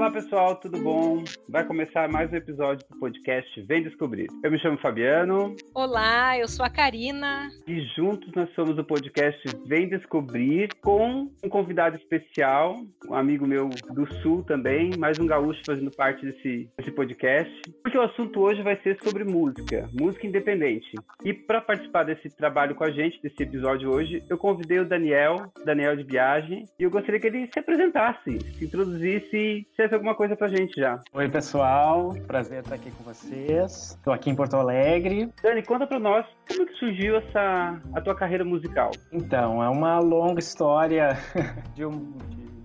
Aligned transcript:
Olá 0.00 0.10
pessoal, 0.10 0.56
tudo 0.56 0.78
bom? 0.78 1.22
Vai 1.46 1.62
começar 1.62 2.08
mais 2.08 2.32
um 2.32 2.36
episódio 2.36 2.88
do 2.88 2.98
podcast 2.98 3.60
Vem 3.64 3.82
Descobrir. 3.82 4.28
Eu 4.42 4.50
me 4.50 4.58
chamo 4.58 4.78
Fabiano. 4.78 5.54
Olá, 5.72 6.36
eu 6.36 6.48
sou 6.48 6.66
a 6.66 6.68
Karina. 6.68 7.48
E 7.64 7.80
juntos 7.94 8.32
nós 8.34 8.52
somos 8.54 8.76
o 8.76 8.82
podcast 8.82 9.40
Vem 9.66 9.88
Descobrir 9.88 10.68
com 10.82 11.30
um 11.44 11.48
convidado 11.48 11.96
especial, 11.96 12.74
um 13.08 13.14
amigo 13.14 13.46
meu 13.46 13.68
do 13.92 14.04
Sul 14.14 14.42
também, 14.42 14.90
mais 14.98 15.16
um 15.20 15.26
gaúcho 15.26 15.62
fazendo 15.64 15.90
parte 15.92 16.26
desse, 16.26 16.68
desse 16.76 16.90
podcast. 16.90 17.52
Porque 17.84 17.96
o 17.96 18.02
assunto 18.02 18.40
hoje 18.40 18.62
vai 18.62 18.80
ser 18.82 18.98
sobre 19.00 19.22
música, 19.22 19.88
música 19.92 20.26
independente. 20.26 20.90
E 21.24 21.32
para 21.32 21.60
participar 21.60 22.02
desse 22.02 22.28
trabalho 22.30 22.74
com 22.74 22.82
a 22.82 22.90
gente, 22.90 23.22
desse 23.22 23.40
episódio 23.40 23.90
hoje, 23.90 24.24
eu 24.28 24.36
convidei 24.36 24.80
o 24.80 24.88
Daniel, 24.88 25.52
Daniel 25.64 25.96
de 25.96 26.02
Viagem, 26.02 26.64
e 26.80 26.82
eu 26.82 26.90
gostaria 26.90 27.20
que 27.20 27.28
ele 27.28 27.48
se 27.52 27.60
apresentasse, 27.60 28.40
se 28.40 28.64
introduzisse 28.64 29.36
e 29.36 29.66
dissesse 29.70 29.94
alguma 29.94 30.16
coisa 30.16 30.34
pra 30.34 30.48
gente 30.48 30.80
já. 30.80 31.00
Oi, 31.12 31.28
pessoal. 31.28 32.12
Prazer 32.26 32.60
estar 32.60 32.74
aqui 32.74 32.90
com 32.90 33.04
vocês. 33.04 33.96
Estou 33.96 34.12
aqui 34.12 34.30
em 34.30 34.34
Porto 34.34 34.56
Alegre. 34.56 35.30
Dani, 35.60 35.66
conta 35.66 35.86
pra 35.86 35.98
nós 35.98 36.26
como 36.48 36.66
que 36.66 36.74
surgiu 36.74 37.16
essa 37.16 37.80
a 37.94 38.00
tua 38.00 38.14
carreira 38.14 38.44
musical. 38.44 38.90
Então, 39.12 39.62
é 39.62 39.68
uma 39.68 39.98
longa 39.98 40.40
história 40.40 41.10
de 41.74 41.84
um 41.84 42.18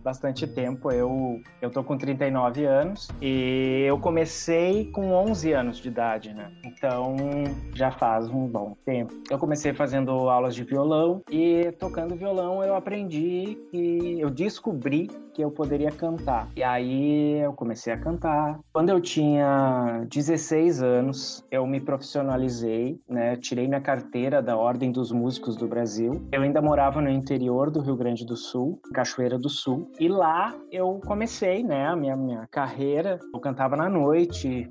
bastante 0.05 0.45
tempo. 0.45 0.91
Eu, 0.91 1.41
eu 1.59 1.72
tô 1.72 1.84
com 1.84 1.98
39 1.98 2.64
anos 2.64 3.09
e 3.20 3.84
eu 3.88 3.98
comecei 3.98 4.91
com 4.91 5.12
11 5.12 5.52
anos 5.52 5.78
de 5.80 5.88
idade, 5.88 6.31
né? 6.31 6.52
Então 6.64 7.16
já 7.73 7.90
faz 7.90 8.30
um 8.30 8.48
bom 8.48 8.78
tempo. 8.86 9.12
Eu 9.31 9.40
comecei 9.40 9.73
fazendo 9.73 10.12
aulas 10.30 10.54
de 10.54 10.64
violão 10.64 11.23
e 11.30 11.72
tocando 11.80 12.16
violão 12.16 12.64
eu 12.64 12.76
aprendi 12.76 13.58
que 13.72 14.20
eu 14.20 14.30
descobri 14.30 15.09
que 15.36 15.44
eu 15.44 15.52
poderia 15.52 15.91
cantar. 15.91 16.50
E 16.56 16.64
aí 16.64 17.39
eu 17.39 17.52
comecei 17.52 17.92
a 17.92 17.98
cantar. 17.98 18.58
Quando 18.72 18.89
eu 18.89 19.02
tinha 19.02 20.06
16 20.09 20.81
anos, 20.81 21.45
eu 21.52 21.67
me 21.67 21.81
profissionalizei, 21.81 22.98
né? 23.08 23.36
Tirei 23.36 23.67
minha 23.67 23.81
carteira 23.81 24.42
da 24.42 24.56
Ordem 24.56 24.94
dos 24.94 25.11
Músicos 25.11 25.58
do 25.58 25.67
Brasil. 25.67 26.26
Eu 26.31 26.42
ainda 26.42 26.61
morava 26.61 27.02
no 27.02 27.09
interior 27.09 27.70
do 27.70 27.81
Rio 27.81 27.98
Grande 27.98 28.26
do 28.26 28.38
Sul, 28.38 28.80
Cachoeira 28.94 29.38
do 29.38 29.50
Sul. 29.50 29.92
E 30.00 30.10
lá 30.10 30.54
eu 30.72 31.00
comecei, 31.06 31.64
né, 31.64 31.88
a 31.88 31.96
minha, 31.96 32.16
minha 32.16 32.48
carreira. 32.52 33.20
Eu 33.34 33.40
cantava 33.40 33.78
na 33.78 33.90
noite, 33.90 34.70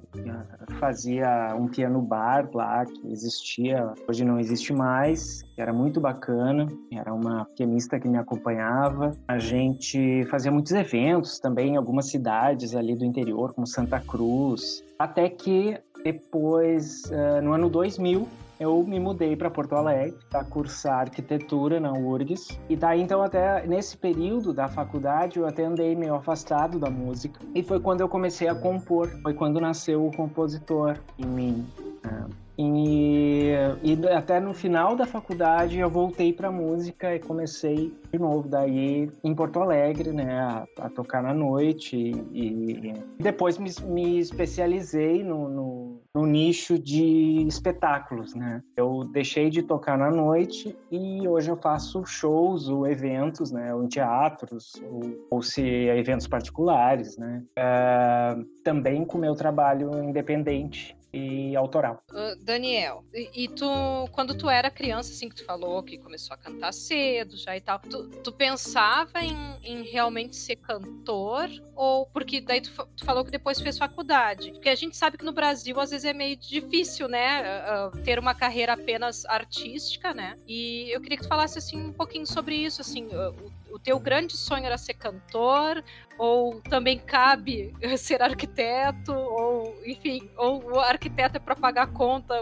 fazia 0.78 1.54
um 1.58 1.66
piano 1.66 2.02
bar 2.02 2.48
lá 2.52 2.84
que 2.84 3.10
existia, 3.10 3.92
hoje 4.06 4.24
não 4.24 4.38
existe 4.38 4.72
mais, 4.72 5.42
era 5.56 5.72
muito 5.72 6.00
bacana. 6.00 6.66
Era 6.92 7.12
uma 7.12 7.46
pianista 7.56 7.98
que 7.98 8.08
me 8.08 8.18
acompanhava. 8.18 9.12
A 9.26 9.38
gente 9.38 10.24
fazia 10.26 10.52
muitos 10.52 10.72
eventos 10.72 11.38
também 11.38 11.74
em 11.74 11.76
algumas 11.76 12.10
cidades 12.10 12.74
ali 12.76 12.94
do 12.94 13.04
interior, 13.04 13.54
como 13.54 13.66
Santa 13.66 14.00
Cruz. 14.00 14.84
Até 14.98 15.28
que 15.28 15.78
depois, 16.04 17.02
uh, 17.06 17.40
no 17.42 17.54
ano 17.54 17.70
2000, 17.70 18.28
eu 18.58 18.82
me 18.84 18.98
mudei 19.00 19.36
para 19.36 19.50
Porto 19.50 19.74
Alegre 19.74 20.16
para 20.30 20.44
cursar 20.44 21.00
arquitetura 21.00 21.80
na 21.80 21.92
URGS. 21.92 22.58
E 22.68 22.76
daí 22.76 23.00
então 23.00 23.22
até 23.22 23.66
nesse 23.66 23.96
período 23.96 24.52
da 24.52 24.68
faculdade 24.68 25.38
eu 25.38 25.46
até 25.46 25.64
andei 25.64 25.94
meio 25.94 26.14
afastado 26.14 26.78
da 26.78 26.90
música. 26.90 27.40
E 27.54 27.62
foi 27.62 27.80
quando 27.80 28.00
eu 28.00 28.08
comecei 28.08 28.48
a 28.48 28.54
compor, 28.54 29.08
foi 29.22 29.34
quando 29.34 29.60
nasceu 29.60 30.06
o 30.06 30.14
compositor 30.14 30.98
em 31.18 31.26
mim. 31.26 31.66
Né? 32.04 32.26
E, 32.56 33.50
e 33.82 34.08
até 34.08 34.38
no 34.38 34.54
final 34.54 34.94
da 34.94 35.06
faculdade 35.06 35.78
eu 35.78 35.90
voltei 35.90 36.32
para 36.32 36.52
música 36.52 37.14
e 37.14 37.18
comecei 37.18 37.92
de 38.12 38.18
novo 38.18 38.48
daí 38.48 39.10
em 39.24 39.34
Porto 39.34 39.60
Alegre, 39.60 40.12
né, 40.12 40.38
a, 40.38 40.64
a 40.78 40.88
tocar 40.88 41.20
na 41.20 41.34
noite 41.34 41.96
e, 41.96 42.90
e 42.90 42.94
depois 43.18 43.58
me, 43.58 43.70
me 43.88 44.20
especializei 44.20 45.24
no, 45.24 45.48
no, 45.48 46.00
no, 46.14 46.26
nicho 46.26 46.78
de 46.78 47.44
espetáculos, 47.48 48.34
né. 48.36 48.62
Eu 48.76 49.00
deixei 49.12 49.50
de 49.50 49.62
tocar 49.62 49.98
na 49.98 50.10
noite 50.10 50.76
e 50.92 51.26
hoje 51.26 51.50
eu 51.50 51.56
faço 51.56 52.06
shows 52.06 52.68
ou 52.68 52.86
eventos, 52.86 53.50
né, 53.50 53.74
ou 53.74 53.82
em 53.82 53.88
teatros 53.88 54.80
ou, 54.88 55.26
ou 55.28 55.42
se 55.42 55.60
eventos 55.60 56.28
particulares, 56.28 57.18
né. 57.18 57.42
É, 57.56 58.36
também 58.62 59.04
com 59.04 59.18
meu 59.18 59.34
trabalho 59.34 60.04
independente 60.04 60.96
e 61.14 61.56
autoral. 61.56 62.02
Daniel, 62.40 63.04
e, 63.12 63.48
tu, 63.48 63.66
quando 64.10 64.34
tu 64.34 64.50
era 64.50 64.70
criança, 64.70 65.12
assim, 65.12 65.28
que 65.28 65.36
tu 65.36 65.44
falou 65.44 65.82
que 65.82 65.96
começou 65.96 66.34
a 66.34 66.36
cantar 66.36 66.72
cedo 66.72 67.36
já 67.36 67.56
e 67.56 67.60
tal, 67.60 67.78
tu, 67.78 68.08
tu 68.08 68.32
pensava 68.32 69.22
em, 69.22 69.36
em, 69.62 69.82
realmente 69.82 70.34
ser 70.34 70.56
cantor? 70.56 71.48
Ou 71.76 72.06
porque 72.06 72.40
daí 72.40 72.60
tu, 72.60 72.70
tu, 72.96 73.04
falou 73.04 73.24
que 73.24 73.30
depois 73.30 73.60
fez 73.60 73.78
faculdade? 73.78 74.50
Porque 74.52 74.68
a 74.68 74.74
gente 74.74 74.96
sabe 74.96 75.16
que 75.16 75.24
no 75.24 75.32
Brasil 75.32 75.78
às 75.78 75.90
vezes 75.90 76.04
é 76.04 76.12
meio 76.12 76.36
difícil, 76.36 77.06
né, 77.06 77.42
uh, 77.42 78.02
ter 78.02 78.18
uma 78.18 78.34
carreira 78.34 78.72
apenas 78.72 79.24
artística, 79.26 80.12
né? 80.12 80.36
E 80.46 80.90
eu 80.90 81.00
queria 81.00 81.16
que 81.16 81.22
tu 81.22 81.28
falasse, 81.28 81.58
assim, 81.58 81.80
um 81.80 81.92
pouquinho 81.92 82.26
sobre 82.26 82.56
isso, 82.56 82.80
assim, 82.80 83.06
uh, 83.06 83.52
teu 83.84 84.00
grande 84.00 84.36
sonho 84.36 84.64
era 84.64 84.78
ser 84.78 84.94
cantor, 84.94 85.84
ou 86.18 86.60
também 86.62 86.98
cabe 86.98 87.72
ser 87.98 88.22
arquiteto, 88.22 89.12
ou 89.12 89.76
enfim, 89.84 90.28
ou 90.36 90.64
o 90.72 90.80
arquiteto 90.80 91.36
é 91.36 91.40
para 91.40 91.54
pagar 91.54 91.82
a 91.82 91.86
conta. 91.86 92.34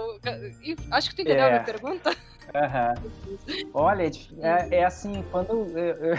Acho 0.90 1.10
que 1.10 1.16
tu 1.16 1.22
entendeu 1.22 1.44
é. 1.44 1.48
a 1.48 1.50
minha 1.50 1.64
pergunta. 1.64 2.10
Uhum. 2.54 3.70
Olha, 3.72 4.10
é, 4.40 4.76
é, 4.76 4.84
assim, 4.84 5.24
quando 5.30 5.50
eu, 5.76 5.96
eu, 5.96 6.16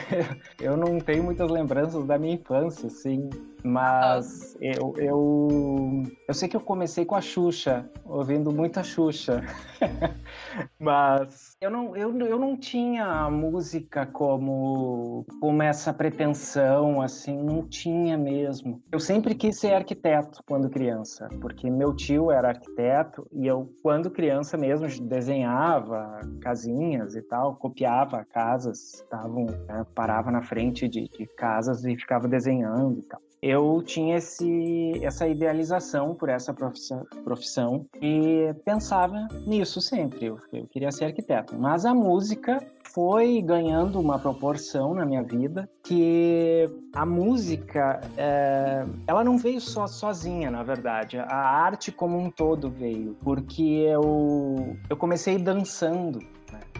eu, 0.59 0.77
não 0.77 0.99
tenho 0.99 1.23
muitas 1.23 1.49
lembranças 1.49 2.05
da 2.05 2.17
minha 2.17 2.35
infância, 2.35 2.87
assim, 2.87 3.29
mas 3.63 4.57
eu, 4.59 4.93
eu, 4.97 6.03
eu 6.27 6.33
sei 6.33 6.49
que 6.49 6.55
eu 6.55 6.61
comecei 6.61 7.05
com 7.05 7.15
a 7.15 7.21
Xuxa, 7.21 7.89
ouvindo 8.05 8.51
muita 8.51 8.83
Xuxa. 8.83 9.41
Mas 10.79 11.55
eu 11.61 11.71
não, 11.71 11.95
eu, 11.95 12.17
eu 12.19 12.37
não 12.37 12.57
tinha 12.57 13.05
a 13.05 13.29
música 13.29 14.05
como, 14.05 15.25
como 15.39 15.63
essa 15.63 15.93
pretensão, 15.93 17.01
assim, 17.01 17.41
não 17.41 17.67
tinha 17.67 18.17
mesmo. 18.17 18.81
Eu 18.91 18.99
sempre 18.99 19.33
quis 19.33 19.57
ser 19.57 19.73
arquiteto 19.73 20.43
quando 20.45 20.69
criança, 20.69 21.27
porque 21.41 21.69
meu 21.69 21.95
tio 21.95 22.31
era 22.31 22.49
arquiteto 22.49 23.25
e 23.31 23.47
eu, 23.47 23.71
quando 23.81 24.11
criança 24.11 24.57
mesmo, 24.57 24.87
desenhava 25.07 26.19
casinhas 26.41 27.15
e 27.15 27.21
tal, 27.21 27.55
copiava 27.55 28.25
casas, 28.25 28.95
estavam, 28.95 29.45
né, 29.45 29.85
parava 29.95 30.29
na 30.31 30.41
frente 30.41 30.87
de, 30.87 31.07
de 31.07 31.25
casas 31.37 31.83
e 31.85 31.95
ficava 31.95 32.27
desenhando 32.27 32.99
e 32.99 33.03
tal 33.03 33.21
eu 33.43 33.83
tinha 33.85 34.15
esse, 34.15 34.93
essa 35.03 35.27
idealização 35.27 36.15
por 36.15 36.29
essa 36.29 36.53
profissão, 36.53 37.85
e 38.01 38.55
pensava 38.63 39.27
nisso 39.45 39.81
sempre. 39.81 40.27
Eu, 40.27 40.37
eu, 40.53 40.65
queria 40.67 40.89
ser 40.91 41.05
arquiteto. 41.05 41.53
Mas 41.59 41.85
a 41.85 41.93
música 41.93 42.65
foi 42.93 43.41
ganhando 43.41 43.99
uma 43.99 44.17
proporção 44.17 44.93
na 44.93 45.05
minha 45.05 45.21
vida 45.21 45.69
que 45.83 46.69
a 46.95 47.05
música 47.05 47.99
é, 48.15 48.85
ela 49.05 49.25
não 49.25 49.37
veio 49.37 49.59
só 49.59 49.87
sozinha, 49.87 50.49
na 50.49 50.63
verdade. 50.63 51.17
A 51.17 51.35
arte 51.35 51.91
como 51.91 52.17
um 52.17 52.31
todo 52.31 52.69
veio, 52.69 53.17
porque 53.21 53.61
eu, 53.61 54.77
eu 54.89 54.95
comecei 54.95 55.37
dançando 55.37 56.19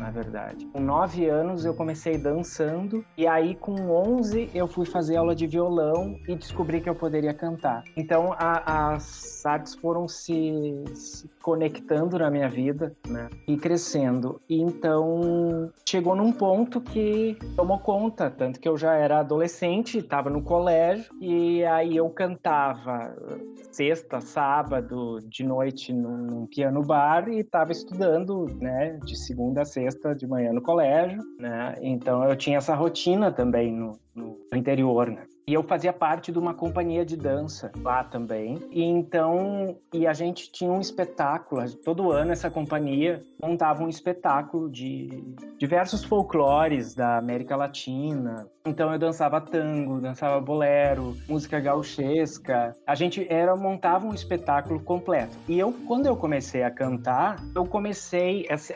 na 0.03 0.11
verdade. 0.11 0.65
Com 0.65 0.81
nove 0.81 1.29
anos 1.29 1.63
eu 1.63 1.73
comecei 1.73 2.17
dançando 2.17 3.05
e 3.17 3.25
aí 3.25 3.55
com 3.55 3.89
onze 3.89 4.49
eu 4.53 4.67
fui 4.67 4.85
fazer 4.85 5.15
aula 5.15 5.33
de 5.33 5.47
violão 5.47 6.19
e 6.27 6.35
descobri 6.35 6.81
que 6.81 6.89
eu 6.89 6.95
poderia 6.95 7.33
cantar. 7.33 7.83
Então 7.95 8.33
a, 8.37 8.93
as 8.93 9.45
artes 9.45 9.75
foram 9.75 10.05
se, 10.05 10.83
se, 10.93 11.29
conectando 11.41 12.19
na 12.19 12.29
minha 12.29 12.49
vida, 12.49 12.93
né? 13.07 13.29
E 13.47 13.55
crescendo. 13.55 14.41
E 14.49 14.61
então 14.61 15.71
chegou 15.87 16.15
num 16.15 16.33
ponto 16.33 16.81
que 16.81 17.37
tomou 17.55 17.79
conta, 17.79 18.29
tanto 18.29 18.59
que 18.59 18.67
eu 18.67 18.75
já 18.75 18.95
era 18.95 19.19
adolescente, 19.19 19.99
estava 19.99 20.29
no 20.29 20.41
colégio 20.41 21.13
e 21.21 21.63
aí 21.63 21.95
eu 21.95 22.09
cantava 22.09 23.15
sexta, 23.71 24.19
sábado, 24.19 25.19
de 25.29 25.45
noite 25.45 25.93
num, 25.93 26.17
num 26.17 26.45
piano 26.45 26.81
bar 26.81 27.29
e 27.29 27.39
estava 27.39 27.71
estudando, 27.71 28.47
né, 28.59 28.99
de 29.05 29.17
segunda 29.17 29.61
a 29.61 29.65
sexta 29.65 29.92
de 30.15 30.27
manhã 30.27 30.51
no 30.53 30.61
colégio, 30.61 31.21
né? 31.39 31.75
Então 31.81 32.23
eu 32.23 32.35
tinha 32.35 32.57
essa 32.57 32.75
rotina 32.75 33.31
também 33.31 33.71
no, 33.71 33.99
no 34.15 34.37
interior, 34.53 35.09
né? 35.09 35.25
E 35.45 35.53
eu 35.53 35.63
fazia 35.63 35.91
parte 35.91 36.31
de 36.31 36.39
uma 36.39 36.53
companhia 36.53 37.05
de 37.05 37.17
dança 37.17 37.71
lá 37.81 38.03
também. 38.03 38.59
E 38.71 38.81
então, 38.81 39.77
e 39.93 40.07
a 40.07 40.13
gente 40.13 40.51
tinha 40.51 40.71
um 40.71 40.79
espetáculo, 40.79 41.69
todo 41.83 42.11
ano 42.11 42.31
essa 42.31 42.49
companhia 42.49 43.21
montava 43.41 43.83
um 43.83 43.89
espetáculo 43.89 44.69
de 44.69 45.35
diversos 45.57 46.03
folclores 46.03 46.95
da 46.95 47.17
América 47.17 47.55
Latina. 47.57 48.47
Então 48.65 48.93
eu 48.93 48.97
dançava 48.97 49.41
tango, 49.41 49.99
dançava 49.99 50.39
bolero, 50.39 51.17
música 51.27 51.59
gauchesca. 51.59 52.73
A 52.87 52.95
gente 52.95 53.27
era 53.29 53.53
montava 53.55 54.07
um 54.07 54.13
espetáculo 54.13 54.79
completo. 54.79 55.35
E 55.49 55.59
eu 55.59 55.73
quando 55.85 56.05
eu 56.05 56.15
comecei 56.15 56.63
a 56.63 56.71
cantar, 56.71 57.35
eu 57.53 57.65
comecei 57.65 58.45
essa, 58.49 58.73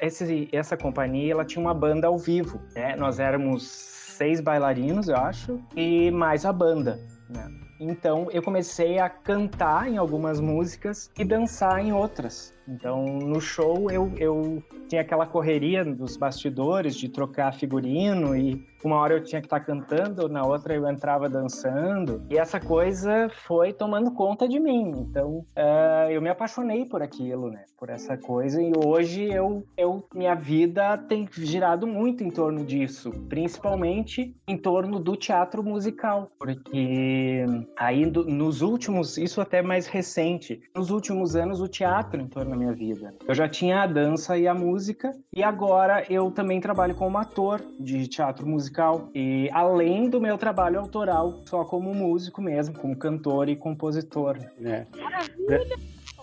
essa 0.51 0.75
companhia, 0.75 1.31
ela 1.31 1.45
tinha 1.45 1.61
uma 1.61 1.73
banda 1.73 2.07
ao 2.07 2.17
vivo, 2.17 2.59
né? 2.75 2.95
Nós 2.97 3.19
éramos 3.19 3.97
seis 4.17 4.41
bailarinos, 4.41 5.07
eu 5.07 5.15
acho, 5.15 5.59
e 5.75 6.09
mais 6.11 6.43
a 6.45 6.51
banda, 6.51 6.99
né? 7.29 7.51
Então 7.79 8.27
eu 8.31 8.41
comecei 8.41 8.97
a 8.97 9.07
cantar 9.07 9.87
em 9.87 9.97
algumas 9.97 10.39
músicas 10.39 11.11
e 11.17 11.23
dançar 11.23 11.79
em 11.79 11.93
outras. 11.93 12.51
Então, 12.67 13.05
no 13.05 13.39
show, 13.39 13.89
eu, 13.91 14.11
eu 14.17 14.63
tinha 14.89 15.01
aquela 15.01 15.27
correria 15.27 15.85
dos 15.85 16.17
bastidores 16.17 16.95
de 16.95 17.07
trocar 17.07 17.53
figurino 17.53 18.35
e 18.35 18.55
uma 18.83 18.97
hora 18.97 19.15
eu 19.15 19.23
tinha 19.23 19.41
que 19.41 19.47
estar 19.47 19.59
cantando, 19.59 20.29
na 20.29 20.45
outra 20.45 20.73
eu 20.73 20.87
entrava 20.87 21.29
dançando. 21.29 22.23
E 22.29 22.37
essa 22.37 22.59
coisa 22.59 23.29
foi 23.45 23.73
tomando 23.73 24.11
conta 24.11 24.47
de 24.47 24.59
mim. 24.59 24.91
Então, 24.95 25.39
uh, 25.39 26.09
eu 26.09 26.21
me 26.21 26.29
apaixonei 26.29 26.85
por 26.85 27.01
aquilo, 27.01 27.49
né? 27.49 27.63
Por 27.77 27.89
essa 27.89 28.17
coisa. 28.17 28.61
E 28.61 28.71
hoje 28.75 29.23
eu, 29.23 29.63
eu, 29.77 30.07
minha 30.13 30.35
vida 30.35 30.97
tem 30.97 31.27
girado 31.31 31.85
muito 31.85 32.23
em 32.23 32.29
torno 32.29 32.63
disso. 32.65 33.11
Principalmente 33.29 34.35
em 34.47 34.57
torno 34.57 34.99
do 34.99 35.15
teatro 35.15 35.63
musical. 35.63 36.29
Porque 36.39 37.45
aí, 37.77 38.05
nos 38.05 38.61
últimos, 38.61 39.17
isso 39.17 39.41
até 39.41 39.61
mais 39.61 39.87
recente, 39.87 40.61
nos 40.75 40.89
últimos 40.89 41.35
anos, 41.35 41.59
o 41.61 41.67
teatro 41.67 42.21
em 42.21 42.27
torno 42.27 42.55
minha 42.55 42.73
vida. 42.73 43.13
Eu 43.27 43.35
já 43.35 43.47
tinha 43.47 43.81
a 43.81 43.87
dança 43.87 44.37
e 44.37 44.47
a 44.47 44.53
música, 44.53 45.11
e 45.33 45.43
agora 45.43 46.03
eu 46.09 46.31
também 46.31 46.59
trabalho 46.59 46.95
como 46.95 47.17
ator 47.17 47.63
de 47.79 48.07
teatro 48.07 48.47
musical. 48.47 48.76
E 49.13 49.49
além 49.51 50.09
do 50.09 50.21
meu 50.21 50.37
trabalho 50.37 50.79
autoral, 50.79 51.41
só 51.45 51.63
como 51.63 51.93
músico 51.93 52.41
mesmo, 52.41 52.77
como 52.77 52.95
cantor 52.95 53.49
e 53.49 53.55
compositor. 53.55 54.37
É. 54.63 54.85
Maravilha! 54.95 55.77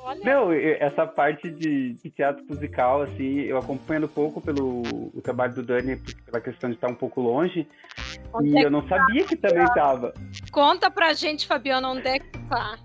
Olha. 0.05 0.21
Meu, 0.23 0.53
essa 0.53 1.07
parte 1.07 1.51
de, 1.51 1.95
de, 1.95 2.11
teatro 2.11 2.45
musical, 2.47 3.01
assim, 3.01 3.41
eu 3.41 3.57
acompanhando 3.57 4.07
pouco 4.07 4.39
pelo 4.39 4.83
o 5.15 5.21
trabalho 5.23 5.55
do 5.55 5.63
Dani, 5.63 5.97
pela 6.27 6.43
questão 6.43 6.69
de 6.69 6.77
estar 6.77 6.89
um 6.89 6.95
pouco 6.95 7.23
longe, 7.23 7.67
onde 8.35 8.51
e 8.51 8.59
é 8.59 8.67
eu 8.67 8.71
não 8.71 8.87
sabia 8.87 9.23
tá? 9.23 9.29
que 9.31 9.37
também 9.37 9.65
estava. 9.65 10.13
Conta 10.53 10.91
pra 10.91 11.15
gente, 11.15 11.47
Fabiana, 11.47 11.89
onde 11.89 12.07
é 12.07 12.19
que 12.19 12.39
tá? 12.51 12.79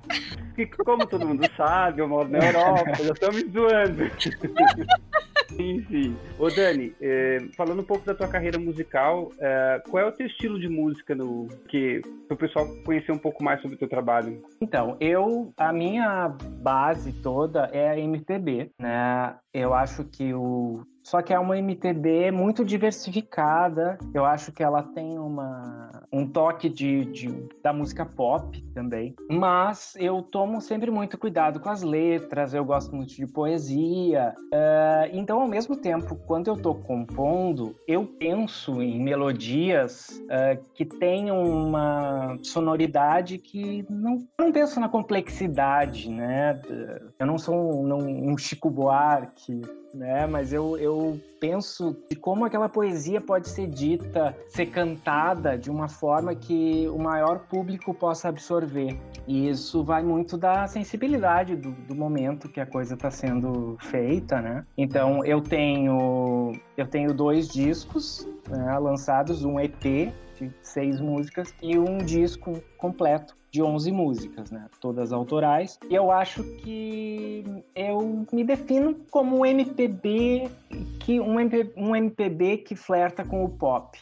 que, 0.56 0.66
como 0.84 1.06
todo 1.06 1.28
mundo 1.28 1.46
sabe, 1.58 2.02
eu 2.02 2.08
moro 2.08 2.30
na 2.30 2.40
Europa, 2.40 3.04
já 3.04 3.12
estão 3.12 3.32
me 3.34 3.44
zoando. 3.52 4.04
Enfim. 5.58 6.16
Ô, 6.38 6.50
Dani, 6.50 6.94
é, 7.02 7.40
falando 7.56 7.82
um 7.82 7.86
pouco 7.86 8.06
da 8.06 8.14
tua 8.14 8.28
carreira 8.28 8.60
musical, 8.60 9.32
é, 9.40 9.82
qual 9.90 10.04
é 10.04 10.08
o 10.08 10.12
teu 10.12 10.28
estilo 10.28 10.60
de 10.60 10.68
música 10.68 11.16
no 11.16 11.48
que 11.68 12.02
o 12.30 12.36
pessoal 12.36 12.68
conhecer 12.86 13.12
um 13.12 13.18
pouco 13.18 13.44
mais 13.44 13.62
sobre 13.62 13.76
o 13.76 13.80
teu 13.80 13.88
trabalho? 13.88 14.42
Então, 14.62 14.98
eu, 15.00 15.52
a 15.58 15.74
minha 15.74 16.30
base 16.62 17.14
toda 17.22 17.70
é 17.72 17.90
a 17.90 18.00
MPB, 18.00 18.72
né? 18.80 19.36
Eu 19.54 19.74
acho 19.74 20.04
que 20.06 20.34
o 20.34 20.86
só 21.10 21.24
que 21.24 21.34
é 21.34 21.40
uma 21.40 21.58
MPB 21.58 22.30
muito 22.30 22.64
diversificada. 22.64 23.98
Eu 24.14 24.26
acho 24.26 24.52
que 24.52 24.62
ela 24.62 24.84
tem 24.84 25.18
uma, 25.18 26.04
um 26.14 26.28
toque 26.28 26.70
de, 26.70 27.06
de, 27.06 27.50
da 27.64 27.74
música 27.74 28.06
pop 28.06 28.62
também. 28.76 29.16
Mas 29.28 29.96
eu 29.98 30.22
tomo 30.22 30.62
sempre 30.62 30.92
muito 30.92 31.18
cuidado 31.18 31.60
com 31.60 31.70
as 31.70 31.82
letras, 31.82 32.54
eu 32.54 32.64
gosto 32.64 32.96
muito 32.96 33.16
de 33.16 33.26
poesia. 33.26 34.36
Uh, 34.54 35.10
então, 35.12 35.42
ao 35.42 35.48
mesmo 35.48 35.76
tempo, 35.76 36.16
quando 36.28 36.48
eu 36.48 36.54
estou 36.54 36.76
compondo, 36.76 37.76
eu 37.88 38.06
penso 38.06 38.80
em 38.80 39.02
melodias 39.02 40.22
uh, 40.26 40.64
que 40.76 40.86
tenham 40.86 41.42
uma 41.42 42.38
sonoridade 42.44 43.40
que 43.40 43.84
não, 43.90 44.20
não 44.38 44.52
penso 44.52 44.80
na 44.80 44.88
complexidade, 44.88 46.08
né? 46.08 46.62
Eu 47.18 47.26
não 47.26 47.40
sou 47.40 47.56
um, 47.56 48.32
um 48.32 48.38
Chico 48.38 48.70
Buarque 48.70 49.39
né? 49.94 50.28
Mas 50.28 50.52
eu, 50.52 50.78
eu 50.78 51.20
penso 51.40 51.96
de 52.10 52.16
como 52.16 52.46
aquela 52.46 52.68
poesia 52.68 53.22
pode 53.22 53.48
ser 53.48 53.68
dita, 53.68 54.36
ser 54.48 54.68
cantada 54.68 55.58
de 55.58 55.70
uma 55.70 55.88
forma 55.88 56.36
que 56.36 56.88
o 56.90 56.98
maior 56.98 57.40
público 57.48 57.94
possa 57.94 58.30
absorver. 58.30 58.98
E 59.28 59.50
isso 59.50 59.84
vai 59.84 60.04
muito 60.04 60.38
da 60.38 60.68
sensibilidade 60.68 61.56
do, 61.56 61.72
do 61.72 61.96
momento 61.96 62.50
que 62.50 62.60
a 62.60 62.66
coisa 62.66 62.96
está 62.96 63.10
sendo 63.10 63.78
feita, 63.80 64.42
né? 64.42 64.66
Então 64.78 65.24
eu 65.24 65.42
tenho 65.42 66.54
eu 66.76 66.88
tenho 66.88 67.14
dois 67.14 67.48
discos 67.48 68.28
né, 68.50 68.78
lançados, 68.80 69.44
um 69.44 69.60
EP 69.60 70.14
de 70.40 70.52
seis 70.62 71.00
músicas 71.00 71.54
e 71.62 71.78
um 71.78 71.98
disco 71.98 72.62
completo 72.78 73.39
de 73.52 73.62
11 73.62 73.92
músicas, 73.92 74.52
né? 74.52 74.68
Todas 74.80 75.12
autorais. 75.12 75.80
E 75.90 75.96
eu 75.96 76.12
acho 76.12 76.44
que 76.58 77.44
eu 77.76 78.26
me 78.32 78.44
defino 78.44 78.96
como 79.10 79.40
um 79.40 79.46
MPB 79.46 80.50
que 81.00 81.20
um, 81.20 81.36
um 81.76 81.96
MPB 81.96 82.58
que 82.58 82.76
flerta 82.76 83.26
com 83.26 83.44
o 83.44 83.50
pop. 83.50 83.98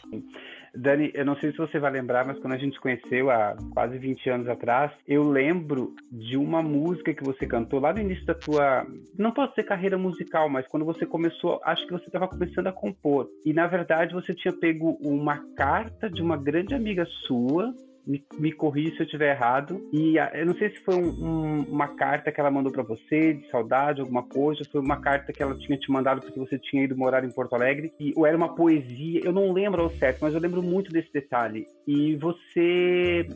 Dani, 0.74 1.10
eu 1.14 1.24
não 1.24 1.34
sei 1.36 1.50
se 1.50 1.58
você 1.58 1.78
vai 1.78 1.90
lembrar, 1.90 2.26
mas 2.26 2.38
quando 2.38 2.52
a 2.52 2.56
gente 2.56 2.74
se 2.74 2.80
conheceu 2.80 3.30
há 3.30 3.56
quase 3.72 3.98
20 3.98 4.30
anos 4.30 4.48
atrás, 4.48 4.92
eu 5.06 5.22
lembro 5.28 5.94
de 6.12 6.36
uma 6.36 6.62
música 6.62 7.12
que 7.14 7.24
você 7.24 7.46
cantou 7.46 7.80
lá 7.80 7.92
no 7.92 8.00
início 8.00 8.24
da 8.26 8.34
tua, 8.34 8.86
não 9.18 9.32
posso 9.32 9.50
dizer 9.50 9.64
carreira 9.64 9.98
musical, 9.98 10.48
mas 10.48 10.66
quando 10.68 10.84
você 10.84 11.04
começou, 11.04 11.60
acho 11.64 11.86
que 11.86 11.92
você 11.92 12.06
estava 12.06 12.28
começando 12.28 12.66
a 12.68 12.72
compor. 12.72 13.28
E 13.44 13.52
na 13.52 13.66
verdade 13.66 14.14
você 14.14 14.34
tinha 14.34 14.52
pego 14.52 14.98
uma 15.00 15.38
carta 15.56 16.08
de 16.08 16.22
uma 16.22 16.36
grande 16.36 16.74
amiga 16.74 17.04
sua 17.26 17.74
me, 18.08 18.24
me 18.38 18.50
corrija 18.50 18.96
se 18.96 19.00
eu 19.00 19.04
estiver 19.04 19.36
errado. 19.36 19.86
E 19.92 20.18
a, 20.18 20.30
eu 20.34 20.46
não 20.46 20.54
sei 20.54 20.70
se 20.70 20.80
foi 20.80 20.94
um, 20.94 21.08
um, 21.08 21.60
uma 21.68 21.88
carta 21.88 22.32
que 22.32 22.40
ela 22.40 22.50
mandou 22.50 22.72
para 22.72 22.82
você, 22.82 23.34
de 23.34 23.48
saudade, 23.50 24.00
alguma 24.00 24.22
coisa, 24.22 24.64
foi 24.72 24.80
uma 24.80 25.00
carta 25.00 25.32
que 25.32 25.42
ela 25.42 25.54
tinha 25.54 25.76
te 25.76 25.90
mandado 25.92 26.22
porque 26.22 26.38
você 26.38 26.58
tinha 26.58 26.84
ido 26.84 26.96
morar 26.96 27.22
em 27.22 27.30
Porto 27.30 27.54
Alegre, 27.54 27.92
e, 28.00 28.12
ou 28.16 28.26
era 28.26 28.36
uma 28.36 28.54
poesia, 28.54 29.20
eu 29.22 29.32
não 29.32 29.52
lembro 29.52 29.82
ao 29.82 29.90
certo, 29.90 30.20
mas 30.22 30.32
eu 30.32 30.40
lembro 30.40 30.62
muito 30.62 30.90
desse 30.90 31.12
detalhe. 31.12 31.66
E 31.86 32.16
você 32.16 33.26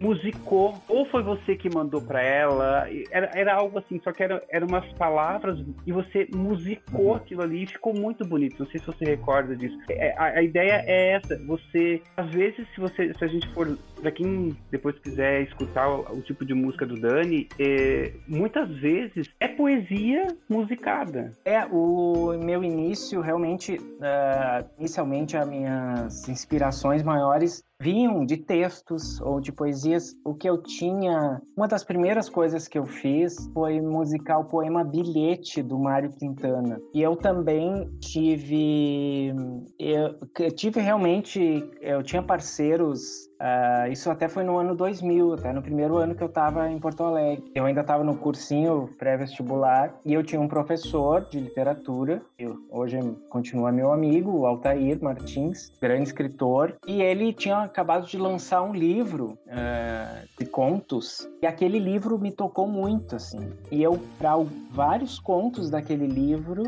musicou, 0.00 0.74
ou 0.88 1.06
foi 1.06 1.22
você 1.22 1.56
que 1.56 1.72
mandou 1.72 2.02
para 2.02 2.22
ela, 2.22 2.86
era, 3.10 3.30
era 3.34 3.54
algo 3.54 3.78
assim, 3.78 4.00
só 4.04 4.12
que 4.12 4.22
eram 4.22 4.40
era 4.50 4.66
umas 4.66 4.86
palavras, 4.94 5.58
e 5.86 5.92
você 5.92 6.28
musicou 6.34 7.14
aquilo 7.14 7.42
ali 7.42 7.62
e 7.62 7.66
ficou 7.66 7.94
muito 7.94 8.26
bonito. 8.26 8.56
Não 8.58 8.66
sei 8.70 8.80
se 8.80 8.86
você 8.86 9.04
recorda 9.04 9.56
disso. 9.56 9.78
É, 9.90 10.14
a, 10.16 10.38
a 10.38 10.42
ideia 10.42 10.82
é 10.86 11.12
essa, 11.12 11.38
você, 11.46 12.02
às 12.16 12.30
vezes, 12.30 12.66
se 12.74 12.80
você 12.80 13.12
se 13.14 13.24
a 13.24 13.28
gente 13.28 13.48
for 13.54 13.78
quem 14.18 14.56
depois 14.68 14.98
quiser 14.98 15.42
escutar 15.42 15.88
o, 15.88 16.00
o, 16.18 16.22
tipo 16.22 16.44
de 16.44 16.52
música 16.52 16.84
do 16.84 17.00
Dani, 17.00 17.48
é, 17.56 18.12
muitas 18.26 18.68
vezes 18.68 19.28
é 19.38 19.46
poesia 19.46 20.26
musicada. 20.48 21.30
É, 21.44 21.64
o 21.66 22.36
meu 22.36 22.64
início 22.64 23.20
realmente, 23.20 23.76
uh, 23.76 24.68
inicialmente 24.76 25.36
as 25.36 25.48
minhas 25.48 26.28
inspirações 26.28 27.04
maiores 27.04 27.62
vinham 27.80 28.24
de 28.26 28.36
textos 28.36 29.20
ou 29.20 29.40
de 29.40 29.52
poesias. 29.52 30.16
O 30.24 30.34
que 30.34 30.48
eu 30.48 30.60
tinha, 30.62 31.40
uma 31.56 31.68
das 31.68 31.84
primeiras 31.84 32.28
coisas 32.28 32.66
que 32.66 32.78
eu 32.78 32.86
fiz 32.86 33.48
foi 33.54 33.80
musicar 33.80 34.40
o 34.40 34.44
poema 34.44 34.82
Bilhete 34.82 35.62
do 35.62 35.78
Mário 35.78 36.10
Quintana. 36.10 36.80
E 36.92 37.00
eu 37.00 37.16
também 37.16 37.88
tive, 38.00 39.32
eu, 39.78 40.14
tive 40.54 40.80
realmente, 40.80 41.64
eu 41.80 42.02
tinha 42.02 42.22
parceiros 42.22 43.28
Uh, 43.38 43.92
isso 43.92 44.10
até 44.10 44.28
foi 44.28 44.42
no 44.42 44.58
ano 44.58 44.74
2000, 44.74 45.34
até 45.34 45.52
no 45.52 45.62
primeiro 45.62 45.96
ano 45.96 46.14
que 46.14 46.22
eu 46.22 46.26
estava 46.26 46.68
em 46.68 46.78
Porto 46.78 47.04
Alegre. 47.04 47.50
Eu 47.54 47.66
ainda 47.66 47.82
estava 47.82 48.02
no 48.02 48.16
cursinho 48.16 48.90
pré-vestibular 48.98 49.94
e 50.04 50.12
eu 50.12 50.24
tinha 50.24 50.40
um 50.40 50.48
professor 50.48 51.24
de 51.30 51.38
literatura, 51.38 52.20
que 52.36 52.46
hoje 52.68 52.98
continua 53.28 53.70
meu 53.70 53.92
amigo, 53.92 54.32
o 54.32 54.46
Altair 54.46 54.98
Martins, 55.00 55.70
grande 55.80 56.04
escritor, 56.04 56.74
e 56.86 57.00
ele 57.00 57.32
tinha 57.32 57.67
acabado 57.68 58.06
de 58.06 58.18
lançar 58.18 58.62
um 58.62 58.72
livro 58.72 59.38
uh, 59.46 60.28
de 60.38 60.46
contos 60.46 61.28
e 61.40 61.46
aquele 61.46 61.78
livro 61.78 62.18
me 62.18 62.32
tocou 62.32 62.66
muito, 62.66 63.14
assim. 63.14 63.52
E 63.70 63.82
eu, 63.82 64.00
para 64.18 64.34
vários 64.70 65.18
contos 65.18 65.70
daquele 65.70 66.06
livro, 66.06 66.64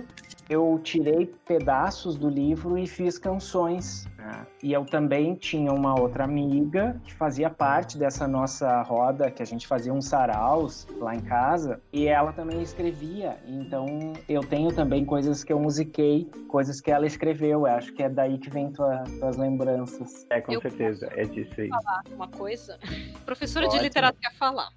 eu 0.48 0.80
tirei 0.82 1.26
pedaços 1.46 2.16
do 2.16 2.28
livro 2.28 2.76
e 2.76 2.86
fiz 2.86 3.18
canções. 3.18 4.06
Né? 4.30 4.46
E 4.62 4.72
eu 4.72 4.84
também 4.84 5.34
tinha 5.34 5.72
uma 5.72 5.98
outra 5.98 6.24
amiga 6.24 7.00
que 7.04 7.12
fazia 7.12 7.50
parte 7.50 7.98
dessa 7.98 8.28
nossa 8.28 8.82
roda, 8.82 9.30
que 9.30 9.42
a 9.42 9.46
gente 9.46 9.66
fazia 9.66 9.92
uns 9.92 10.06
saraus 10.06 10.86
lá 10.98 11.14
em 11.14 11.20
casa, 11.20 11.80
e 11.92 12.06
ela 12.06 12.32
também 12.32 12.62
escrevia. 12.62 13.38
Então 13.46 14.12
eu 14.28 14.42
tenho 14.42 14.72
também 14.72 15.04
coisas 15.04 15.42
que 15.42 15.52
eu 15.52 15.58
musiquei, 15.58 16.30
coisas 16.48 16.80
que 16.80 16.90
ela 16.90 17.06
escreveu. 17.06 17.50
Eu 17.60 17.66
acho 17.66 17.92
que 17.92 18.02
é 18.02 18.08
daí 18.08 18.38
que 18.38 18.50
vem 18.50 18.70
tua, 18.72 19.02
tuas 19.18 19.36
lembranças. 19.36 20.26
É, 20.30 20.40
com 20.40 20.52
eu 20.52 20.60
certeza, 20.60 21.08
é 21.16 21.24
disso 21.24 21.60
aí. 21.60 21.68
falar 21.68 22.02
uma 22.10 22.28
coisa? 22.28 22.78
Professora 23.24 23.66
Pode. 23.66 23.78
de 23.78 23.84
literatura 23.84 24.30
falar. 24.38 24.70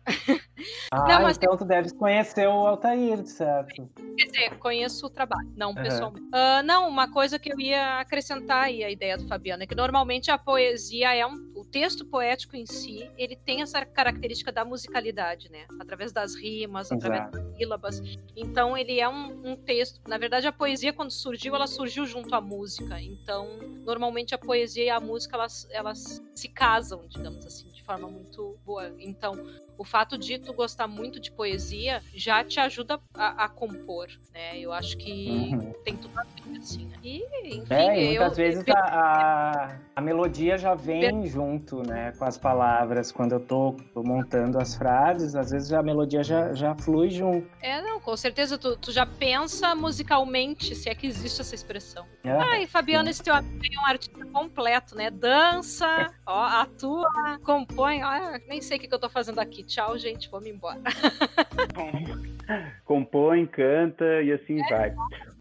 Ah, 0.92 1.08
Não, 1.08 1.22
mas 1.24 1.38
então 1.38 1.58
tu 1.58 1.66
deve 1.66 1.94
conhecer 1.94 2.48
o 2.48 2.68
Altair, 2.68 3.26
certo? 3.26 3.90
Quer 4.18 4.26
dizer, 4.26 4.58
conheço 4.60 5.06
o 5.06 5.10
trabalho 5.10 5.52
não 5.56 5.70
uhum. 5.70 5.76
pessoalmente. 5.76 6.28
Uh, 6.28 6.64
não, 6.64 6.88
uma 6.88 7.12
coisa 7.12 7.38
que 7.38 7.52
eu 7.52 7.60
ia 7.60 8.00
acrescentar 8.00 8.66
aí 8.66 8.84
a 8.84 8.90
ideia 8.90 9.18
do 9.18 9.28
Fabiano 9.28 9.43
é 9.52 9.68
que 9.68 9.76
normalmente 9.76 10.32
a 10.32 10.38
poesia 10.38 11.14
é 11.14 11.26
um, 11.26 11.52
o 11.56 11.66
texto 11.66 12.06
poético 12.06 12.56
em 12.56 12.66
si, 12.66 13.10
ele 13.18 13.36
tem 13.36 13.62
essa 13.62 13.86
característica 13.86 14.52
da 14.52 14.64
musicalidade, 14.64 15.50
né? 15.52 15.66
Através 15.80 16.12
das 16.12 16.36
rimas, 16.36 16.92
Exato. 16.92 17.06
através 17.06 17.32
das 17.32 17.58
sílabas. 17.58 18.02
Então, 18.36 18.78
ele 18.78 19.00
é 19.00 19.08
um, 19.08 19.52
um, 19.52 19.56
texto. 19.56 20.02
Na 20.08 20.18
verdade, 20.18 20.48
a 20.48 20.52
poesia, 20.52 20.94
quando 20.94 21.12
surgiu, 21.12 21.56
ela 21.56 21.68
surgiu 21.68 22.06
junto 22.06 22.34
à 22.34 22.42
música. 22.42 23.02
Então, 23.02 23.48
normalmente 23.86 24.34
a 24.36 24.38
poesia 24.38 24.84
e 24.84 24.90
a 24.90 25.00
música, 25.00 25.36
elas, 25.36 25.68
elas 25.72 26.22
se 26.36 26.48
casam, 26.48 27.06
digamos 27.08 27.46
assim, 27.46 27.68
de 27.70 27.84
forma 27.84 28.10
muito 28.10 28.58
boa. 28.66 28.94
Então, 29.00 29.34
o 29.78 29.84
fato 29.84 30.18
de 30.18 30.38
tu 30.40 30.54
gostar 30.54 30.88
muito 30.88 31.20
de 31.20 31.32
poesia 31.32 32.02
já 32.14 32.44
te 32.44 32.60
ajuda 32.60 33.00
a, 33.14 33.46
a 33.46 33.50
compor, 33.50 34.08
né? 34.34 34.60
Eu 34.60 34.72
acho 34.72 34.98
que 34.98 35.30
uhum. 35.30 35.74
tem 35.84 35.96
tudo 35.96 36.20
a 36.20 36.24
ver, 36.24 36.58
assim, 36.58 36.86
né? 36.86 36.96
E, 37.04 37.58
enfim, 37.58 37.74
é, 37.74 38.02
e 38.02 38.08
muitas 38.10 38.38
eu, 38.38 38.46
vezes 38.46 38.64
a, 38.70 38.80
a, 38.80 39.78
a, 39.96 40.02
melodia 40.02 40.58
já 40.58 40.76
vem 40.76 41.26
junto, 41.26 41.82
né, 41.84 42.14
com 42.18 42.26
as 42.26 42.38
palavras. 42.38 43.12
Quando 43.12 43.34
eu 43.34 43.40
tô, 43.40 43.76
tô, 43.94 44.04
montando 44.04 44.60
as 44.60 44.76
frases, 44.76 45.36
às 45.36 45.52
vezes 45.52 45.74
a 45.74 45.82
melodia 45.82 46.24
já, 46.24 46.54
já 46.54 46.76
flui 46.76 47.10
junto. 47.10 47.48
É, 47.62 47.82
não, 47.82 48.00
com 48.00 48.16
certeza 48.16 48.58
tu, 48.58 48.78
tu 48.78 48.92
já 48.92 49.06
pensa 49.06 49.74
musicalmente, 49.76 50.76
se 50.76 50.90
é 50.90 50.96
que 50.96 51.08
existe 51.08 51.42
essa 51.42 51.56
expressão. 51.56 52.06
É, 52.24 52.32
Ai, 52.32 52.68
Fabiano, 52.68 53.10
esse 53.10 53.24
teu 53.24 53.34
amigo 53.34 53.76
é 53.76 53.80
um 53.80 53.86
artista 53.86 54.26
completo, 54.28 54.96
né? 54.96 55.10
Dança, 55.10 56.14
ó, 56.26 56.44
atua, 56.44 57.40
compõe, 57.44 58.04
ó, 58.04 58.40
nem 58.48 58.62
sei 58.62 58.78
o 58.78 58.80
que, 58.80 58.88
que 58.88 58.94
eu 58.94 59.00
tô 59.00 59.10
fazendo 59.10 59.40
aqui 59.40 59.63
tchau, 59.68 59.98
gente, 59.98 60.30
vamos 60.30 60.48
embora. 60.48 60.82
Compõe, 62.86 63.46
canta 63.46 64.22
e 64.22 64.32
assim 64.32 64.62
é. 64.62 64.70
vai. 64.70 64.96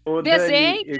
O 0.05 0.21
desenha. 0.21 0.83
Dani, 0.83 0.99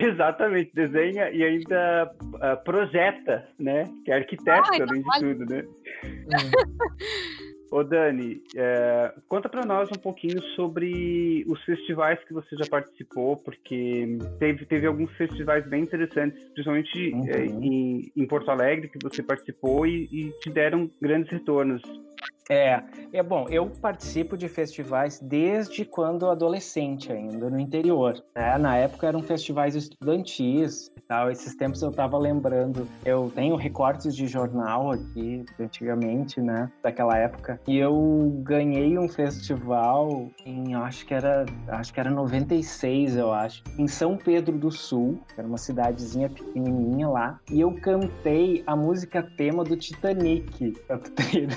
exatamente, 0.00 0.74
desenha 0.74 1.30
e 1.30 1.42
ainda 1.42 2.12
uh, 2.22 2.64
projeta, 2.64 3.48
né? 3.58 3.84
Que 4.04 4.12
é 4.12 4.16
arquiteto, 4.16 4.68
Ai, 4.72 4.82
além 4.82 5.02
de 5.02 5.20
tudo, 5.20 5.46
né? 5.46 5.64
Ô 7.72 7.82
Dani, 7.82 8.42
é, 8.54 9.14
conta 9.26 9.48
para 9.48 9.64
nós 9.64 9.88
um 9.88 9.98
pouquinho 9.98 10.42
sobre 10.54 11.42
os 11.48 11.58
festivais 11.64 12.22
que 12.24 12.34
você 12.34 12.54
já 12.54 12.66
participou, 12.66 13.38
porque 13.38 14.18
teve, 14.38 14.66
teve 14.66 14.86
alguns 14.86 15.10
festivais 15.12 15.66
bem 15.66 15.84
interessantes, 15.84 16.38
principalmente 16.52 17.14
uhum. 17.14 17.28
é, 17.30 17.46
em, 17.46 18.12
em, 18.14 18.26
Porto 18.26 18.50
Alegre, 18.50 18.90
que 18.90 18.98
você 19.02 19.22
participou 19.22 19.86
e, 19.86 20.06
e 20.12 20.30
te 20.40 20.50
deram 20.50 20.90
grandes 21.00 21.32
retornos. 21.32 21.80
É, 22.50 22.82
é 23.12 23.22
bom, 23.22 23.46
eu 23.48 23.66
participo 23.66 24.36
de 24.36 24.48
festivais 24.48 25.20
desde 25.20 25.84
quando 25.84 26.28
adolescente 26.28 27.12
ainda, 27.12 27.48
no 27.48 27.58
interior. 27.58 28.22
Né? 28.34 28.58
Na 28.58 28.76
época 28.76 29.06
eram 29.06 29.22
festivais 29.22 29.74
estudantis 29.74 30.90
tal. 31.12 31.30
Esses 31.30 31.54
tempos 31.54 31.82
eu 31.82 31.90
estava 31.90 32.16
lembrando, 32.16 32.88
eu 33.04 33.30
tenho 33.34 33.54
recortes 33.54 34.16
de 34.16 34.26
jornal 34.26 34.90
aqui, 34.90 35.44
antigamente, 35.60 36.40
né, 36.40 36.70
daquela 36.82 37.18
época, 37.18 37.60
e 37.68 37.76
eu 37.76 38.40
ganhei 38.42 38.98
um 38.98 39.06
festival 39.06 40.30
em, 40.46 40.74
acho 40.74 41.04
que 41.04 41.12
era, 41.12 41.44
acho 41.68 41.92
que 41.92 42.00
era 42.00 42.10
96, 42.10 43.16
eu 43.16 43.30
acho, 43.30 43.62
em 43.78 43.86
São 43.86 44.16
Pedro 44.16 44.56
do 44.56 44.70
Sul, 44.70 45.20
que 45.34 45.38
era 45.38 45.46
uma 45.46 45.58
cidadezinha 45.58 46.30
pequenininha 46.30 47.08
lá, 47.08 47.38
e 47.50 47.60
eu 47.60 47.72
cantei 47.80 48.62
a 48.66 48.74
música 48.74 49.22
tema 49.36 49.62
do 49.64 49.76
Titanic, 49.76 50.72
pra 50.86 50.98
tu 50.98 51.10
ter, 51.10 51.48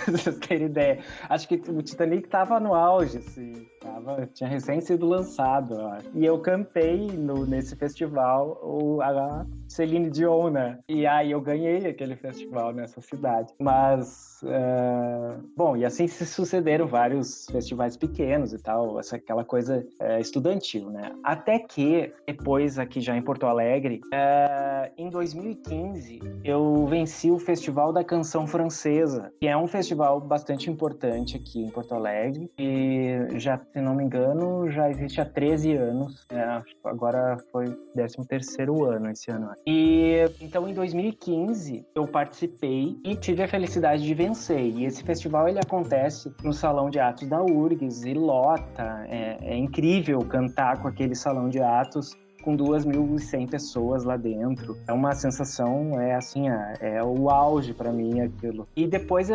ter 0.48 0.70
ideia. 0.76 1.00
Acho 1.30 1.48
que 1.48 1.56
o 1.56 1.82
Titanic 1.82 2.28
tava 2.28 2.60
no 2.60 2.74
auge, 2.74 3.18
assim. 3.18 3.66
Tava, 3.80 4.28
tinha 4.34 4.50
recém 4.50 4.82
sido 4.82 5.06
lançado. 5.06 5.76
E 6.14 6.26
eu 6.26 6.40
cantei 6.40 7.08
no, 7.08 7.46
nesse 7.46 7.76
festival 7.76 8.60
o, 8.62 9.02
a 9.02 9.46
Celine 9.68 10.10
Dion, 10.10 10.50
né? 10.50 10.80
E 10.90 11.06
aí 11.06 11.32
eu 11.32 11.42
ganhei 11.42 11.88
aquele 11.88 12.16
festival 12.16 12.74
nessa 12.74 13.00
cidade. 13.02 13.54
Mas, 13.60 14.42
uh, 14.44 15.42
bom, 15.56 15.78
e 15.78 15.86
assim 15.86 16.08
se 16.08 16.26
sucederam 16.26 16.88
vários 16.88 17.46
festivais 17.52 17.96
pequenos 17.96 18.54
e 18.54 18.58
tal, 18.58 19.00
essa, 19.00 19.16
aquela 19.16 19.44
coisa 19.44 19.86
uh, 20.02 20.20
estudantil, 20.20 20.90
né? 20.90 21.12
Até 21.24 21.60
que, 21.60 22.12
depois 22.28 22.78
aqui 22.78 23.00
já 23.02 23.16
em 23.16 23.22
Porto 23.22 23.46
Alegre, 23.46 24.02
uh, 24.06 24.92
em 24.98 25.10
2015, 25.10 26.20
eu 26.44 26.86
venci 26.88 27.32
o 27.32 27.40
Festival 27.40 27.94
da 27.94 28.04
Canção 28.04 28.48
Francesa, 28.48 29.32
que 29.40 29.48
é 29.48 29.56
um 29.56 29.68
festival 29.68 30.20
bastante 30.20 30.65
importante 30.70 31.36
aqui 31.36 31.62
em 31.62 31.70
Porto 31.70 31.94
Alegre. 31.94 32.50
E 32.58 33.40
já 33.40 33.58
se 33.58 33.82
não 33.82 33.96
me 33.96 34.04
engano, 34.04 34.70
já 34.70 34.90
existe 34.90 35.22
há 35.22 35.26
13 35.26 35.74
anos. 35.74 36.26
É, 36.30 36.62
agora 36.84 37.38
foi 37.52 37.66
13 37.94 38.28
terceiro 38.28 38.86
ano 38.86 39.10
esse 39.10 39.32
ano. 39.32 39.52
E 39.66 40.26
então 40.42 40.68
em 40.68 40.74
2015 40.74 41.86
eu 41.96 42.08
participei 42.08 42.98
e 43.04 43.16
tive 43.16 43.44
a 43.44 43.48
felicidade 43.48 44.04
de 44.04 44.14
vencer. 44.14 44.66
E 44.66 44.86
esse 44.86 45.04
festival 45.04 45.48
ele 45.48 45.60
acontece 45.60 46.34
no 46.44 46.54
Salão 46.54 46.90
de 46.90 47.00
Atos 47.00 47.28
da 47.28 47.42
URGS 47.42 48.06
e 48.06 48.14
lota. 48.14 49.06
É, 49.10 49.38
é 49.42 49.58
incrível 49.58 50.20
cantar 50.20 50.82
com 50.82 50.88
aquele 50.88 51.16
salão 51.16 51.50
de 51.50 51.62
atos 51.62 52.12
com 52.46 52.56
2.100 52.56 53.50
pessoas 53.50 54.04
lá 54.04 54.16
dentro. 54.16 54.78
É 54.88 54.94
uma 54.94 55.16
sensação, 55.16 56.00
é 56.00 56.14
assim, 56.14 56.48
é, 56.48 56.78
é 56.80 57.04
o 57.04 57.32
auge 57.32 57.74
para 57.74 57.92
mim 57.92 58.22
aquilo. 58.22 58.68
E 58.76 58.86
depois, 58.86 59.32
uh, 59.32 59.34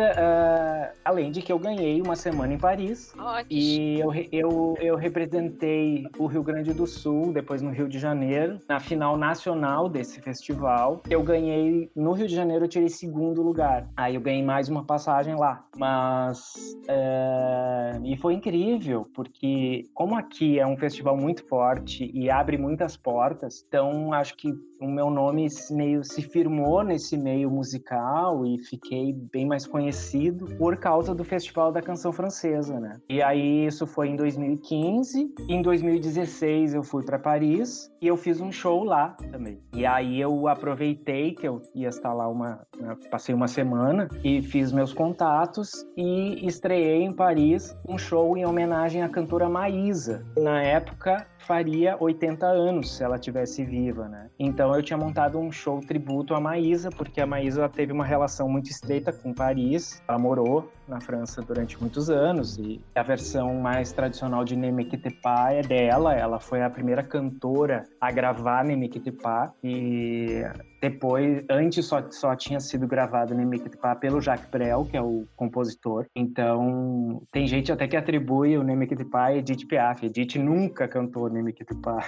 além 1.03 1.29
de 1.29 1.41
que 1.41 1.51
eu 1.51 1.59
ganhei 1.59 2.01
uma 2.01 2.15
semana 2.15 2.53
em 2.53 2.57
Paris, 2.57 3.13
oh, 3.19 3.43
e 3.49 3.99
eu, 3.99 4.13
eu, 4.31 4.77
eu 4.79 4.95
representei 4.95 6.07
o 6.17 6.25
Rio 6.25 6.41
Grande 6.41 6.73
do 6.73 6.87
Sul, 6.87 7.33
depois 7.33 7.61
no 7.61 7.69
Rio 7.69 7.89
de 7.89 7.99
Janeiro, 7.99 8.59
na 8.67 8.79
final 8.79 9.17
nacional 9.17 9.89
desse 9.89 10.21
festival. 10.21 11.01
Eu 11.09 11.21
ganhei, 11.21 11.91
no 11.93 12.13
Rio 12.13 12.27
de 12.27 12.35
Janeiro 12.35 12.63
eu 12.63 12.69
tirei 12.69 12.87
segundo 12.87 13.41
lugar. 13.41 13.89
Aí 13.97 14.15
eu 14.15 14.21
ganhei 14.21 14.43
mais 14.43 14.69
uma 14.69 14.85
passagem 14.85 15.35
lá. 15.35 15.65
Mas, 15.77 16.55
uh, 16.83 18.05
e 18.05 18.15
foi 18.15 18.35
incrível, 18.35 19.05
porque 19.13 19.89
como 19.93 20.15
aqui 20.15 20.59
é 20.59 20.65
um 20.65 20.77
festival 20.77 21.17
muito 21.17 21.45
forte 21.47 22.09
e 22.13 22.29
abre 22.29 22.57
muitas 22.57 23.00
portas. 23.03 23.65
Então, 23.67 24.13
acho 24.13 24.35
que 24.35 24.53
o 24.81 24.87
meu 24.87 25.11
nome 25.11 25.47
meio 25.69 26.03
se 26.03 26.23
firmou 26.23 26.83
nesse 26.83 27.15
meio 27.15 27.51
musical 27.51 28.43
e 28.45 28.57
fiquei 28.57 29.13
bem 29.31 29.45
mais 29.45 29.67
conhecido 29.67 30.47
por 30.57 30.75
causa 30.77 31.13
do 31.13 31.23
Festival 31.23 31.71
da 31.71 31.81
Canção 31.81 32.11
Francesa, 32.11 32.79
né? 32.79 32.99
E 33.07 33.21
aí 33.21 33.67
isso 33.67 33.85
foi 33.85 34.09
em 34.09 34.15
2015. 34.15 35.33
Em 35.47 35.61
2016 35.61 36.73
eu 36.73 36.83
fui 36.83 37.05
para 37.05 37.19
Paris 37.19 37.91
e 38.01 38.07
eu 38.07 38.17
fiz 38.17 38.41
um 38.41 38.51
show 38.51 38.83
lá 38.83 39.15
também. 39.31 39.61
E 39.73 39.85
aí 39.85 40.19
eu 40.19 40.47
aproveitei 40.47 41.35
que 41.35 41.47
eu 41.47 41.61
ia 41.75 41.89
estar 41.89 42.13
lá 42.13 42.27
uma, 42.27 42.65
né, 42.79 42.97
passei 43.11 43.35
uma 43.35 43.47
semana 43.47 44.07
e 44.23 44.41
fiz 44.41 44.71
meus 44.71 44.93
contatos 44.93 45.85
e 45.95 46.45
estreiei 46.47 47.03
em 47.03 47.13
Paris 47.13 47.75
um 47.87 47.97
show 47.97 48.35
em 48.35 48.45
homenagem 48.45 49.03
à 49.03 49.09
cantora 49.09 49.47
Maísa. 49.47 50.25
Na 50.35 50.61
época 50.63 51.27
faria 51.45 51.97
80 51.99 52.45
anos 52.45 52.95
se 52.95 53.03
ela 53.03 53.17
tivesse 53.17 53.63
viva, 53.63 54.07
né? 54.07 54.29
Então 54.39 54.70
eu 54.75 54.83
tinha 54.83 54.97
montado 54.97 55.39
um 55.39 55.51
show 55.51 55.79
tributo 55.81 56.33
à 56.33 56.39
Maísa, 56.39 56.89
porque 56.89 57.21
a 57.21 57.25
Maísa 57.25 57.67
teve 57.69 57.91
uma 57.91 58.05
relação 58.05 58.47
muito 58.47 58.69
estreita 58.69 59.11
com 59.11 59.33
Paris. 59.33 60.01
Ela 60.07 60.19
morou 60.19 60.71
na 60.91 60.99
França 60.99 61.41
durante 61.41 61.79
muitos 61.79 62.09
anos 62.09 62.57
e 62.57 62.81
a 62.93 63.01
versão 63.01 63.55
mais 63.55 63.93
tradicional 63.93 64.43
de 64.43 64.55
Nemequitepá 64.55 65.53
é 65.53 65.61
dela. 65.61 66.13
Ela 66.13 66.39
foi 66.39 66.61
a 66.61 66.69
primeira 66.69 67.01
cantora 67.01 67.85
a 67.99 68.11
gravar 68.11 68.65
Nemequitepá 68.65 69.53
e 69.63 70.43
depois, 70.81 71.45
antes 71.49 71.85
só, 71.85 72.03
só 72.11 72.35
tinha 72.35 72.59
sido 72.59 72.85
gravado 72.87 73.33
Nemequitepá 73.33 73.95
pelo 73.95 74.19
Jacques 74.19 74.49
Brel, 74.49 74.83
que 74.83 74.97
é 74.97 75.01
o 75.01 75.25
compositor. 75.35 76.05
Então, 76.15 77.21
tem 77.31 77.47
gente 77.47 77.71
até 77.71 77.87
que 77.87 77.95
atribui 77.95 78.57
o 78.57 78.63
Nemequitepá 78.63 79.27
a 79.27 79.35
Edith 79.37 79.67
Piaf. 79.67 80.05
Edith 80.05 80.37
nunca 80.37 80.87
cantou 80.87 81.29
Nemequitepá. 81.29 82.03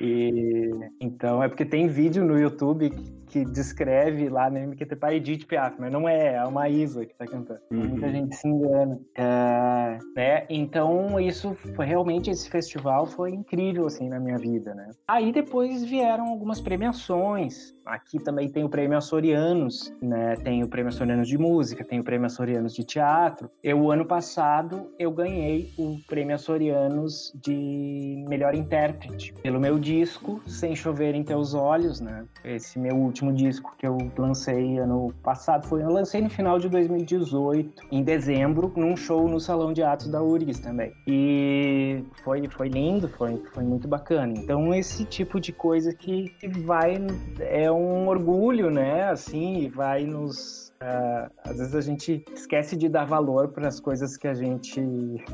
E 0.00 0.70
então 0.98 1.42
é 1.42 1.48
porque 1.48 1.64
tem 1.64 1.86
vídeo 1.86 2.24
no 2.24 2.38
YouTube 2.38 2.90
que 3.30 3.44
descreve 3.44 4.28
lá 4.28 4.50
MQTP 4.50 5.06
Edith 5.14 5.46
Piaf, 5.46 5.76
mas 5.78 5.92
não 5.92 6.08
é, 6.08 6.34
é 6.34 6.44
uma 6.44 6.68
Isa 6.68 7.06
que 7.06 7.14
tá 7.14 7.26
cantando. 7.26 7.60
Uhum. 7.70 7.88
Muita 7.90 8.10
gente 8.10 8.19
se 8.30 8.46
engana. 8.46 8.98
É, 9.16 9.98
né? 10.14 10.46
Então, 10.48 11.18
isso 11.18 11.54
foi 11.74 11.86
realmente, 11.86 12.30
esse 12.30 12.48
festival 12.48 13.06
foi 13.06 13.32
incrível, 13.32 13.86
assim, 13.86 14.08
na 14.08 14.20
minha 14.20 14.38
vida, 14.38 14.74
né? 14.74 14.90
Aí 15.08 15.32
depois 15.32 15.84
vieram 15.84 16.28
algumas 16.28 16.60
premiações. 16.60 17.74
Aqui 17.84 18.22
também 18.22 18.48
tem 18.48 18.62
o 18.62 18.68
Prêmio 18.68 18.96
Açorianos, 18.96 19.92
né? 20.00 20.36
Tem 20.36 20.62
o 20.62 20.68
Prêmio 20.68 20.90
Açorianos 20.90 21.26
de 21.26 21.38
Música, 21.38 21.84
tem 21.84 21.98
o 21.98 22.04
Prêmio 22.04 22.26
Açorianos 22.26 22.74
de 22.74 22.84
Teatro. 22.84 23.50
Eu, 23.62 23.90
ano 23.90 24.04
passado, 24.04 24.90
eu 24.98 25.10
ganhei 25.10 25.72
o 25.76 25.98
Prêmio 26.06 26.34
Açorianos 26.34 27.32
de 27.34 28.24
Melhor 28.28 28.54
Intérprete 28.54 29.32
pelo 29.42 29.58
meu 29.58 29.78
disco 29.78 30.40
Sem 30.46 30.76
Chover 30.76 31.14
em 31.14 31.24
Teus 31.24 31.54
Olhos, 31.54 31.70
Olhos, 31.70 32.00
né? 32.00 32.24
Esse 32.44 32.78
meu 32.78 32.96
último 32.96 33.32
disco 33.32 33.74
que 33.78 33.86
eu 33.86 33.96
lancei 34.18 34.78
ano 34.78 35.12
passado 35.22 35.66
foi 35.66 35.82
eu 35.82 35.90
lancei 35.90 36.20
no 36.20 36.28
final 36.28 36.58
de 36.58 36.68
2018, 36.68 37.84
em 38.00 38.02
dezembro, 38.02 38.72
num 38.76 38.96
show 38.96 39.28
no 39.28 39.38
Salão 39.38 39.72
de 39.72 39.82
Atos 39.82 40.08
da 40.08 40.22
URGS 40.22 40.58
também. 40.58 40.92
E 41.06 42.02
foi 42.24 42.48
foi 42.48 42.68
lindo, 42.68 43.08
foi 43.08 43.40
foi 43.52 43.62
muito 43.62 43.86
bacana. 43.86 44.32
Então 44.36 44.74
esse 44.74 45.04
tipo 45.04 45.38
de 45.38 45.52
coisa 45.52 45.94
que 45.94 46.32
vai 46.64 46.96
é 47.38 47.70
um 47.70 48.08
orgulho, 48.08 48.70
né? 48.70 49.10
Assim, 49.10 49.68
vai 49.68 50.04
nos 50.04 50.69
Uh, 50.82 51.30
às 51.44 51.58
vezes 51.58 51.74
a 51.74 51.80
gente 51.82 52.24
esquece 52.32 52.74
de 52.74 52.88
dar 52.88 53.04
valor 53.04 53.48
para 53.48 53.68
as 53.68 53.78
coisas 53.78 54.16
que 54.16 54.26
a 54.26 54.32
gente 54.32 54.80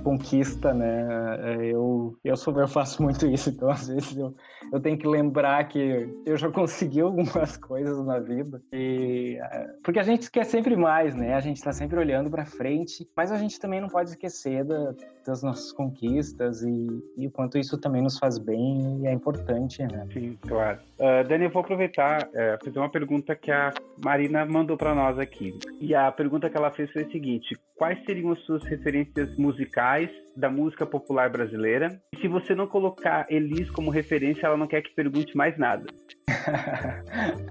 conquista, 0.02 0.74
né? 0.74 1.06
É, 1.40 1.66
eu, 1.66 2.16
eu, 2.24 2.36
sou, 2.36 2.58
eu 2.58 2.66
faço 2.66 3.00
muito 3.00 3.28
isso, 3.28 3.50
então 3.50 3.70
às 3.70 3.86
vezes 3.86 4.16
eu, 4.16 4.34
eu 4.72 4.80
tenho 4.80 4.98
que 4.98 5.06
lembrar 5.06 5.62
que 5.68 6.12
eu 6.26 6.36
já 6.36 6.50
consegui 6.50 7.00
algumas 7.00 7.56
coisas 7.58 8.04
na 8.04 8.18
vida. 8.18 8.60
E, 8.72 9.38
uh, 9.40 9.82
porque 9.84 10.00
a 10.00 10.02
gente 10.02 10.28
quer 10.32 10.44
sempre 10.44 10.74
mais, 10.74 11.14
né? 11.14 11.34
A 11.34 11.40
gente 11.40 11.58
está 11.58 11.72
sempre 11.72 11.96
olhando 11.96 12.28
para 12.28 12.44
frente, 12.44 13.08
mas 13.14 13.30
a 13.30 13.38
gente 13.38 13.60
também 13.60 13.80
não 13.80 13.88
pode 13.88 14.10
esquecer 14.10 14.64
da, 14.64 14.94
das 15.24 15.44
nossas 15.44 15.70
conquistas 15.70 16.62
e, 16.62 17.04
e, 17.16 17.26
o 17.26 17.30
quanto 17.30 17.56
isso 17.56 17.78
também 17.78 18.02
nos 18.02 18.18
faz 18.18 18.36
bem 18.36 19.02
e 19.02 19.06
é 19.06 19.12
importante, 19.12 19.80
né? 19.82 20.08
Sim, 20.12 20.36
claro. 20.40 20.80
Uh, 20.98 21.28
Dani, 21.28 21.44
eu 21.44 21.50
vou 21.50 21.62
aproveitar 21.62 22.28
uh, 22.28 22.64
fazer 22.64 22.78
uma 22.78 22.90
pergunta 22.90 23.36
que 23.36 23.52
a 23.52 23.72
Marina 24.02 24.44
mandou 24.44 24.76
para 24.76 24.94
nós 24.94 25.18
aqui 25.18 25.35
aqui. 25.36 25.58
E 25.80 25.94
a 25.94 26.10
pergunta 26.10 26.48
que 26.48 26.56
ela 26.56 26.70
fez 26.70 26.90
foi 26.90 27.02
a 27.02 27.10
seguinte: 27.10 27.56
quais 27.76 28.02
seriam 28.04 28.32
as 28.32 28.40
suas 28.40 28.64
referências 28.64 29.36
musicais 29.36 30.10
da 30.34 30.50
música 30.50 30.86
popular 30.86 31.30
brasileira? 31.30 32.00
E 32.12 32.16
se 32.16 32.26
você 32.26 32.54
não 32.54 32.66
colocar 32.66 33.26
Elis 33.28 33.70
como 33.70 33.90
referência, 33.90 34.46
ela 34.46 34.56
não 34.56 34.66
quer 34.66 34.82
que 34.82 34.94
pergunte 34.94 35.36
mais 35.36 35.56
nada. 35.58 35.84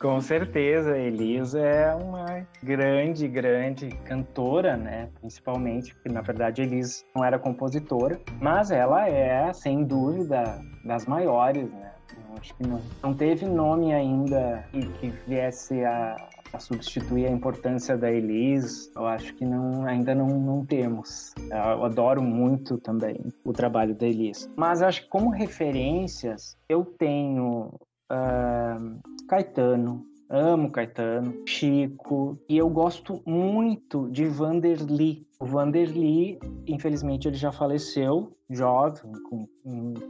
Com 0.00 0.20
certeza, 0.20 0.98
Elis 0.98 1.54
é 1.54 1.94
uma 1.94 2.44
grande, 2.60 3.28
grande 3.28 3.88
cantora, 4.04 4.76
né? 4.76 5.08
Principalmente, 5.20 5.94
porque 5.94 6.08
na 6.08 6.20
verdade 6.20 6.60
Elis 6.60 7.04
não 7.14 7.24
era 7.24 7.38
compositora, 7.38 8.20
mas 8.40 8.72
ela 8.72 9.08
é, 9.08 9.52
sem 9.52 9.84
dúvida, 9.84 10.60
das 10.84 11.06
maiores, 11.06 11.70
né? 11.70 11.92
acho 12.36 12.54
que 12.56 12.66
não, 12.66 12.80
não 13.00 13.14
teve 13.14 13.46
nome 13.46 13.94
ainda 13.94 14.64
que, 14.72 14.86
que 14.94 15.08
viesse 15.28 15.84
a, 15.84 16.16
a 16.52 16.58
substituir 16.58 17.26
a 17.26 17.30
importância 17.30 17.96
da 17.96 18.10
Elis, 18.10 18.90
eu 18.94 19.06
acho 19.06 19.34
que 19.34 19.44
não, 19.44 19.84
ainda 19.86 20.14
não, 20.14 20.28
não 20.28 20.64
temos. 20.64 21.34
Eu 21.50 21.84
adoro 21.84 22.22
muito 22.22 22.78
também 22.78 23.18
o 23.44 23.52
trabalho 23.52 23.94
da 23.94 24.06
Elis. 24.06 24.48
Mas 24.56 24.82
acho 24.82 25.02
que 25.02 25.08
como 25.08 25.30
referências, 25.30 26.56
eu 26.68 26.84
tenho 26.84 27.74
uh, 28.10 29.00
Caetano, 29.28 30.04
amo 30.28 30.70
Caetano, 30.70 31.42
Chico, 31.46 32.38
e 32.48 32.56
eu 32.56 32.68
gosto 32.70 33.22
muito 33.26 34.10
de 34.10 34.26
Vanderly. 34.26 35.26
O 35.38 35.44
Vanderly, 35.44 36.38
infelizmente, 36.66 37.28
ele 37.28 37.36
já 37.36 37.52
faleceu, 37.52 38.34
jovem, 38.50 39.12
com 39.28 39.46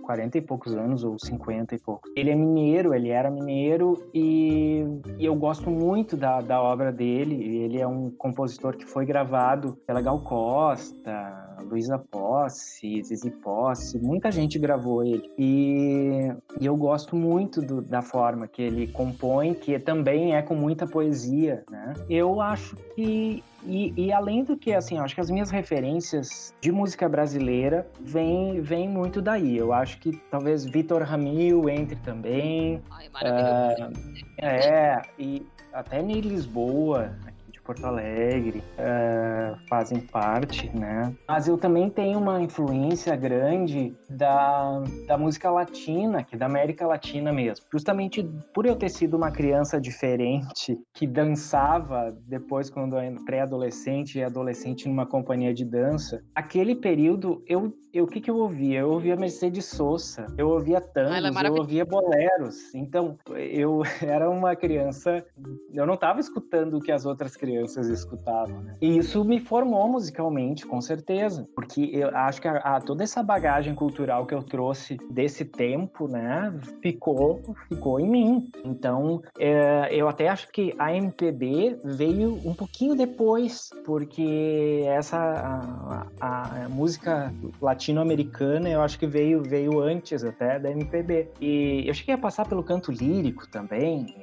40 0.02 0.38
e 0.38 0.40
poucos 0.40 0.74
anos, 0.74 1.04
ou 1.04 1.18
50 1.18 1.74
e 1.74 1.78
poucos. 1.78 2.10
Ele 2.16 2.30
é 2.30 2.34
mineiro, 2.34 2.94
ele 2.94 3.08
era 3.08 3.30
mineiro, 3.30 4.08
e, 4.12 4.84
e, 5.18 5.24
eu 5.24 5.34
gosto 5.34 5.70
muito 5.70 6.16
da, 6.16 6.40
da 6.40 6.60
obra 6.60 6.92
dele. 6.92 7.34
Ele 7.34 7.80
é 7.80 7.86
um 7.86 8.10
compositor 8.10 8.76
que 8.76 8.84
foi 8.84 9.04
gravado 9.04 9.76
pela 9.86 10.00
Gal 10.00 10.20
Costa, 10.20 11.56
Luísa 11.62 11.98
Posse, 11.98 13.02
Zizi 13.02 13.30
Posse, 13.30 13.98
muita 13.98 14.30
gente 14.30 14.58
gravou 14.58 15.04
ele. 15.04 15.30
E, 15.38 16.32
e 16.60 16.66
eu 16.66 16.76
gosto 16.76 17.16
muito 17.16 17.60
do, 17.60 17.80
da 17.80 18.02
forma 18.02 18.48
que 18.48 18.62
ele 18.62 18.86
compõe, 18.88 19.54
que 19.54 19.78
também 19.78 20.34
é 20.34 20.42
com 20.42 20.54
muita 20.54 20.86
poesia, 20.86 21.64
né? 21.70 21.94
Eu 22.08 22.40
acho 22.40 22.76
que 22.94 23.42
e, 23.64 23.92
e, 23.96 24.12
além 24.12 24.42
do 24.42 24.56
que, 24.56 24.72
assim, 24.72 24.98
acho 24.98 25.14
que 25.14 25.20
as 25.20 25.30
minhas 25.30 25.50
referências 25.50 26.52
de 26.60 26.72
música 26.72 27.08
brasileira 27.08 27.86
vêm 28.00 28.21
vem 28.60 28.88
muito 28.88 29.20
daí. 29.20 29.56
Eu 29.56 29.72
acho 29.72 29.98
que 29.98 30.12
talvez 30.30 30.64
Vitor 30.64 31.02
Ramil 31.02 31.68
entre 31.68 31.96
também. 31.96 32.82
Ai, 32.90 33.08
maravilhoso. 33.08 33.92
Uh, 33.92 34.22
é, 34.38 35.02
e 35.18 35.46
até 35.72 36.02
Ney 36.02 36.20
Lisboa, 36.20 37.16
Porto 37.64 37.84
Alegre 37.86 38.58
uh, 38.58 39.56
fazem 39.68 40.00
parte, 40.00 40.70
né? 40.76 41.14
Mas 41.28 41.46
eu 41.46 41.56
também 41.56 41.88
tenho 41.88 42.18
uma 42.18 42.42
influência 42.42 43.14
grande 43.14 43.94
da, 44.10 44.82
da 45.06 45.16
música 45.16 45.50
latina, 45.50 46.24
que 46.24 46.34
é 46.34 46.38
da 46.38 46.46
América 46.46 46.86
Latina 46.86 47.32
mesmo. 47.32 47.64
Justamente 47.72 48.28
por 48.52 48.66
eu 48.66 48.74
ter 48.74 48.88
sido 48.88 49.16
uma 49.16 49.30
criança 49.30 49.80
diferente, 49.80 50.78
que 50.92 51.06
dançava 51.06 52.10
depois 52.26 52.68
quando 52.68 52.96
era 52.96 53.14
pré-adolescente 53.24 54.18
e 54.18 54.24
adolescente 54.24 54.88
numa 54.88 55.06
companhia 55.06 55.54
de 55.54 55.64
dança, 55.64 56.22
aquele 56.34 56.74
período 56.74 57.42
eu 57.46 57.72
o 57.94 58.06
que 58.06 58.22
que 58.22 58.30
eu 58.30 58.36
ouvia? 58.38 58.80
Eu 58.80 58.90
ouvia 58.90 59.14
Mercedes 59.14 59.66
Sosa, 59.66 60.26
eu 60.38 60.48
ouvia 60.48 60.80
tangos, 60.80 61.36
é 61.36 61.46
eu 61.46 61.54
ouvia 61.54 61.84
boleros. 61.84 62.74
Então, 62.74 63.18
eu 63.36 63.82
era 64.00 64.30
uma 64.30 64.56
criança, 64.56 65.22
eu 65.70 65.84
não 65.84 65.92
estava 65.92 66.18
escutando 66.18 66.78
o 66.78 66.80
que 66.80 66.90
as 66.90 67.04
outras 67.04 67.36
crianças 67.36 67.51
escutavam, 67.54 68.62
né? 68.62 68.76
E 68.80 68.98
isso 68.98 69.24
me 69.24 69.40
formou 69.40 69.88
musicalmente, 69.88 70.66
com 70.66 70.80
certeza, 70.80 71.46
porque 71.54 71.90
eu 71.92 72.08
acho 72.16 72.40
que 72.40 72.48
a, 72.48 72.56
a, 72.56 72.80
toda 72.80 73.02
essa 73.02 73.22
bagagem 73.22 73.74
cultural 73.74 74.26
que 74.26 74.34
eu 74.34 74.42
trouxe 74.42 74.96
desse 75.10 75.44
tempo, 75.44 76.08
né, 76.08 76.52
ficou, 76.80 77.40
ficou 77.68 78.00
em 78.00 78.08
mim. 78.08 78.50
Então, 78.64 79.22
é, 79.38 79.88
eu 79.92 80.08
até 80.08 80.28
acho 80.28 80.50
que 80.50 80.74
a 80.78 80.94
MPB 80.94 81.78
veio 81.84 82.40
um 82.44 82.54
pouquinho 82.54 82.94
depois, 82.94 83.70
porque 83.84 84.84
essa 84.86 85.18
a, 85.18 86.06
a, 86.20 86.64
a 86.64 86.68
música 86.68 87.32
latino-americana, 87.60 88.68
eu 88.68 88.82
acho 88.82 88.98
que 88.98 89.06
veio, 89.06 89.42
veio 89.42 89.80
antes 89.80 90.24
até 90.24 90.58
da 90.58 90.70
MPB. 90.70 91.28
E 91.40 91.84
eu 91.86 91.94
cheguei 91.94 92.14
a 92.14 92.18
passar 92.18 92.48
pelo 92.48 92.62
canto 92.62 92.90
lírico 92.90 93.48
também, 93.48 94.14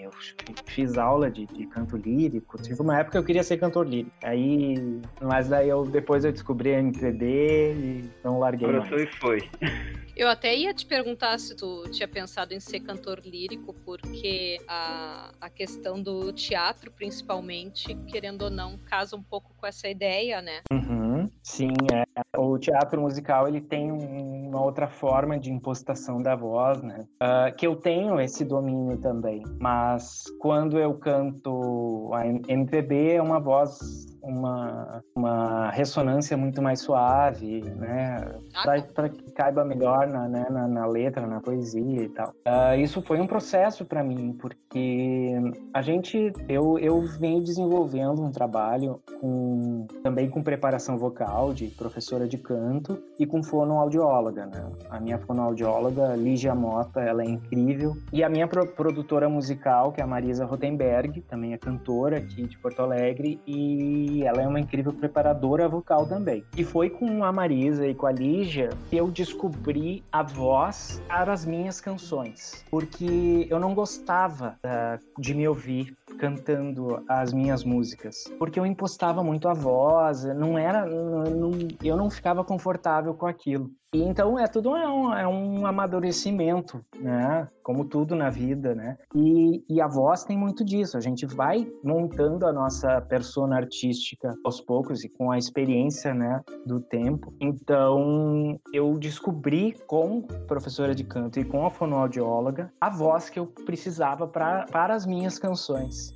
eu 0.48 0.56
fiz 0.66 0.98
aula 0.98 1.30
de, 1.30 1.46
de 1.46 1.66
canto 1.66 1.98
lírico, 1.98 2.62
tive 2.62 2.82
uma 2.82 2.98
época 2.98 3.14
que 3.14 3.18
eu 3.18 3.24
queria 3.24 3.44
ser 3.44 3.58
cantor 3.58 3.88
lírico. 3.88 4.16
Aí, 4.24 5.02
mas 5.22 5.50
daí 5.50 5.70
eu 5.70 5.86
depois 5.86 6.26
eu 6.26 6.32
descobri 6.32 6.74
a 6.74 6.80
MPB 6.80 7.26
e 7.26 8.10
não 8.24 8.40
larguei. 8.40 8.68
Coração 8.68 8.98
e 8.98 9.08
foi. 9.08 9.50
Eu 10.20 10.28
até 10.28 10.54
ia 10.54 10.74
te 10.74 10.86
perguntar 10.86 11.40
se 11.40 11.56
tu 11.56 11.84
tinha 11.92 12.06
pensado 12.06 12.54
em 12.54 12.60
ser 12.60 12.82
cantor 12.82 13.22
lírico, 13.24 13.74
porque 13.86 14.58
a, 14.68 15.32
a 15.40 15.50
questão 15.50 16.02
do 16.02 16.34
teatro, 16.34 16.92
principalmente, 16.92 17.96
querendo 18.06 18.42
ou 18.42 18.50
não, 18.50 18.78
casa 18.78 19.16
um 19.16 19.24
pouco 19.24 19.54
com 19.56 19.66
essa 19.66 19.88
ideia, 19.88 20.42
né? 20.42 20.60
Uhum, 20.74 21.09
sim, 21.44 21.74
é. 21.94 22.04
o 22.38 22.58
teatro 22.58 23.02
musical 23.02 23.48
ele 23.48 23.62
tem 23.62 23.92
uma 23.92 24.62
outra 24.62 24.88
forma 24.88 25.40
de 25.40 25.52
impostação 25.52 26.22
da 26.22 26.36
voz, 26.36 26.82
né? 26.82 27.06
Uh, 27.22 27.56
que 27.56 27.66
eu 27.66 27.76
tenho 27.76 28.20
esse 28.20 28.46
domínio 28.46 28.98
também, 28.98 29.44
mas 29.60 30.24
quando 30.40 30.78
eu 30.78 30.94
canto 30.96 32.12
a 32.14 32.26
MPB 32.26 33.14
é 33.14 33.22
uma 33.22 33.40
voz 33.40 34.08
uma, 34.22 35.04
uma 35.16 35.70
ressonância 35.72 36.36
muito 36.38 36.62
mais 36.62 36.82
suave, 36.82 37.62
né? 37.76 38.18
Ah, 38.54 38.82
para 38.94 39.10
que 39.10 39.32
caiba 39.32 39.64
melhor 39.64 40.08
na, 40.08 40.28
né, 40.28 40.46
na, 40.50 40.68
na, 40.68 40.86
letra, 40.86 41.26
na 41.26 41.40
poesia 41.40 42.04
e 42.04 42.10
tal. 42.10 42.30
Uh, 42.30 42.80
isso 42.80 43.02
foi 43.02 43.20
um 43.20 43.28
processo 43.28 43.86
para 43.86 44.04
mim, 44.04 44.34
porque 44.40 45.34
a 45.74 45.82
gente, 45.82 46.32
eu, 46.48 46.78
eu 46.80 47.02
venho 47.20 47.42
desenvolvendo 47.42 48.22
um 48.22 48.32
trabalho 48.32 49.02
com, 49.20 49.88
também 50.04 50.30
com 50.30 50.44
preparação 50.44 50.98
vocal, 50.98 51.09
de 51.54 51.68
professora 51.68 52.28
de 52.28 52.38
canto 52.38 53.02
e 53.20 53.26
com 53.26 53.44
fonoaudióloga, 53.44 54.46
né? 54.46 54.66
A 54.90 55.00
minha 55.00 55.18
fonoaudióloga, 55.18 56.16
Lígia 56.16 56.56
Mota, 56.56 57.02
ela 57.02 57.24
é 57.24 57.26
incrível. 57.26 57.96
E 58.14 58.24
a 58.24 58.30
minha 58.30 58.48
pro, 58.48 58.66
produtora 58.68 59.28
musical, 59.28 59.92
que 59.92 60.02
é 60.02 60.04
a 60.04 60.08
Marisa 60.08 60.46
Rotenberg, 60.46 61.22
também 61.22 61.54
é 61.54 61.58
cantora 61.58 62.18
aqui 62.18 62.48
de 62.48 62.58
Porto 62.58 62.82
Alegre, 62.82 63.40
e 63.46 64.24
ela 64.24 64.42
é 64.42 64.48
uma 64.48 64.60
incrível 64.60 64.94
preparadora 64.94 65.68
vocal 65.68 66.06
também. 66.06 66.44
E 66.56 66.64
foi 66.64 66.90
com 66.90 67.24
a 67.24 67.32
Marisa 67.32 67.88
e 67.88 67.94
com 67.94 68.06
a 68.06 68.12
Lígia 68.12 68.70
que 68.90 68.98
eu 68.98 69.10
descobri 69.10 70.04
a 70.12 70.24
voz 70.24 71.02
para 71.08 71.34
as 71.34 71.46
minhas 71.46 71.82
canções, 71.82 72.66
porque 72.70 73.48
eu 73.50 73.60
não 73.60 73.74
gostava 73.74 74.58
uh, 74.64 75.22
de 75.22 75.34
me 75.34 75.48
ouvir 75.48 75.96
cantando 76.20 77.04
as 77.08 77.34
minhas 77.34 77.64
músicas, 77.64 78.26
porque 78.38 78.60
eu 78.60 78.66
impostava 78.66 79.24
muito 79.24 79.48
a 79.48 79.54
voz, 79.54 80.24
não 80.36 80.58
era, 80.58 80.86
não, 80.86 81.52
eu 81.82 81.96
não 81.96 82.10
ficava 82.10 82.44
confortável 82.44 83.14
com 83.14 83.26
aquilo. 83.26 83.72
E 83.94 84.04
então 84.04 84.38
é 84.38 84.48
tudo 84.48 84.76
é 84.76 84.88
um, 84.88 85.14
é 85.14 85.28
um 85.28 85.66
amadurecimento, 85.66 86.86
né? 87.00 87.48
Como 87.64 87.86
tudo 87.86 88.16
na 88.16 88.30
vida, 88.30 88.76
né? 88.76 88.98
E, 89.16 89.64
e 89.68 89.82
a 89.82 89.88
voz 89.88 90.24
tem 90.24 90.38
muito 90.38 90.64
disso. 90.64 90.96
A 90.96 91.02
gente 91.02 91.26
vai 91.26 91.68
montando 91.84 92.46
a 92.46 92.54
nossa 92.54 93.02
persona 93.02 93.56
artística 93.56 94.36
aos 94.46 94.62
poucos 94.62 95.04
e 95.04 95.10
com 95.10 95.32
a 95.32 95.38
experiência, 95.40 96.14
né, 96.14 96.42
do 96.66 96.80
tempo. 96.80 97.34
Então 97.40 98.60
eu 98.72 98.98
descobri 99.00 99.76
com 99.88 100.22
professora 100.48 100.94
de 100.94 101.04
canto 101.04 101.40
e 101.40 101.44
com 101.44 101.66
a 101.66 101.72
fonoaudióloga 101.72 102.72
a 102.80 102.90
voz 102.90 103.30
que 103.30 103.40
eu 103.40 103.48
precisava 103.48 104.28
pra, 104.28 104.66
para 104.72 104.94
as 104.94 105.06
minhas 105.06 105.40
canções. 105.40 106.14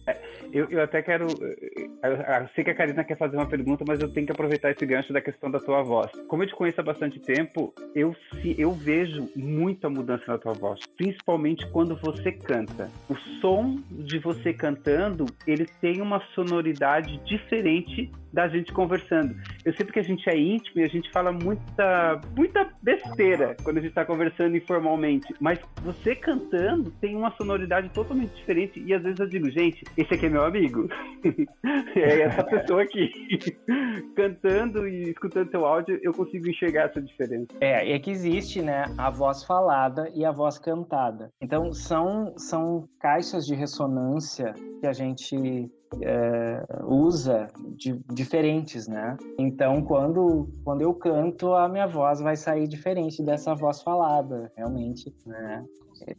Eu, 0.54 0.70
eu 0.70 0.84
até 0.84 1.02
quero. 1.02 1.28
Eu, 1.42 2.12
eu 2.12 2.50
sei 2.54 2.64
que 2.64 2.70
a 2.70 2.76
Karina 2.76 3.04
quer 3.04 3.18
fazer 3.18 3.36
uma 3.36 3.48
pergunta, 3.48 3.84
mas 3.88 4.00
eu 4.00 4.08
tenho 4.14 4.28
que 4.28 4.32
aproveitar 4.32 4.70
esse 4.70 4.86
gancho 4.86 5.12
da 5.12 5.20
questão 5.20 5.50
da 5.50 5.60
tua 5.60 5.82
voz. 5.82 6.12
Como 6.28 6.44
eu 6.44 6.48
te 6.48 6.56
conheço 6.56 6.80
há 6.80 6.84
bastante 6.84 7.20
tempo, 7.20 7.74
eu, 7.96 8.16
eu 8.58 8.72
vejo 8.72 9.28
muita 9.36 9.90
mudança 9.90 10.24
na 10.28 10.38
tua 10.38 10.54
voz, 10.54 10.80
principalmente 10.96 11.68
quando 11.72 11.96
você 11.96 12.32
canta. 12.32 12.88
O 13.10 13.16
som 13.42 13.80
de 13.90 14.20
você 14.20 14.54
cantando, 14.54 15.26
ele 15.48 15.66
tem 15.82 16.02
uma 16.02 16.22
sonoridade 16.36 17.18
diferente 17.26 18.12
da 18.34 18.48
gente 18.48 18.74
conversando. 18.74 19.36
Eu 19.64 19.74
sei 19.74 19.86
porque 19.86 20.00
a 20.00 20.04
gente 20.04 20.28
é 20.28 20.36
íntimo 20.36 20.82
e 20.82 20.84
a 20.84 20.88
gente 20.88 21.10
fala 21.12 21.32
muita, 21.32 22.20
muita 22.36 22.68
besteira 22.82 23.56
quando 23.64 23.78
a 23.78 23.82
gente 23.82 23.92
está 23.92 24.04
conversando 24.04 24.58
informalmente, 24.58 25.34
mas 25.40 25.60
você 25.84 26.16
cantando 26.16 26.92
tem 27.00 27.16
uma 27.16 27.32
sonoridade 27.38 27.90
totalmente 27.90 28.34
diferente 28.34 28.84
e 28.84 28.94
às 28.94 29.04
vezes 29.04 29.20
eu 29.20 29.28
digo, 29.28 29.50
gente, 29.52 29.84
esse 29.96 30.14
aqui 30.14 30.26
é 30.26 30.30
meu 30.30 30.44
amigo. 30.44 30.90
é 31.96 32.22
essa 32.22 32.44
pessoa 32.44 32.82
aqui. 32.82 33.12
cantando 34.16 34.88
e 34.88 35.12
escutando 35.12 35.50
teu 35.50 35.66
áudio, 35.66 36.00
eu 36.02 36.12
consigo 36.12 36.50
enxergar 36.50 36.86
essa 36.86 37.02
diferença. 37.02 37.48
É, 37.62 37.92
é 37.92 38.00
que 38.00 38.10
existe, 38.10 38.62
né, 38.62 38.86
a 38.98 39.12
voz 39.12 39.44
falada 39.44 40.10
e 40.16 40.26
a 40.26 40.32
voz 40.32 40.58
cantada. 40.58 41.30
Então 41.40 41.72
são 41.72 42.34
são 42.38 42.88
caixas 43.00 43.46
de 43.46 43.54
ressonância 43.54 44.54
que 44.80 44.88
a 44.88 44.94
gente 44.94 45.70
é, 46.02 46.64
usa 46.84 47.48
de, 47.76 48.00
diferentes, 48.14 48.88
né? 48.88 49.18
Então, 49.38 49.84
quando, 49.84 50.50
quando 50.64 50.82
eu 50.82 50.94
canto, 50.94 51.54
a 51.54 51.68
minha 51.68 51.88
voz 51.88 52.20
vai 52.20 52.36
sair 52.36 52.68
diferente 52.68 53.22
dessa 53.24 53.54
voz 53.54 53.82
falada, 53.82 54.52
realmente, 54.56 55.14
né? 55.26 55.66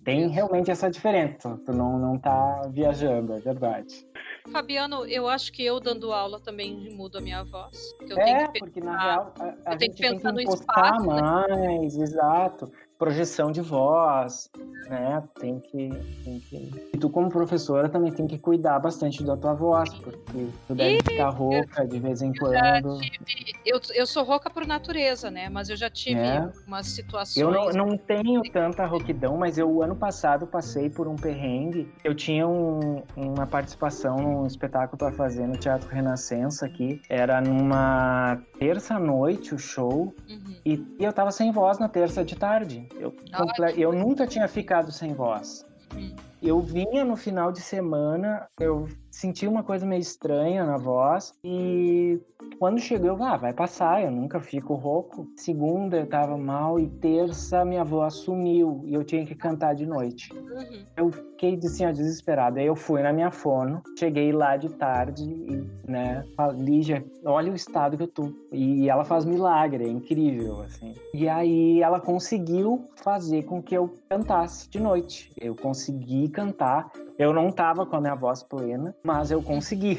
Tem 0.05 0.29
realmente 0.29 0.71
essa 0.71 0.89
diferença, 0.89 1.59
tu 1.67 1.73
não, 1.73 1.99
não 1.99 2.19
tá 2.19 2.63
viajando, 2.71 3.35
é 3.35 3.41
verdade. 3.41 4.07
Fabiano, 4.51 5.07
eu 5.07 5.27
acho 5.27 5.53
que 5.53 5.65
eu 5.65 5.81
dando 5.81 6.13
aula 6.13 6.39
também 6.39 6.95
mudo 6.95 7.19
a 7.19 7.21
minha 7.21 7.43
voz. 7.43 7.95
é, 8.17 8.47
porque 8.59 8.81
na 8.81 8.99
real 8.99 9.35
a, 9.39 9.73
a 9.73 9.79
gente 9.79 9.97
tem 9.97 10.19
que 10.19 10.29
impostar 10.29 10.95
espaço, 10.95 11.07
né? 11.07 11.21
mais, 11.21 11.97
né? 11.97 12.03
exato 12.03 12.71
projeção 12.99 13.51
de 13.51 13.61
voz, 13.61 14.51
né? 14.89 15.23
Tem 15.41 15.59
que, 15.59 15.89
tem 16.25 16.41
que. 16.41 16.91
E 16.93 16.99
tu, 16.99 17.11
como 17.11 17.29
professora, 17.29 17.89
também 17.89 18.13
tem 18.13 18.27
que 18.27 18.39
cuidar 18.39 18.79
bastante 18.79 19.23
da 19.25 19.37
tua 19.37 19.55
voz, 19.55 19.93
porque 19.95 20.47
tu 20.67 20.75
deve 20.75 20.99
e... 20.99 21.03
ficar 21.03 21.31
rouca 21.31 21.87
de 21.87 21.99
vez 21.99 22.23
em 22.23 22.33
quando. 22.33 22.99
Tive... 23.01 23.55
Eu, 23.65 23.81
eu 23.95 24.07
sou 24.07 24.25
rouca 24.25 24.49
por 24.49 24.67
natureza, 24.67 25.31
né? 25.31 25.49
Mas 25.49 25.69
eu 25.69 25.77
já 25.77 25.91
tive 25.91 26.21
é. 26.21 26.51
umas 26.67 26.87
situações. 26.87 27.37
Eu 27.37 27.51
não, 27.51 27.71
não 27.71 27.97
tenho 27.97 28.43
tanta 28.53 28.85
rouquidão, 28.87 29.37
mas 29.37 29.59
eu, 29.59 29.83
ano 29.83 29.97
passado, 29.97 30.47
passei 30.47 30.89
por 30.89 31.09
um 31.09 31.17
perrengue. 31.17 31.91
Eu 32.05 32.15
tinha 32.15 32.47
um, 32.47 33.03
uma 33.17 33.47
participação 33.47 34.17
num 34.19 34.47
espetáculo 34.47 34.99
para 34.99 35.13
fazer 35.13 35.47
no 35.47 35.57
Teatro 35.57 35.89
Renascença 35.89 36.67
aqui. 36.67 37.01
Era 37.09 37.41
numa 37.41 38.39
terça-noite 38.59 39.55
o 39.55 39.59
show. 39.59 40.15
Uhum. 40.29 40.57
E, 40.65 40.85
e 40.99 41.05
eu 41.05 41.13
tava 41.13 41.31
sem 41.31 41.51
voz 41.51 41.79
na 41.79 41.89
terça 41.89 42.25
de 42.25 42.37
tarde. 42.37 42.84
Eu, 42.99 43.15
comple... 43.37 43.81
eu 43.81 43.93
nunca 43.93 44.27
tinha 44.27 44.49
ficado 44.49 44.93
sem 44.93 45.15
voz. 45.15 45.67
Hum. 45.95 46.15
Eu 46.43 46.61
vinha 46.61 47.05
no 47.05 47.17
final 47.17 47.51
de 47.51 47.61
semana, 47.61 48.47
eu 48.61 48.89
senti 49.25 49.47
uma 49.47 49.63
coisa 49.63 49.87
meio 49.87 50.01
estranha 50.01 50.67
na 50.67 50.77
voz 50.77 51.33
e 51.43 52.21
quando 52.59 52.79
chegou, 52.79 53.09
eu, 53.09 53.23
ah, 53.23 53.39
vai 53.39 53.55
passar, 53.55 54.03
eu 54.03 54.11
nunca 54.11 54.39
fico 54.39 54.75
rouco. 54.75 55.27
Segunda 55.37 55.97
eu 55.97 56.07
tava 56.07 56.37
mal 56.37 56.79
e 56.79 56.87
terça 56.87 57.65
minha 57.65 57.85
voz 57.85 58.15
sumiu 58.15 58.83
e 58.85 58.93
eu 58.93 59.03
tinha 59.03 59.25
que 59.25 59.35
cantar 59.35 59.75
de 59.75 59.87
noite. 59.87 60.31
Uhum. 60.33 60.85
Eu 60.97 61.11
fiquei 61.11 61.59
assim, 61.65 61.87
ó, 61.87 61.93
desesperado. 61.93 62.59
Aí 62.59 62.67
eu 62.67 62.77
fui 62.77 63.03
na 63.03 63.13
minha 63.13 63.31
fono, 63.31 63.83
cheguei 63.99 64.31
lá 64.31 64.57
de 64.57 64.69
tarde 64.69 65.25
e, 65.25 65.91
né, 65.91 66.25
Lígia, 66.57 67.05
olha 67.25 67.51
o 67.51 67.55
estado 67.55 67.97
que 67.97 68.03
eu 68.03 68.09
tô. 68.09 68.31
E 68.53 68.89
ela 68.89 69.05
faz 69.05 69.25
milagre, 69.25 69.85
é 69.85 69.89
incrível, 69.89 70.61
assim. 70.63 70.95
E 71.13 71.29
aí 71.29 71.83
ela 71.83 71.99
conseguiu 71.99 72.85
fazer 72.97 73.45
com 73.45 73.63
que 73.63 73.75
eu 73.75 73.95
cantasse 74.15 74.71
de 74.71 74.79
noite. 74.79 75.33
Eu 75.41 75.57
consegui 75.57 76.29
cantar 76.29 76.93
eu 77.17 77.33
não 77.33 77.51
tava 77.51 77.87
com 77.87 77.95
a 77.95 78.01
minha 78.01 78.15
voz 78.17 78.43
plena, 78.43 78.95
mas 79.05 79.31
eu 79.31 79.41
consegui. 79.41 79.99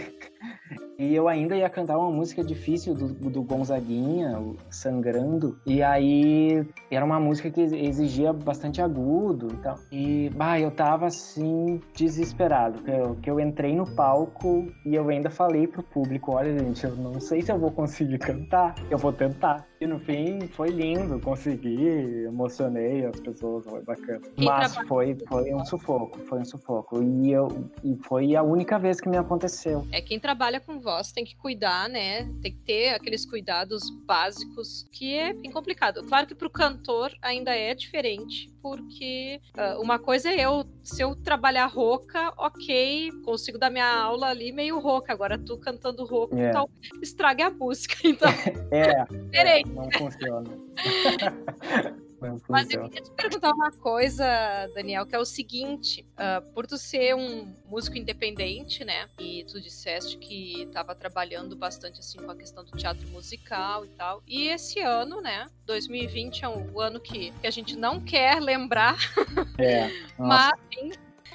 E 0.97 1.13
eu 1.13 1.27
ainda 1.27 1.55
ia 1.55 1.69
cantar 1.69 1.97
uma 1.97 2.09
música 2.09 2.43
difícil 2.43 2.93
do, 2.93 3.07
do 3.29 3.43
Gonzaguinha, 3.43 4.41
Sangrando. 4.69 5.59
E 5.65 5.83
aí 5.83 6.65
era 6.89 7.03
uma 7.03 7.19
música 7.19 7.51
que 7.51 7.61
exigia 7.61 8.31
bastante 8.31 8.81
agudo 8.81 9.49
e 9.53 9.57
tal. 9.57 9.77
E, 9.91 10.29
bah, 10.29 10.59
eu 10.59 10.71
tava 10.71 11.07
assim, 11.07 11.81
desesperado. 11.93 12.81
Que 12.81 12.91
eu, 12.91 13.15
que 13.15 13.29
eu 13.29 13.39
entrei 13.39 13.75
no 13.75 13.85
palco 13.85 14.67
e 14.85 14.95
eu 14.95 15.07
ainda 15.09 15.29
falei 15.29 15.67
pro 15.67 15.83
público: 15.83 16.33
olha, 16.33 16.57
gente, 16.57 16.85
eu 16.85 16.95
não 16.95 17.19
sei 17.19 17.41
se 17.41 17.51
eu 17.51 17.59
vou 17.59 17.71
conseguir 17.71 18.17
cantar, 18.19 18.75
eu 18.89 18.97
vou 18.97 19.11
tentar. 19.11 19.65
E 19.81 19.85
no 19.85 19.99
fim 19.99 20.39
foi 20.53 20.69
lindo, 20.69 21.19
consegui, 21.19 22.23
emocionei 22.25 23.05
as 23.05 23.19
pessoas, 23.19 23.65
foi 23.65 23.81
bacana. 23.81 24.21
Mas 24.37 24.75
foi, 24.87 25.17
foi 25.27 25.53
um 25.53 25.65
sufoco, 25.65 26.17
foi 26.19 26.39
um 26.39 26.45
sufoco. 26.45 27.03
E, 27.03 27.31
eu, 27.31 27.69
e 27.83 27.97
foi 28.05 28.35
a 28.35 28.41
única 28.41 28.79
vez 28.79 29.01
que 29.01 29.09
me 29.09 29.17
aconteceu. 29.17 29.85
É 29.91 30.01
quem 30.01 30.17
trabalha 30.19 30.34
com 30.65 30.79
voz 30.79 31.11
tem 31.11 31.23
que 31.23 31.35
cuidar, 31.35 31.89
né? 31.89 32.23
Tem 32.41 32.51
que 32.51 32.59
ter 32.59 32.89
aqueles 32.89 33.25
cuidados 33.25 33.89
básicos 34.05 34.87
que 34.91 35.15
é 35.15 35.33
bem 35.33 35.51
complicado. 35.51 36.03
Claro 36.03 36.27
que 36.27 36.35
para 36.35 36.47
o 36.47 36.49
cantor 36.49 37.13
ainda 37.21 37.55
é 37.55 37.73
diferente, 37.73 38.51
porque 38.61 39.41
uh, 39.57 39.81
uma 39.81 39.99
coisa 39.99 40.29
é 40.29 40.41
eu, 40.41 40.65
se 40.83 41.01
eu 41.01 41.15
trabalhar 41.15 41.65
rouca, 41.67 42.33
ok, 42.37 43.11
consigo 43.23 43.57
dar 43.57 43.69
minha 43.69 43.89
aula 43.89 44.27
ali 44.27 44.51
meio 44.51 44.79
rouca. 44.79 45.13
Agora 45.13 45.37
tu 45.37 45.57
cantando 45.57 46.05
rouco, 46.05 46.37
é. 46.37 46.49
então 46.49 46.69
estrague 47.01 47.43
a 47.43 47.49
música. 47.49 47.95
Então, 48.05 48.29
é, 48.71 49.59
é, 49.59 49.63
não 49.65 49.89
funciona. 49.91 50.49
Mas 52.47 52.69
eu 52.71 52.83
queria 52.83 53.01
te 53.01 53.11
perguntar 53.11 53.51
uma 53.51 53.71
coisa, 53.71 54.25
Daniel, 54.73 55.05
que 55.05 55.15
é 55.15 55.19
o 55.19 55.25
seguinte: 55.25 56.05
uh, 56.13 56.41
por 56.53 56.65
tu 56.65 56.77
ser 56.77 57.15
um 57.15 57.53
músico 57.67 57.97
independente, 57.97 58.83
né? 58.83 59.09
E 59.19 59.43
tu 59.45 59.59
disseste 59.61 60.17
que 60.17 60.63
estava 60.63 60.95
trabalhando 60.95 61.55
bastante 61.55 61.99
assim 61.99 62.17
com 62.17 62.31
a 62.31 62.35
questão 62.35 62.63
do 62.63 62.71
teatro 62.71 63.07
musical 63.09 63.85
e 63.85 63.89
tal. 63.89 64.23
E 64.27 64.47
esse 64.47 64.79
ano, 64.79 65.21
né? 65.21 65.47
2020 65.65 66.45
é 66.45 66.49
um 66.49 66.79
ano 66.79 66.99
que, 66.99 67.31
que 67.31 67.47
a 67.47 67.51
gente 67.51 67.75
não 67.75 67.99
quer 67.99 68.41
lembrar. 68.41 68.97
É. 69.57 69.89
mas 70.17 70.53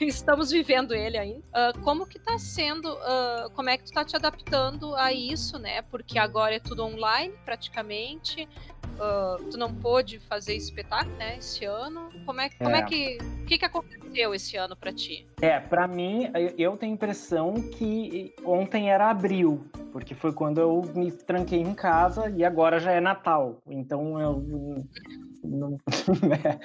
estamos 0.00 0.50
vivendo 0.50 0.94
ele 0.94 1.18
ainda. 1.18 1.40
Uh, 1.48 1.80
como 1.82 2.06
que 2.06 2.18
tá 2.18 2.38
sendo, 2.38 2.92
uh, 2.92 3.50
como 3.54 3.70
é 3.70 3.76
que 3.76 3.84
tu 3.84 3.92
tá 3.92 4.04
te 4.04 4.16
adaptando 4.16 4.94
a 4.94 5.12
isso, 5.12 5.58
né? 5.58 5.82
Porque 5.82 6.18
agora 6.18 6.54
é 6.54 6.60
tudo 6.60 6.84
online, 6.84 7.34
praticamente. 7.44 8.48
Uh, 9.00 9.42
tu 9.50 9.56
não 9.56 9.74
pôde 9.74 10.18
fazer 10.18 10.54
espetáculo, 10.54 11.16
né, 11.16 11.38
esse 11.38 11.64
ano. 11.64 12.10
Como 12.26 12.38
é, 12.38 12.46
é. 12.46 12.50
como 12.50 12.76
é 12.76 12.82
que, 12.82 13.16
o 13.42 13.46
que 13.46 13.56
que 13.56 13.64
aconteceu 13.64 14.34
esse 14.34 14.58
ano 14.58 14.76
para 14.76 14.92
ti? 14.92 15.26
É, 15.40 15.58
para 15.58 15.88
mim, 15.88 16.30
eu 16.58 16.76
tenho 16.76 16.92
a 16.92 16.94
impressão 16.94 17.54
que 17.54 18.34
ontem 18.44 18.90
era 18.90 19.08
abril, 19.08 19.64
porque 19.90 20.14
foi 20.14 20.34
quando 20.34 20.60
eu 20.60 20.82
me 20.94 21.10
tranquei 21.10 21.60
em 21.60 21.72
casa 21.72 22.28
e 22.28 22.44
agora 22.44 22.78
já 22.78 22.92
é 22.92 23.00
Natal. 23.00 23.56
Então 23.66 24.20
eu 24.20 24.44
não, 25.42 25.78
né? 26.28 26.60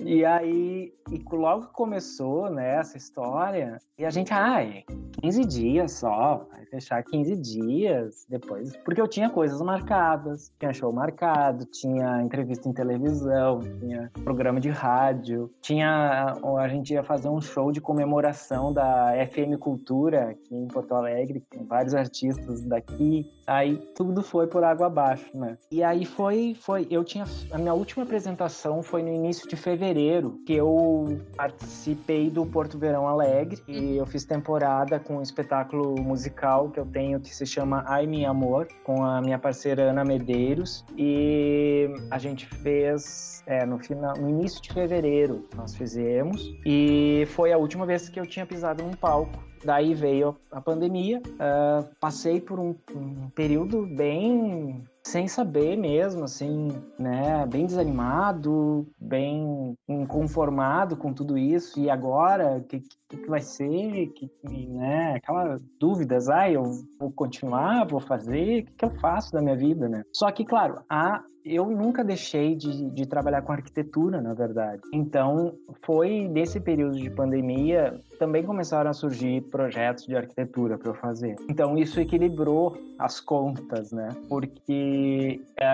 E 0.00 0.24
aí, 0.24 0.92
e 1.10 1.24
logo 1.30 1.66
começou, 1.68 2.48
né, 2.50 2.76
essa 2.76 2.96
história, 2.96 3.78
e 3.98 4.04
a 4.04 4.10
gente, 4.10 4.32
ai, 4.32 4.84
15 5.20 5.44
dias 5.44 5.92
só, 5.92 6.46
fechar 6.76 7.02
15 7.02 7.36
dias 7.36 8.26
depois, 8.28 8.76
porque 8.84 9.00
eu 9.00 9.08
tinha 9.08 9.30
coisas 9.30 9.60
marcadas, 9.62 10.52
tinha 10.58 10.72
show 10.72 10.92
marcado, 10.92 11.64
tinha 11.64 12.22
entrevista 12.22 12.68
em 12.68 12.72
televisão, 12.72 13.60
tinha 13.80 14.10
programa 14.22 14.60
de 14.60 14.68
rádio, 14.68 15.50
tinha, 15.62 16.36
a 16.58 16.68
gente 16.68 16.92
ia 16.92 17.02
fazer 17.02 17.28
um 17.28 17.40
show 17.40 17.72
de 17.72 17.80
comemoração 17.80 18.72
da 18.72 19.12
FM 19.30 19.58
Cultura 19.58 20.30
aqui 20.30 20.54
em 20.54 20.68
Porto 20.68 20.94
Alegre, 20.94 21.42
com 21.50 21.64
vários 21.64 21.94
artistas 21.94 22.62
daqui, 22.62 23.26
aí 23.46 23.76
tudo 23.94 24.22
foi 24.22 24.46
por 24.46 24.62
água 24.62 24.86
abaixo, 24.86 25.30
né? 25.34 25.56
E 25.70 25.82
aí 25.82 26.04
foi, 26.04 26.54
foi, 26.60 26.86
eu 26.90 27.04
tinha, 27.04 27.24
a 27.50 27.58
minha 27.58 27.72
última 27.72 28.04
apresentação 28.04 28.82
foi 28.82 29.02
no 29.02 29.12
início 29.12 29.48
de 29.48 29.56
fevereiro, 29.56 30.38
que 30.44 30.52
eu 30.52 31.20
participei 31.36 32.28
do 32.30 32.44
Porto 32.44 32.78
Verão 32.78 33.08
Alegre 33.08 33.62
e 33.66 33.96
eu 33.96 34.04
fiz 34.04 34.24
temporada 34.24 34.98
com 34.98 35.18
um 35.18 35.22
espetáculo 35.22 35.94
musical 36.02 36.65
que 36.70 36.80
eu 36.80 36.86
tenho 36.86 37.20
que 37.20 37.34
se 37.34 37.46
chama 37.46 37.84
Ai 37.86 38.06
Meu 38.06 38.30
Amor, 38.30 38.68
com 38.84 39.04
a 39.04 39.20
minha 39.20 39.38
parceira 39.38 39.90
Ana 39.90 40.04
Medeiros 40.04 40.84
e 40.96 41.88
a 42.10 42.18
gente 42.18 42.46
fez 42.46 43.42
é, 43.46 43.64
no 43.64 43.78
final, 43.78 44.16
no 44.16 44.28
início 44.28 44.60
de 44.62 44.72
fevereiro 44.72 45.48
nós 45.54 45.74
fizemos 45.74 46.54
e 46.64 47.26
foi 47.28 47.52
a 47.52 47.58
última 47.58 47.86
vez 47.86 48.08
que 48.08 48.18
eu 48.18 48.26
tinha 48.26 48.46
pisado 48.46 48.82
num 48.82 48.92
palco. 48.92 49.44
Daí 49.66 49.94
veio 49.94 50.36
a 50.52 50.60
pandemia, 50.60 51.20
ah, 51.40 51.84
passei 52.00 52.40
por 52.40 52.60
um, 52.60 52.72
um 52.94 53.28
período 53.30 53.84
bem 53.84 54.84
sem 55.02 55.26
saber 55.26 55.76
mesmo, 55.76 56.24
assim, 56.24 56.68
né, 56.98 57.44
bem 57.46 57.66
desanimado, 57.66 58.86
bem 58.98 59.76
inconformado 59.88 60.96
com 60.96 61.12
tudo 61.12 61.36
isso. 61.36 61.80
E 61.80 61.90
agora, 61.90 62.58
o 62.58 62.62
que, 62.62 62.80
que, 63.08 63.16
que 63.16 63.28
vai 63.28 63.40
ser? 63.40 64.08
Que, 64.08 64.28
que, 64.28 64.66
né, 64.68 65.14
aquelas 65.14 65.60
dúvidas, 65.80 66.28
ah, 66.28 66.48
eu 66.48 66.62
vou 66.98 67.10
continuar, 67.10 67.86
vou 67.86 68.00
fazer, 68.00 68.62
o 68.62 68.64
que, 68.66 68.72
que 68.72 68.84
eu 68.84 68.90
faço 69.00 69.32
da 69.32 69.42
minha 69.42 69.56
vida, 69.56 69.88
né? 69.88 70.04
Só 70.12 70.30
que, 70.30 70.44
claro, 70.44 70.80
a 70.88 71.22
eu 71.46 71.70
nunca 71.70 72.02
deixei 72.02 72.56
de, 72.56 72.90
de, 72.90 73.06
trabalhar 73.06 73.42
com 73.42 73.52
arquitetura, 73.52 74.20
na 74.20 74.34
verdade. 74.34 74.82
Então, 74.92 75.54
foi 75.82 76.26
nesse 76.28 76.58
período 76.58 76.98
de 76.98 77.08
pandemia 77.08 78.00
também 78.18 78.42
começaram 78.42 78.90
a 78.90 78.94
surgir 78.94 79.42
projetos 79.42 80.06
de 80.06 80.16
arquitetura 80.16 80.78
para 80.78 80.90
eu 80.90 80.94
fazer. 80.94 81.36
Então, 81.48 81.76
isso 81.76 82.00
equilibrou 82.00 82.76
as 82.98 83.20
contas, 83.20 83.92
né? 83.92 84.08
Porque 84.28 85.40
é, 85.56 85.66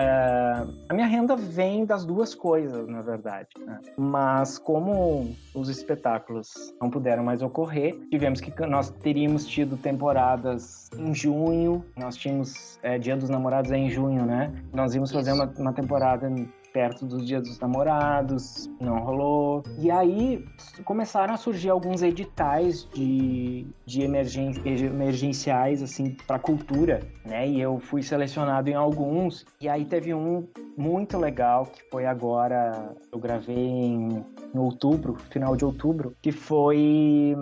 a 0.89 0.93
minha 0.93 1.07
renda 1.07 1.35
vem 1.35 1.85
das 1.85 2.05
duas 2.05 2.35
coisas, 2.35 2.87
na 2.87 3.01
verdade. 3.01 3.49
Né? 3.65 3.79
Mas 3.97 4.57
como 4.57 5.33
os 5.55 5.69
espetáculos 5.69 6.73
não 6.81 6.89
puderam 6.89 7.23
mais 7.23 7.41
ocorrer, 7.41 7.95
tivemos 8.09 8.41
que 8.41 8.53
nós 8.65 8.89
teríamos 8.89 9.45
tido 9.45 9.77
temporadas 9.77 10.89
em 10.97 11.13
junho. 11.13 11.83
Nós 11.95 12.15
tínhamos 12.15 12.77
é, 12.83 12.97
Dia 12.97 13.15
dos 13.15 13.29
Namorados 13.29 13.71
é 13.71 13.77
em 13.77 13.89
junho, 13.89 14.25
né? 14.25 14.53
Nós 14.73 14.93
íamos 14.93 15.11
fazer 15.11 15.31
uma, 15.31 15.45
uma 15.63 15.73
temporada 15.73 16.29
perto 16.73 17.05
dos 17.05 17.25
dias 17.25 17.43
dos 17.43 17.59
namorados, 17.59 18.69
não 18.81 18.97
rolou. 18.99 19.63
E 19.77 19.91
aí 19.91 20.43
começaram 20.83 21.33
a 21.33 21.37
surgir 21.37 21.69
alguns 21.69 22.01
editais 22.01 22.89
de, 22.93 23.67
de 23.85 24.01
emergen, 24.01 24.53
emergenciais, 24.65 25.83
assim, 25.83 26.17
para 26.27 26.39
cultura, 26.39 26.99
né? 27.23 27.47
E 27.47 27.61
eu 27.61 27.79
fui 27.79 28.01
selecionado 28.01 28.69
em 28.69 28.73
alguns. 28.73 29.45
E 29.61 29.69
aí 29.69 29.85
teve 29.85 30.13
um 30.13 30.47
muito 30.75 31.17
legal, 31.17 31.67
que 31.67 31.83
foi 31.91 32.05
agora, 32.07 32.95
eu 33.11 33.19
gravei 33.19 33.55
em, 33.55 34.25
em 34.53 34.57
outubro, 34.57 35.15
final 35.29 35.55
de 35.55 35.63
outubro, 35.63 36.15
que 36.21 36.31
foi 36.31 37.35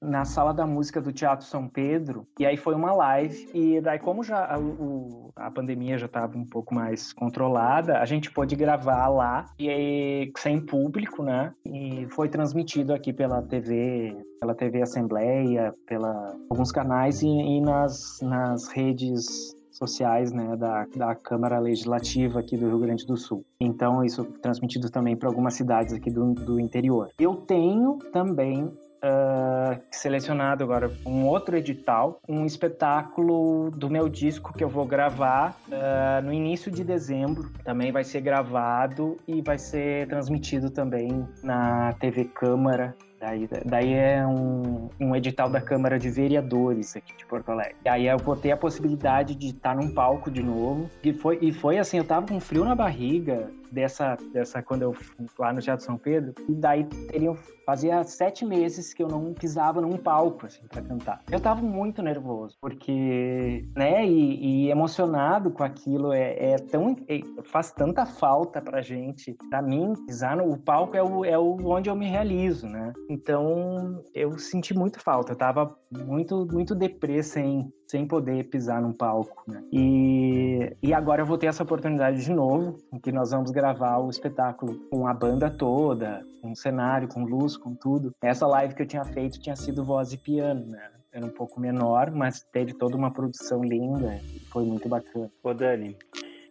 na 0.00 0.24
sala 0.24 0.52
da 0.52 0.66
música 0.66 1.00
do 1.00 1.12
Teatro 1.12 1.46
São 1.46 1.68
Pedro, 1.68 2.26
e 2.38 2.46
aí 2.46 2.56
foi 2.56 2.74
uma 2.74 2.92
live, 2.92 3.48
e 3.54 3.80
daí 3.80 3.98
como 3.98 4.22
já 4.22 4.44
a, 4.44 4.58
o, 4.58 5.30
a 5.34 5.50
pandemia 5.50 5.98
já 5.98 6.06
estava 6.06 6.36
um 6.36 6.44
pouco 6.44 6.74
mais 6.74 7.12
controlada, 7.12 7.98
a 7.98 8.04
gente 8.04 8.30
pôde 8.30 8.54
gravar 8.54 9.08
lá, 9.08 9.46
e 9.58 9.68
aí, 9.68 10.32
sem 10.36 10.60
público, 10.60 11.22
né, 11.22 11.52
e 11.64 12.06
foi 12.10 12.28
transmitido 12.28 12.92
aqui 12.92 13.12
pela 13.12 13.42
TV, 13.42 14.16
pela 14.38 14.54
TV 14.54 14.82
Assembleia, 14.82 15.74
pela 15.86 16.36
alguns 16.50 16.70
canais 16.70 17.22
e, 17.22 17.26
e 17.26 17.60
nas, 17.60 18.18
nas 18.22 18.68
redes 18.68 19.56
sociais 19.76 20.32
né, 20.32 20.56
da, 20.56 20.86
da 20.96 21.14
Câmara 21.14 21.58
Legislativa 21.58 22.40
aqui 22.40 22.56
do 22.56 22.66
Rio 22.66 22.78
Grande 22.78 23.06
do 23.06 23.16
Sul. 23.16 23.44
Então, 23.60 24.02
isso 24.02 24.24
transmitido 24.40 24.90
também 24.90 25.16
para 25.16 25.28
algumas 25.28 25.54
cidades 25.54 25.92
aqui 25.92 26.10
do, 26.10 26.32
do 26.32 26.58
interior. 26.58 27.10
Eu 27.18 27.36
tenho 27.36 27.98
também 28.12 28.70
Uh, 28.96 29.80
selecionado 29.90 30.64
agora 30.64 30.90
um 31.04 31.26
outro 31.26 31.56
edital, 31.56 32.18
um 32.28 32.46
espetáculo 32.46 33.70
do 33.70 33.90
meu 33.90 34.08
disco 34.08 34.52
que 34.52 34.64
eu 34.64 34.68
vou 34.68 34.86
gravar 34.86 35.56
uh, 35.68 36.24
no 36.24 36.32
início 36.32 36.70
de 36.70 36.82
dezembro. 36.82 37.50
Também 37.62 37.92
vai 37.92 38.04
ser 38.04 38.20
gravado 38.20 39.18
e 39.28 39.42
vai 39.42 39.58
ser 39.58 40.08
transmitido 40.08 40.70
também 40.70 41.28
na 41.42 41.92
TV 41.94 42.24
Câmara 42.24 42.94
Daí, 43.18 43.48
daí 43.64 43.94
é 43.94 44.26
um, 44.26 44.90
um, 45.00 45.16
edital 45.16 45.48
da 45.48 45.60
Câmara 45.60 45.98
de 45.98 46.10
Vereadores 46.10 46.94
aqui 46.96 47.16
de 47.16 47.24
Porto 47.24 47.50
Alegre. 47.50 47.74
E 47.84 47.88
aí 47.88 48.06
eu 48.06 48.18
vou 48.18 48.36
ter 48.36 48.52
a 48.52 48.56
possibilidade 48.56 49.34
de 49.34 49.48
estar 49.48 49.74
num 49.74 49.92
palco 49.92 50.30
de 50.30 50.42
novo. 50.42 50.90
E 51.02 51.12
foi, 51.14 51.38
e 51.40 51.50
foi 51.50 51.78
assim, 51.78 51.96
eu 51.96 52.04
tava 52.04 52.26
com 52.26 52.38
frio 52.38 52.64
na 52.64 52.74
barriga 52.74 53.50
dessa, 53.70 54.16
dessa 54.32 54.62
quando 54.62 54.82
eu 54.82 54.94
lá 55.38 55.52
no 55.52 55.60
Teatro 55.60 55.84
São 55.84 55.96
Pedro. 55.96 56.34
E 56.48 56.54
daí 56.54 56.84
teriam, 56.84 57.36
fazia 57.64 58.02
sete 58.04 58.44
meses 58.44 58.92
que 58.92 59.02
eu 59.02 59.08
não 59.08 59.32
pisava 59.32 59.80
num 59.80 59.96
palco, 59.96 60.46
assim, 60.46 60.66
para 60.68 60.82
cantar. 60.82 61.22
Eu 61.30 61.40
tava 61.40 61.62
muito 61.62 62.02
nervoso, 62.02 62.56
porque, 62.60 63.64
né, 63.76 64.06
e, 64.06 64.66
e 64.66 64.70
emocionado 64.70 65.50
com 65.50 65.64
aquilo. 65.64 66.12
É, 66.12 66.52
é 66.52 66.56
tão, 66.56 66.96
é, 67.08 67.20
faz 67.44 67.72
tanta 67.72 68.06
falta 68.06 68.60
pra 68.60 68.82
gente. 68.82 69.36
Pra 69.50 69.62
mim, 69.62 69.94
pisar 70.06 70.36
no 70.36 70.56
palco 70.58 70.96
é 70.96 71.02
o, 71.02 71.24
é 71.24 71.38
o 71.38 71.56
onde 71.66 71.90
eu 71.90 71.96
me 71.96 72.06
realizo, 72.06 72.66
né? 72.66 72.92
Então, 73.10 74.02
eu 74.14 74.38
senti 74.38 74.74
muito 74.74 75.00
falta. 75.00 75.32
Eu 75.32 75.36
tava 75.36 75.76
muito, 75.90 76.46
muito 76.50 76.74
deprê 76.74 77.22
sem, 77.22 77.70
sem 77.86 78.06
poder 78.06 78.48
pisar 78.48 78.82
num 78.82 78.92
palco, 78.92 79.42
né? 79.46 79.62
E, 79.72 80.76
e 80.82 80.92
agora 80.92 81.22
eu 81.22 81.26
vou 81.26 81.38
ter 81.38 81.46
essa 81.46 81.62
oportunidade 81.62 82.22
de 82.22 82.32
novo, 82.32 82.78
em 82.92 82.98
que 82.98 83.12
nós 83.12 83.30
vamos 83.30 83.50
gravar 83.50 83.98
o 83.98 84.10
espetáculo 84.10 84.74
com 84.90 85.06
a 85.06 85.14
banda 85.14 85.50
toda, 85.50 86.24
com 86.42 86.54
cenário, 86.54 87.08
com 87.08 87.24
luz, 87.24 87.56
com 87.56 87.74
tudo. 87.74 88.12
Essa 88.22 88.46
live 88.46 88.74
que 88.74 88.82
eu 88.82 88.86
tinha 88.86 89.04
feito 89.04 89.38
tinha 89.38 89.56
sido 89.56 89.84
voz 89.84 90.12
e 90.12 90.18
piano, 90.18 90.66
né? 90.66 90.90
Era 91.12 91.24
um 91.24 91.30
pouco 91.30 91.58
menor, 91.58 92.10
mas 92.10 92.42
teve 92.52 92.74
toda 92.74 92.94
uma 92.94 93.10
produção 93.10 93.64
linda 93.64 94.20
e 94.34 94.40
foi 94.50 94.64
muito 94.66 94.86
bacana. 94.86 95.30
Ô, 95.42 95.54
Dani, 95.54 95.96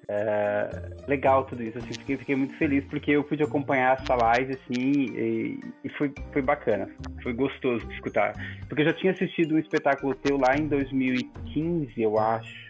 é, 0.07 0.69
legal 1.07 1.45
tudo 1.45 1.63
isso, 1.63 1.77
assim, 1.77 1.93
fiquei, 1.93 2.17
fiquei, 2.17 2.35
muito 2.35 2.55
feliz 2.57 2.83
porque 2.85 3.11
eu 3.11 3.23
pude 3.23 3.43
acompanhar 3.43 3.97
essa 3.99 4.15
live, 4.15 4.53
assim, 4.53 4.81
e, 4.81 5.59
e, 5.83 5.89
foi, 5.89 6.13
foi 6.31 6.41
bacana, 6.41 6.89
foi 7.23 7.33
gostoso 7.33 7.85
de 7.87 7.93
escutar. 7.95 8.33
Porque 8.67 8.81
eu 8.81 8.85
já 8.85 8.93
tinha 8.93 9.13
assistido 9.13 9.55
um 9.55 9.59
espetáculo 9.59 10.13
teu 10.15 10.37
lá 10.37 10.55
em 10.55 10.67
2015, 10.67 12.01
eu 12.01 12.19
acho. 12.19 12.69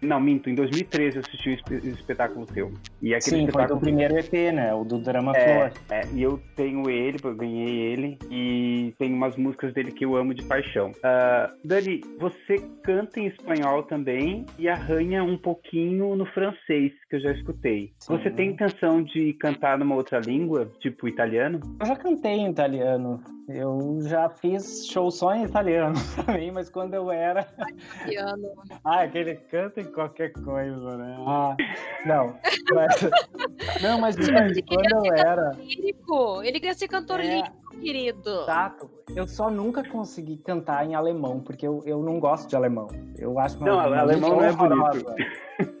Não, 0.00 0.20
minto, 0.20 0.50
em 0.50 0.54
2013 0.54 1.16
eu 1.16 1.22
assisti 1.22 1.50
um 1.50 1.88
espetáculo 1.90 2.46
teu. 2.46 2.72
E 3.00 3.14
aquele 3.14 3.36
Sim, 3.36 3.46
espetáculo... 3.46 3.68
foi 3.68 3.76
do 3.76 3.80
primeiro 3.80 4.18
EP, 4.18 4.52
né, 4.52 4.74
o 4.74 4.84
do 4.84 4.98
Drama 4.98 5.32
é, 5.36 5.70
Flor. 5.70 5.72
É, 5.90 6.02
e 6.14 6.22
eu 6.22 6.40
tenho 6.56 6.90
ele, 6.90 7.18
eu 7.22 7.34
ganhei 7.34 7.68
ele, 7.68 8.18
e 8.28 8.41
umas 9.22 9.36
músicas 9.36 9.72
dele 9.72 9.92
que 9.92 10.04
eu 10.04 10.16
amo 10.16 10.34
de 10.34 10.42
paixão. 10.44 10.90
Uh, 10.90 11.56
Dani, 11.64 12.00
você 12.18 12.58
canta 12.82 13.20
em 13.20 13.26
espanhol 13.26 13.84
também 13.84 14.44
e 14.58 14.68
arranha 14.68 15.22
um 15.22 15.38
pouquinho 15.38 16.16
no 16.16 16.26
francês 16.26 16.92
que 17.08 17.16
eu 17.16 17.20
já 17.20 17.30
escutei. 17.32 17.92
Sim. 17.98 18.16
Você 18.16 18.30
tem 18.30 18.50
intenção 18.50 19.02
de 19.02 19.32
cantar 19.34 19.78
numa 19.78 19.94
outra 19.94 20.18
língua, 20.18 20.70
tipo 20.80 21.06
italiano? 21.06 21.60
Eu 21.80 21.86
já 21.86 21.96
cantei 21.96 22.32
em 22.32 22.50
italiano. 22.50 23.22
Eu 23.48 23.98
já 24.02 24.28
fiz 24.28 24.86
show 24.88 25.10
só 25.10 25.34
em 25.34 25.44
italiano 25.44 25.94
também, 26.26 26.50
mas 26.50 26.68
quando 26.68 26.94
eu 26.94 27.10
era. 27.10 27.46
Italiano. 28.00 28.52
ah, 28.84 29.02
aquele 29.02 29.36
canta 29.36 29.80
em 29.80 29.92
qualquer 29.92 30.32
coisa, 30.32 30.96
né? 30.96 31.16
Ah, 31.26 31.56
não. 32.06 32.36
Mas... 32.74 33.10
não, 33.82 34.00
mas 34.00 34.16
quando 34.16 35.06
eu 35.06 35.14
era. 35.14 35.50
Lírico. 35.58 36.42
Ele 36.42 36.58
queria 36.58 36.74
ser 36.74 36.88
cantor 36.88 37.20
é... 37.20 37.36
lírico 37.36 37.61
querido. 37.82 38.42
Exato. 38.42 38.90
Eu 39.14 39.26
só 39.26 39.50
nunca 39.50 39.86
consegui 39.86 40.36
cantar 40.38 40.86
em 40.86 40.94
alemão, 40.94 41.40
porque 41.40 41.66
eu, 41.66 41.82
eu 41.84 42.02
não 42.02 42.18
gosto 42.18 42.48
de 42.48 42.56
alemão. 42.56 42.88
Eu 43.18 43.38
acho 43.38 43.56
uma, 43.58 43.66
não, 43.66 43.74
uma 43.74 43.98
alemão 43.98 44.30
não 44.30 44.44
é 44.44 44.52
bonito. 44.52 45.14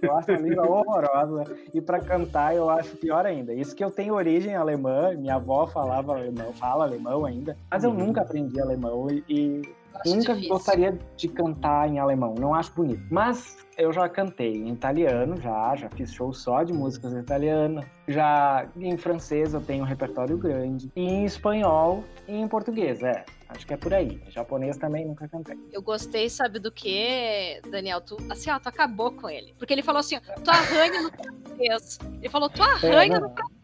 Eu 0.02 0.14
acho 0.16 0.30
uma 0.30 0.40
língua 0.40 0.66
horrorosa. 0.68 1.44
E 1.72 1.80
para 1.80 2.00
cantar 2.00 2.54
eu 2.54 2.68
acho 2.68 2.96
pior 2.96 3.24
ainda. 3.24 3.54
Isso 3.54 3.74
que 3.74 3.82
eu 3.82 3.90
tenho 3.90 4.14
origem 4.14 4.54
alemã, 4.54 5.14
minha 5.14 5.36
avó 5.36 5.66
falava 5.66 6.14
alemão, 6.14 6.52
fala 6.52 6.84
alemão 6.84 7.24
ainda, 7.24 7.56
mas 7.70 7.84
eu 7.84 7.90
uhum. 7.90 7.96
nunca 7.96 8.20
aprendi 8.22 8.60
alemão 8.60 9.08
e, 9.10 9.24
e 9.28 9.62
nunca 10.06 10.34
difícil. 10.34 10.48
gostaria 10.48 10.98
de 11.16 11.28
cantar 11.28 11.88
em 11.88 11.98
alemão, 11.98 12.34
não 12.34 12.54
acho 12.54 12.72
bonito. 12.74 13.02
Mas 13.10 13.56
eu 13.76 13.92
já 13.92 14.08
cantei 14.08 14.54
em 14.54 14.72
italiano, 14.72 15.40
já, 15.40 15.74
já 15.76 15.88
fiz 15.90 16.12
show 16.12 16.32
só 16.32 16.62
de 16.62 16.72
músicas 16.72 17.12
italianas. 17.12 17.84
Já 18.06 18.66
em 18.76 18.96
francês 18.96 19.54
eu 19.54 19.60
tenho 19.60 19.82
um 19.82 19.86
repertório 19.86 20.36
grande. 20.36 20.90
E 20.94 21.02
em 21.02 21.24
espanhol 21.24 22.04
e 22.28 22.34
em 22.34 22.48
português, 22.48 23.02
é. 23.02 23.24
Acho 23.48 23.66
que 23.66 23.74
é 23.74 23.76
por 23.76 23.92
aí. 23.92 24.20
Em 24.26 24.30
japonês 24.30 24.76
também 24.76 25.06
nunca 25.06 25.28
cantei. 25.28 25.56
Eu 25.70 25.82
gostei, 25.82 26.28
sabe 26.28 26.58
do 26.58 26.72
que, 26.72 27.60
Daniel? 27.70 28.00
Tu, 28.00 28.16
assim, 28.30 28.50
ó, 28.50 28.58
tu 28.58 28.68
acabou 28.68 29.12
com 29.12 29.28
ele. 29.28 29.54
Porque 29.58 29.72
ele 29.72 29.82
falou 29.82 30.00
assim, 30.00 30.18
tu 30.42 30.50
arranha 30.50 31.02
no 31.02 31.10
francês. 31.10 31.98
Ele 32.18 32.28
falou, 32.28 32.48
tu 32.48 32.62
arranha 32.62 33.16
é, 33.16 33.20
no 33.20 33.30
francês. 33.30 33.62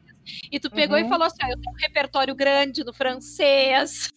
E 0.53 0.61
tu 0.61 0.71
pegou 0.71 0.99
uhum. 0.99 1.07
e 1.07 1.09
falou 1.09 1.27
assim, 1.27 1.39
ó, 1.43 1.49
eu 1.49 1.61
tenho 1.61 1.75
um 1.75 1.79
repertório 1.81 2.35
grande 2.35 2.85
no 2.85 2.93
francês. 2.93 4.11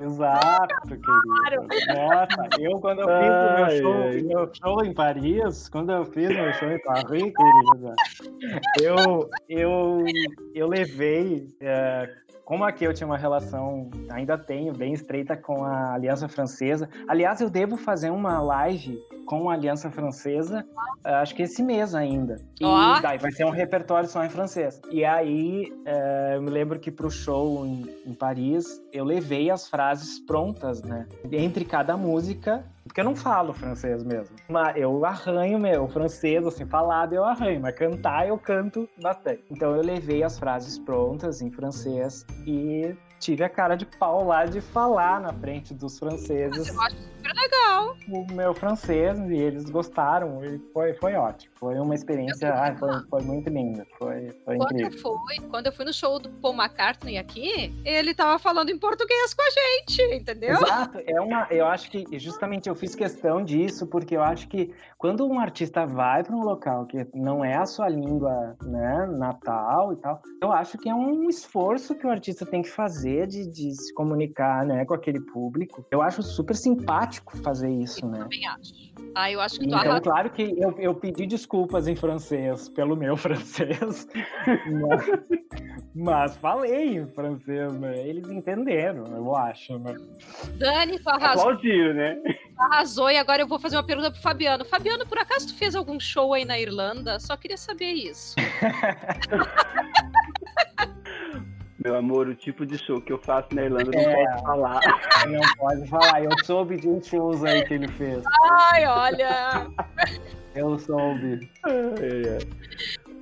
Exato, 0.00 0.86
querido. 0.86 1.66
Nossa, 1.94 2.48
eu 2.60 2.80
quando 2.80 3.00
eu 3.00 3.08
fiz 3.08 3.32
o 3.32 3.56
meu 3.56 3.82
show, 3.82 4.28
meu 4.28 4.50
show 4.54 4.84
em 4.84 4.92
Paris, 4.92 5.68
quando 5.68 5.92
eu 5.92 6.04
fiz 6.04 6.28
meu 6.28 6.52
show 6.54 6.70
em 6.70 6.82
Paris, 6.82 7.32
querida, 7.32 7.94
eu, 8.82 9.30
eu, 9.48 10.04
eu 10.54 10.68
levei 10.68 11.46
é, 11.60 12.10
como 12.44 12.64
aqui 12.64 12.84
eu 12.84 12.92
tinha 12.92 13.06
uma 13.06 13.16
relação, 13.16 13.90
ainda 14.10 14.36
tenho, 14.36 14.72
bem 14.72 14.92
estreita 14.92 15.34
com 15.36 15.64
a 15.64 15.94
Aliança 15.94 16.28
Francesa. 16.28 16.88
Aliás, 17.08 17.40
eu 17.40 17.48
devo 17.48 17.76
fazer 17.76 18.10
uma 18.10 18.40
live 18.40 18.98
com 19.24 19.48
a 19.50 19.54
Aliança 19.54 19.90
Francesa, 19.90 20.64
eh, 21.04 21.14
acho 21.14 21.34
que 21.34 21.42
esse 21.42 21.62
mês 21.62 21.94
ainda. 21.94 22.36
E 22.60 22.64
oh. 22.64 23.00
daí 23.00 23.18
vai 23.18 23.32
ser 23.32 23.44
um 23.44 23.50
repertório 23.50 24.08
só 24.08 24.24
em 24.24 24.30
francês. 24.30 24.80
E 24.90 25.04
aí, 25.04 25.72
é, 25.84 26.36
eu 26.36 26.42
me 26.42 26.50
lembro 26.50 26.78
que 26.78 26.90
pro 26.90 27.10
show 27.10 27.66
em, 27.66 27.86
em, 28.06 28.14
Paris, 28.14 28.80
eu 28.92 29.04
levei 29.04 29.50
as 29.50 29.68
frases 29.68 30.20
prontas, 30.20 30.82
né? 30.82 31.06
Entre 31.32 31.64
cada 31.64 31.96
música, 31.96 32.64
porque 32.84 33.00
eu 33.00 33.04
não 33.04 33.16
falo 33.16 33.52
francês 33.52 34.04
mesmo. 34.04 34.36
Mas 34.48 34.76
eu 34.76 35.04
arranho 35.04 35.58
meu 35.58 35.88
francês, 35.88 36.46
assim, 36.46 36.66
falado 36.66 37.12
eu 37.14 37.24
arranho, 37.24 37.60
mas 37.60 37.74
cantar 37.74 38.28
eu 38.28 38.38
canto 38.38 38.88
bastante. 39.02 39.42
Então 39.50 39.74
eu 39.74 39.82
levei 39.82 40.22
as 40.22 40.38
frases 40.38 40.78
prontas 40.78 41.40
em 41.40 41.50
francês 41.50 42.26
e 42.46 42.94
tive 43.18 43.42
a 43.42 43.48
cara 43.48 43.74
de 43.74 43.86
pau 43.86 44.26
lá 44.26 44.44
de 44.44 44.60
falar 44.60 45.20
na 45.20 45.32
frente 45.32 45.72
dos 45.72 45.98
franceses. 45.98 46.68
Super 47.24 47.34
legal. 47.34 47.96
O 48.08 48.32
meu 48.34 48.52
francês, 48.52 49.18
e 49.30 49.34
eles 49.34 49.70
gostaram, 49.70 50.44
e 50.44 50.58
foi, 50.74 50.92
foi 50.94 51.14
ótimo. 51.14 51.54
Foi 51.56 51.78
uma 51.78 51.94
experiência, 51.94 52.52
ah, 52.52 52.76
foi, 52.76 52.90
foi, 53.08 53.22
muito 53.22 53.48
linda. 53.48 53.86
Foi, 53.98 54.30
foi 54.44 54.56
quando 54.58 54.72
incrível. 54.72 54.92
Eu 54.92 54.98
fui, 55.00 55.48
quando 55.48 55.66
eu 55.66 55.72
fui 55.72 55.84
no 55.86 55.92
show 55.92 56.18
do 56.18 56.28
Paul 56.28 56.54
McCartney 56.54 57.16
aqui, 57.16 57.74
ele 57.82 58.14
tava 58.14 58.38
falando 58.38 58.68
em 58.68 58.78
português 58.78 59.32
com 59.32 59.42
a 59.42 59.50
gente, 59.50 60.02
entendeu? 60.14 60.50
Exato. 60.50 61.00
É 61.06 61.18
uma, 61.18 61.46
eu 61.50 61.66
acho 61.66 61.90
que 61.90 62.18
justamente 62.18 62.68
eu 62.68 62.74
fiz 62.74 62.94
questão 62.94 63.42
disso, 63.42 63.86
porque 63.86 64.14
eu 64.14 64.22
acho 64.22 64.46
que 64.48 64.74
quando 64.98 65.26
um 65.26 65.38
artista 65.38 65.86
vai 65.86 66.22
para 66.22 66.36
um 66.36 66.42
local 66.42 66.84
que 66.86 67.06
não 67.14 67.42
é 67.42 67.56
a 67.56 67.64
sua 67.64 67.88
língua 67.88 68.56
né, 68.62 69.06
natal 69.06 69.94
e 69.94 69.96
tal, 69.96 70.20
eu 70.42 70.52
acho 70.52 70.76
que 70.76 70.90
é 70.90 70.94
um 70.94 71.28
esforço 71.30 71.94
que 71.94 72.06
o 72.06 72.10
artista 72.10 72.44
tem 72.44 72.60
que 72.60 72.70
fazer 72.70 73.26
de, 73.26 73.46
de 73.46 73.74
se 73.74 73.94
comunicar 73.94 74.66
né, 74.66 74.84
com 74.84 74.92
aquele 74.92 75.20
público. 75.20 75.86
Eu 75.90 76.02
acho 76.02 76.22
super 76.22 76.54
simpático 76.54 77.13
fazer 77.42 77.70
isso, 77.70 78.04
eu 78.04 78.08
né? 78.08 78.18
Também 78.18 78.46
acho. 78.46 78.74
Ah, 79.14 79.30
eu 79.30 79.40
acho 79.40 79.60
que 79.60 79.68
tu 79.68 79.76
Então, 79.76 80.00
claro 80.00 80.30
que 80.30 80.42
eu, 80.42 80.74
eu 80.78 80.94
pedi 80.94 81.26
desculpas 81.26 81.86
em 81.86 81.94
francês 81.94 82.68
pelo 82.68 82.96
meu 82.96 83.16
francês, 83.16 84.08
mas, 84.66 85.10
mas, 85.94 86.36
falei 86.38 86.98
em 86.98 87.06
francês, 87.06 87.72
né? 87.74 88.06
Eles 88.06 88.28
entenderam, 88.28 89.06
eu 89.06 89.36
acho, 89.36 89.78
né? 89.78 89.94
Dani, 90.58 90.98
tu 90.98 91.08
arrasou. 91.08 91.50
Aplaudiu, 91.50 91.94
né? 91.94 92.16
Arrasou 92.58 93.10
e 93.10 93.16
agora 93.16 93.42
eu 93.42 93.48
vou 93.48 93.58
fazer 93.58 93.76
uma 93.76 93.86
pergunta 93.86 94.10
pro 94.10 94.20
Fabiano. 94.20 94.64
Fabiano, 94.64 95.06
por 95.06 95.18
acaso 95.18 95.48
tu 95.48 95.54
fez 95.54 95.74
algum 95.74 96.00
show 96.00 96.34
aí 96.34 96.44
na 96.44 96.58
Irlanda? 96.58 97.20
Só 97.20 97.36
queria 97.36 97.56
saber 97.56 97.92
isso. 97.92 98.34
Meu 101.84 101.96
amor, 101.96 102.28
o 102.28 102.34
tipo 102.34 102.64
de 102.64 102.78
show 102.78 102.98
que 102.98 103.12
eu 103.12 103.18
faço 103.18 103.54
na 103.54 103.64
Irlanda 103.64 103.90
não 103.92 104.00
é, 104.00 104.24
posso 104.24 104.44
falar. 104.44 104.80
Não 105.28 105.40
pode 105.58 105.88
falar. 105.88 106.24
Eu 106.24 106.30
soube 106.42 106.76
de 106.78 106.88
uns 106.88 107.06
shows 107.06 107.44
aí 107.44 107.62
que 107.66 107.74
ele 107.74 107.88
fez. 107.88 108.24
Ai, 108.50 108.86
olha. 108.86 109.66
Eu 110.54 110.78
soube. 110.78 111.50
É, 111.66 112.36
é. 112.36 112.38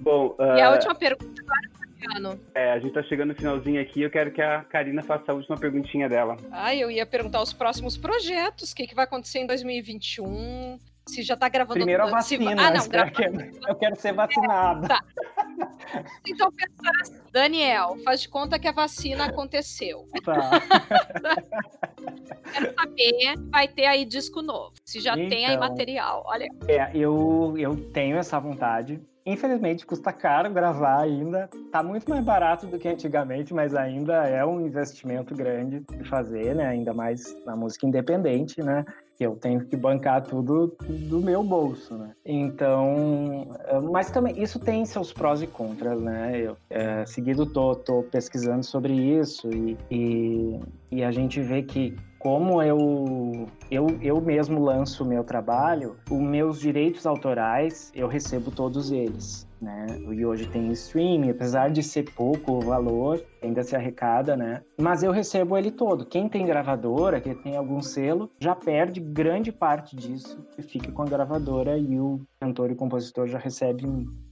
Bom, 0.00 0.36
uh... 0.38 0.56
E 0.56 0.60
a 0.60 0.70
última 0.70 0.94
pergunta 0.94 1.42
agora, 1.42 1.70
Fabiano. 1.76 2.40
É, 2.54 2.72
a 2.72 2.78
gente 2.78 2.92
tá 2.92 3.02
chegando 3.02 3.30
no 3.30 3.34
finalzinho 3.34 3.80
aqui. 3.80 4.02
Eu 4.02 4.10
quero 4.10 4.30
que 4.30 4.40
a 4.40 4.62
Karina 4.62 5.02
faça 5.02 5.32
a 5.32 5.34
última 5.34 5.56
perguntinha 5.56 6.08
dela. 6.08 6.36
Ai, 6.52 6.78
eu 6.78 6.88
ia 6.88 7.04
perguntar 7.04 7.42
os 7.42 7.52
próximos 7.52 7.96
projetos. 7.96 8.70
O 8.70 8.76
que, 8.76 8.86
que 8.86 8.94
vai 8.94 9.06
acontecer 9.06 9.40
em 9.40 9.46
2021? 9.46 10.78
Se 11.06 11.22
já 11.22 11.36
tá 11.36 11.48
gravando... 11.48 11.74
Primeiro 11.74 12.04
a 12.04 12.10
vacina. 12.10 12.50
Se... 12.50 12.58
Ah, 12.58 12.70
não, 12.70 12.88
grava... 12.88 13.10
Eu 13.68 13.74
quero 13.74 13.96
ser 13.96 14.12
vacinado. 14.12 14.88
Tá. 14.88 15.00
Então, 16.26 16.48
assim, 17.00 17.20
Daniel, 17.32 17.96
faz 18.04 18.22
de 18.22 18.28
conta 18.28 18.58
que 18.58 18.68
a 18.68 18.72
vacina 18.72 19.26
aconteceu. 19.26 20.08
Tá. 20.24 20.50
Quero 22.52 22.74
saber, 22.74 23.34
vai 23.50 23.68
ter 23.68 23.86
aí 23.86 24.04
disco 24.04 24.42
novo. 24.42 24.74
Se 24.84 25.00
já 25.00 25.14
então, 25.14 25.28
tem 25.28 25.46
aí 25.46 25.54
então, 25.54 25.68
material, 25.68 26.22
olha. 26.26 26.48
É, 26.68 26.90
eu, 26.94 27.54
eu 27.56 27.76
tenho 27.92 28.16
essa 28.16 28.38
vontade. 28.38 29.00
Infelizmente 29.24 29.86
custa 29.86 30.12
caro 30.12 30.52
gravar 30.52 31.00
ainda. 31.02 31.48
Tá 31.70 31.82
muito 31.82 32.08
mais 32.08 32.24
barato 32.24 32.66
do 32.66 32.78
que 32.78 32.88
antigamente, 32.88 33.54
mas 33.54 33.74
ainda 33.74 34.26
é 34.26 34.44
um 34.44 34.66
investimento 34.66 35.34
grande 35.34 35.80
de 35.80 36.04
fazer, 36.04 36.54
né? 36.54 36.66
Ainda 36.66 36.92
mais 36.92 37.36
na 37.44 37.54
música 37.54 37.86
independente, 37.86 38.62
né? 38.62 38.84
que 39.16 39.26
eu 39.26 39.36
tenho 39.36 39.64
que 39.64 39.76
bancar 39.76 40.22
tudo 40.22 40.76
do 40.80 41.20
meu 41.20 41.44
bolso, 41.44 41.94
né? 41.96 42.12
Então, 42.24 43.46
eh, 43.66 43.80
mas 43.80 44.10
também 44.10 44.40
isso 44.42 44.58
tem 44.58 44.84
seus 44.84 45.12
prós 45.12 45.42
e 45.42 45.46
contras, 45.46 46.00
né? 46.00 46.40
Eu 46.40 46.56
é, 46.70 47.04
seguido 47.06 47.46
tô, 47.46 47.74
tô 47.76 48.02
pesquisando 48.02 48.64
sobre 48.64 48.92
isso 48.92 49.48
e, 49.52 49.76
e, 49.90 50.60
e 50.90 51.04
a 51.04 51.12
gente 51.12 51.40
vê 51.40 51.62
que 51.62 51.94
como 52.22 52.62
eu, 52.62 53.48
eu, 53.70 53.86
eu 54.00 54.20
mesmo 54.20 54.62
lanço 54.62 55.02
o 55.02 55.06
meu 55.06 55.24
trabalho, 55.24 55.96
os 56.08 56.20
meus 56.20 56.60
direitos 56.60 57.04
autorais, 57.04 57.90
eu 57.94 58.06
recebo 58.06 58.50
todos 58.52 58.92
eles 58.92 59.46
né? 59.62 59.86
E 60.10 60.26
hoje 60.26 60.44
tem 60.46 60.70
streaming, 60.72 61.30
apesar 61.30 61.70
de 61.70 61.82
ser 61.82 62.10
pouco 62.10 62.52
o 62.52 62.60
valor, 62.60 63.24
ainda 63.42 63.62
se 63.62 63.74
arrecada, 63.76 64.36
né? 64.36 64.62
Mas 64.80 65.02
eu 65.02 65.12
recebo 65.12 65.56
ele 65.56 65.70
todo. 65.70 66.06
Quem 66.06 66.28
tem 66.28 66.46
gravadora, 66.46 67.20
quem 67.20 67.34
tem 67.34 67.56
algum 67.56 67.80
selo, 67.80 68.30
já 68.38 68.54
perde 68.54 69.00
grande 69.00 69.52
parte 69.52 69.96
disso 69.96 70.44
e 70.58 70.62
fica 70.62 70.90
com 70.92 71.02
a 71.02 71.06
gravadora 71.06 71.76
e 71.78 71.98
o 71.98 72.20
cantor 72.40 72.70
e 72.70 72.74
compositor 72.74 73.26
já 73.26 73.38
recebe 73.38 73.84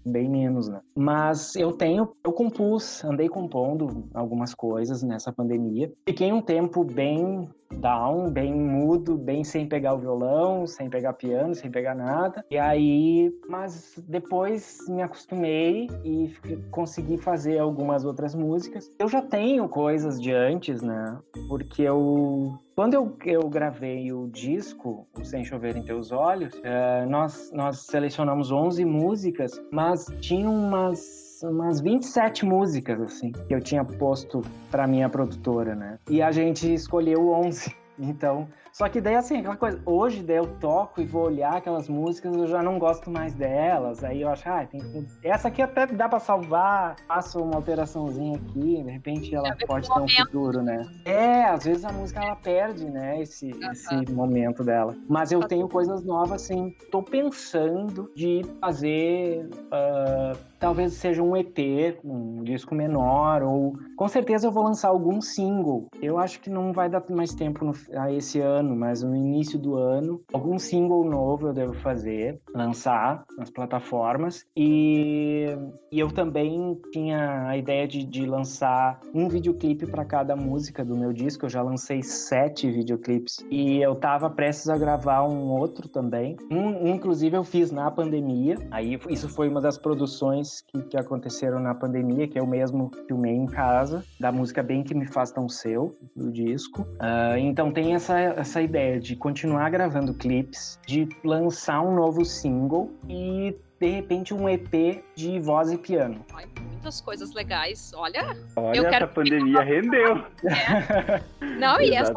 bem 0.05 0.29
menos, 0.29 0.68
né? 0.68 0.81
Mas 0.96 1.55
eu 1.55 1.73
tenho, 1.73 2.12
eu 2.25 2.33
compus, 2.33 3.05
andei 3.05 3.29
compondo 3.29 4.09
algumas 4.14 4.55
coisas 4.55 5.03
nessa 5.03 5.33
pandemia. 5.33 5.92
Fiquei 6.07 6.33
um 6.33 6.40
tempo 6.40 6.85
bem 6.85 7.49
down, 7.77 8.31
bem 8.31 8.53
mudo, 8.53 9.16
bem 9.16 9.44
sem 9.44 9.66
pegar 9.66 9.94
o 9.94 9.99
violão, 9.99 10.66
sem 10.66 10.90
pegar 10.90 11.12
piano, 11.12 11.55
sem 11.55 11.70
pegar 11.70 11.94
nada. 11.94 12.44
E 12.51 12.59
aí, 12.59 13.33
mas 13.49 14.03
depois 14.09 14.79
me 14.88 15.03
acostumei 15.03 15.88
e 16.05 16.33
consegui 16.70 17.16
fazer 17.16 17.59
algumas 17.59 18.05
outras 18.05 18.35
músicas. 18.35 18.90
Eu 19.01 19.09
já 19.09 19.23
tenho 19.23 19.67
coisas 19.67 20.21
de 20.21 20.31
antes, 20.31 20.83
né? 20.83 21.19
Porque 21.49 21.81
eu 21.81 22.61
quando 22.77 22.93
eu, 22.93 23.17
eu 23.25 23.49
gravei 23.49 24.13
o 24.13 24.29
disco, 24.29 25.07
o 25.19 25.25
Sem 25.25 25.43
Chover 25.43 25.75
em 25.75 25.83
Teus 25.83 26.13
Olhos, 26.13 26.53
é, 26.63 27.07
nós, 27.07 27.51
nós 27.53 27.81
selecionamos 27.87 28.53
11 28.53 28.85
músicas, 28.85 29.59
mas 29.73 30.07
tinha 30.21 30.49
umas, 30.49 31.41
umas 31.43 31.81
27 31.81 32.45
músicas, 32.45 33.01
assim, 33.01 33.33
que 33.33 33.55
eu 33.55 33.61
tinha 33.61 33.85
posto 33.85 34.43
para 34.71 34.87
minha 34.87 35.09
produtora, 35.09 35.75
né? 35.75 35.99
E 36.09 36.21
a 36.21 36.31
gente 36.31 36.73
escolheu 36.73 37.31
11. 37.31 37.75
Então, 38.01 38.49
só 38.73 38.89
que 38.89 39.01
daí, 39.01 39.17
assim, 39.17 39.39
aquela 39.39 39.57
coisa, 39.57 39.81
hoje 39.85 40.23
daí 40.23 40.37
eu 40.37 40.47
toco 40.59 41.01
e 41.01 41.05
vou 41.05 41.27
olhar 41.27 41.57
aquelas 41.57 41.89
músicas, 41.89 42.35
eu 42.35 42.47
já 42.47 42.63
não 42.63 42.79
gosto 42.79 43.11
mais 43.11 43.35
delas. 43.35 44.03
Aí 44.05 44.23
eu 44.23 44.29
acho, 44.29 44.49
ah, 44.49 44.65
tem 44.67 44.81
que... 44.81 45.29
essa 45.29 45.49
aqui 45.49 45.61
até 45.61 45.87
dá 45.87 46.09
pra 46.09 46.21
salvar, 46.21 46.97
faço 47.07 47.41
uma 47.43 47.57
alteraçãozinha 47.57 48.37
aqui, 48.37 48.83
de 48.83 48.91
repente 48.91 49.35
ela 49.35 49.57
pode 49.67 49.89
ter 49.93 50.01
um 50.01 50.09
futuro, 50.09 50.63
né? 50.63 50.83
É, 51.05 51.45
às 51.45 51.65
vezes 51.65 51.85
a 51.85 51.93
música 51.93 52.23
ela 52.23 52.37
perde, 52.37 52.85
né, 52.87 53.21
esse, 53.21 53.53
uhum. 53.53 53.73
esse 53.73 54.13
momento 54.13 54.63
dela. 54.63 54.97
Mas 55.09 55.33
eu 55.33 55.41
tenho 55.41 55.69
coisas 55.69 56.05
novas, 56.05 56.43
assim, 56.43 56.75
tô 56.91 57.03
pensando 57.03 58.11
de 58.15 58.43
fazer. 58.61 59.49
Uh, 59.67 60.51
talvez 60.59 60.93
seja 60.93 61.23
um 61.23 61.37
EP, 61.37 61.99
um 62.05 62.45
disco 62.45 62.75
menor, 62.75 63.43
ou 63.43 63.75
com 63.97 64.07
certeza 64.07 64.47
eu 64.47 64.53
vou 64.53 64.63
lançar 64.63 64.89
algum 64.89 65.21
single. 65.21 65.89
Eu 66.01 66.19
acho 66.19 66.41
que 66.41 66.51
não 66.51 66.73
vai 66.73 66.89
dar 66.89 67.03
mais 67.11 67.35
tempo 67.35 67.65
no, 67.65 67.73
a 67.94 68.12
esse 68.12 68.40
ano, 68.40 68.74
mas 68.76 69.03
no 69.03 69.14
início 69.14 69.59
do 69.59 69.76
ano, 69.76 70.20
algum 70.33 70.59
single 70.59 71.05
novo 71.05 71.48
eu 71.48 71.53
devo 71.53 71.74
fazer, 71.74 72.40
lançar 72.55 73.24
nas 73.37 73.50
plataformas. 73.50 74.44
E, 74.57 75.46
e 75.90 75.98
eu 75.98 76.11
também 76.11 76.79
tinha 76.92 77.46
a 77.48 77.57
ideia 77.57 77.87
de, 77.87 78.05
de 78.05 78.26
lançar 78.26 79.00
um 79.14 79.29
videoclipe 79.29 79.87
para 79.87 80.05
cada 80.05 80.37
música 80.37 80.85
do 80.85 80.96
meu 80.96 81.12
disco. 81.12 81.46
Eu 81.46 81.50
já 81.50 81.62
lancei 81.62 82.03
sete 82.03 82.70
videoclipes 82.70 83.38
e 83.50 83.79
eu 83.79 83.94
tava 83.94 84.31
prestes 84.31 84.68
a 84.68 84.76
gravar 84.76 85.24
um 85.24 85.50
outro 85.50 85.88
também. 85.88 86.37
Um, 86.50 86.88
inclusive, 86.88 87.37
eu 87.37 87.44
fiz 87.44 87.70
na 87.70 87.90
pandemia. 87.90 88.57
Aí 88.70 88.98
isso 89.09 89.29
foi 89.29 89.48
uma 89.48 89.61
das 89.61 89.79
produções 89.79 90.62
que, 90.62 90.83
que 90.83 90.96
aconteceram 90.96 91.61
na 91.61 91.74
pandemia, 91.74 92.29
que 92.29 92.38
eu 92.38 92.46
mesmo 92.46 92.90
filmei 93.07 93.35
em 93.35 93.46
casa, 93.46 94.05
da 94.18 94.31
música 94.31 94.62
Bem 94.62 94.83
Que 94.83 94.94
Me 94.94 95.07
Faz 95.07 95.31
Tão 95.31 95.48
Seu, 95.48 95.94
do 96.14 96.31
disco. 96.31 96.83
Uh, 96.83 97.38
então 97.38 97.72
tem 97.72 97.80
essa, 97.88 98.19
essa 98.19 98.61
ideia 98.62 99.01
de 99.01 99.16
continuar 99.16 99.71
gravando 99.71 100.14
clipes, 100.14 100.79
de 100.87 101.09
lançar 101.25 101.81
um 101.83 101.95
novo 101.95 102.25
single 102.25 102.90
e 103.09 103.57
de 103.81 103.88
repente 103.88 104.35
um 104.35 104.49
EP 104.49 105.03
de 105.14 105.40
voz 105.40 105.73
e 105.73 105.79
piano. 105.79 106.25
muitas 106.61 107.01
coisas 107.01 107.33
legais. 107.33 107.93
Olha, 107.95 108.37
Olha 108.57 108.77
eu 108.77 108.83
quero 108.85 109.05
essa 109.05 109.14
pandemia 109.14 109.62
rendeu. 109.62 110.25
É. 110.45 111.23
Não, 111.59 111.81
e 111.81 111.95
essa 111.95 112.12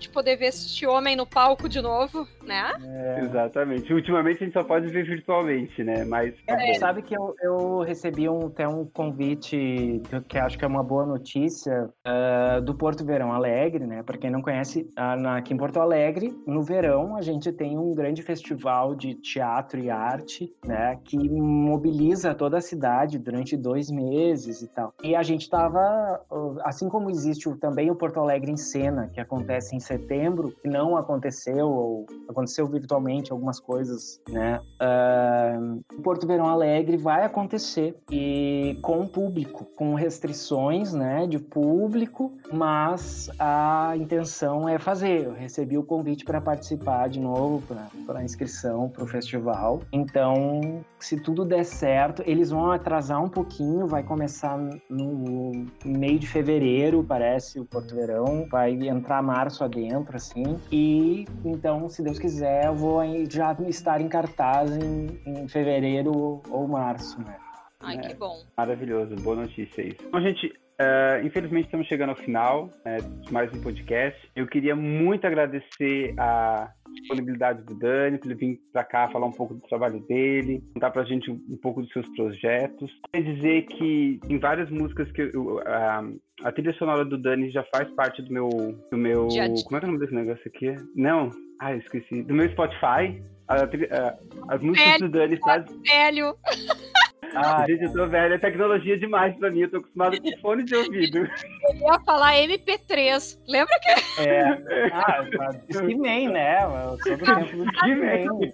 Gente 0.00 0.08
poder 0.12 0.36
ver 0.36 0.46
este 0.46 0.86
homem 0.86 1.14
no 1.14 1.26
palco 1.26 1.68
de 1.68 1.82
novo, 1.82 2.26
né? 2.42 2.72
É. 2.82 3.20
Exatamente. 3.20 3.92
Ultimamente 3.92 4.42
a 4.42 4.46
gente 4.46 4.54
só 4.54 4.64
pode 4.64 4.86
ver 4.86 5.04
virtualmente, 5.04 5.84
né? 5.84 6.06
Mas. 6.06 6.34
É, 6.46 6.72
sabe 6.72 7.02
que 7.02 7.14
eu, 7.14 7.34
eu 7.42 7.80
recebi 7.80 8.26
um, 8.26 8.46
até 8.46 8.66
um 8.66 8.86
convite 8.86 10.00
que 10.26 10.38
acho 10.38 10.56
que 10.56 10.64
é 10.64 10.68
uma 10.68 10.82
boa 10.82 11.04
notícia 11.04 11.90
uh, 12.06 12.62
do 12.62 12.74
Porto 12.74 13.04
Verão 13.04 13.30
Alegre, 13.30 13.86
né? 13.86 14.02
Para 14.02 14.16
quem 14.16 14.30
não 14.30 14.40
conhece, 14.40 14.88
uh, 14.98 15.28
aqui 15.36 15.52
em 15.52 15.58
Porto 15.58 15.78
Alegre, 15.78 16.34
no 16.46 16.62
verão, 16.62 17.14
a 17.14 17.20
gente 17.20 17.52
tem 17.52 17.76
um 17.76 17.94
grande 17.94 18.22
festival 18.22 18.94
de 18.94 19.12
teatro 19.16 19.78
e 19.80 19.90
arte, 19.90 20.50
né? 20.64 20.98
Que 21.04 21.18
mobiliza 21.28 22.34
toda 22.34 22.56
a 22.56 22.62
cidade 22.62 23.18
durante 23.18 23.54
dois 23.54 23.90
meses 23.90 24.62
e 24.62 24.68
tal. 24.68 24.94
E 25.04 25.14
a 25.14 25.22
gente 25.22 25.42
estava, 25.42 26.24
assim 26.64 26.88
como 26.88 27.10
existe 27.10 27.54
também 27.56 27.90
o 27.90 27.94
Porto 27.94 28.18
Alegre 28.18 28.50
em 28.50 28.56
Cena, 28.56 29.10
que 29.12 29.20
acontece 29.20 29.76
em 29.76 29.89
setembro, 29.90 30.54
que 30.62 30.68
não 30.68 30.96
aconteceu, 30.96 31.68
ou 31.68 32.06
aconteceu 32.28 32.66
virtualmente 32.66 33.32
algumas 33.32 33.58
coisas, 33.58 34.20
né? 34.28 34.60
Uh, 34.80 36.02
Porto 36.02 36.26
Verão 36.26 36.46
Alegre 36.46 36.96
vai 36.96 37.24
acontecer 37.24 37.96
e 38.10 38.78
com 38.82 39.06
público, 39.06 39.66
com 39.76 39.94
restrições, 39.94 40.92
né, 40.92 41.26
de 41.26 41.38
público, 41.38 42.32
mas 42.52 43.30
a 43.38 43.94
intenção 43.96 44.68
é 44.68 44.78
fazer. 44.78 45.24
Eu 45.24 45.32
recebi 45.32 45.76
o 45.76 45.82
convite 45.82 46.24
para 46.24 46.40
participar 46.40 47.08
de 47.08 47.18
novo, 47.18 47.62
para 48.06 48.22
inscrição 48.22 48.88
para 48.88 49.02
o 49.02 49.06
festival. 49.06 49.80
Então, 49.92 50.82
se 50.98 51.18
tudo 51.20 51.44
der 51.44 51.64
certo, 51.64 52.22
eles 52.26 52.50
vão 52.50 52.70
atrasar 52.70 53.22
um 53.22 53.28
pouquinho, 53.28 53.86
vai 53.86 54.02
começar 54.02 54.58
no 54.88 55.66
meio 55.84 56.18
de 56.18 56.26
fevereiro, 56.26 57.02
parece, 57.02 57.58
o 57.58 57.64
Porto 57.64 57.94
Verão, 57.94 58.46
vai 58.50 58.72
entrar 58.72 59.22
março 59.22 59.64
adentro, 59.80 60.16
assim. 60.16 60.58
E 60.70 61.24
então, 61.44 61.88
se 61.88 62.02
Deus 62.02 62.18
quiser, 62.18 62.66
eu 62.66 62.74
vou 62.74 63.00
já 63.30 63.56
estar 63.68 64.00
em 64.00 64.08
cartaz 64.08 64.70
em, 64.76 65.20
em 65.26 65.48
fevereiro 65.48 66.42
ou 66.48 66.68
março, 66.68 67.18
né? 67.20 67.36
Ai, 67.80 67.96
é, 67.96 68.00
que 68.00 68.14
bom. 68.14 68.42
Maravilhoso, 68.56 69.16
boa 69.16 69.36
notícia 69.36 69.82
isso. 69.82 69.98
Então, 70.06 70.20
gente, 70.20 70.52
Uh, 70.80 71.26
infelizmente 71.26 71.66
estamos 71.66 71.86
chegando 71.88 72.08
ao 72.08 72.16
final 72.16 72.70
uh, 72.86 73.20
de 73.20 73.30
mais 73.30 73.52
um 73.52 73.60
podcast. 73.60 74.18
Eu 74.34 74.46
queria 74.46 74.74
muito 74.74 75.26
agradecer 75.26 76.14
a 76.18 76.72
disponibilidade 76.94 77.62
do 77.64 77.78
Dani, 77.78 78.16
por 78.16 78.28
ele 78.28 78.34
vir 78.34 78.60
para 78.72 78.82
cá 78.82 79.06
falar 79.08 79.26
um 79.26 79.32
pouco 79.32 79.52
do 79.52 79.60
trabalho 79.60 80.00
dele, 80.00 80.64
contar 80.72 80.90
para 80.90 81.02
a 81.02 81.04
gente 81.04 81.30
um, 81.30 81.34
um, 81.50 81.56
pouco 81.58 81.82
dos 81.82 81.92
seus 81.92 82.08
projetos. 82.16 82.90
Queria 83.12 83.34
dizer 83.34 83.66
que 83.66 84.20
em 84.26 84.38
várias 84.38 84.70
músicas 84.70 85.12
que 85.12 85.20
eu, 85.20 85.56
uh, 85.56 86.20
a 86.44 86.52
trilha 86.52 86.72
sonora 86.74 87.04
do 87.04 87.18
Dani 87.18 87.50
já 87.50 87.62
faz 87.64 87.88
parte 87.90 88.22
do 88.22 88.32
meu, 88.32 88.48
do 88.90 88.96
meu, 88.96 89.28
como 89.64 89.76
é 89.76 89.80
que 89.80 89.86
é 89.86 89.88
o 89.88 89.92
nome 89.92 89.98
desse 89.98 90.14
negócio 90.14 90.42
aqui? 90.46 90.74
Não, 90.94 91.30
ah, 91.60 91.74
esqueci, 91.74 92.22
do 92.22 92.34
meu 92.34 92.48
Spotify. 92.50 93.22
as 93.48 94.62
músicas 94.62 94.92
Velho, 94.92 95.10
do 95.10 95.18
Dani 95.18 95.36
faz. 95.38 95.64
Velho. 95.86 96.36
Ah, 97.34 97.64
gente, 97.66 97.84
eu 97.84 97.92
tô 97.92 98.06
velho, 98.06 98.34
é 98.34 98.38
tecnologia 98.38 98.98
demais 98.98 99.36
pra 99.36 99.50
mim, 99.50 99.60
eu 99.60 99.70
tô 99.70 99.76
acostumado 99.78 100.20
com 100.20 100.38
fone 100.38 100.64
de 100.64 100.74
ouvido. 100.74 101.18
Eu 101.18 101.76
ia 101.76 102.00
falar 102.00 102.34
MP3, 102.34 103.38
lembra 103.46 103.74
que... 103.80 104.22
É, 104.22 104.90
ah, 104.92 105.50
Discman, 105.68 106.30
né? 106.30 106.64
Eu 106.64 106.98
sou 107.02 107.16
do 107.16 107.24
tempo 107.24 107.56
do 107.56 107.64
Discman. 107.64 108.52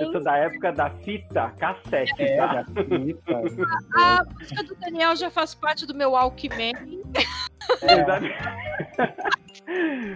Eu 0.00 0.12
sou 0.12 0.22
da 0.22 0.36
época 0.36 0.72
da 0.72 0.90
fita 0.90 1.50
cassete, 1.58 2.22
é, 2.22 2.36
tá? 2.36 2.62
Da 2.62 2.64
fita. 2.64 3.42
A, 3.96 4.20
a 4.20 4.24
música 4.24 4.64
do 4.64 4.74
Daniel 4.76 5.16
já 5.16 5.30
faz 5.30 5.54
parte 5.54 5.86
do 5.86 5.94
meu 5.94 6.12
Walkman. 6.12 6.72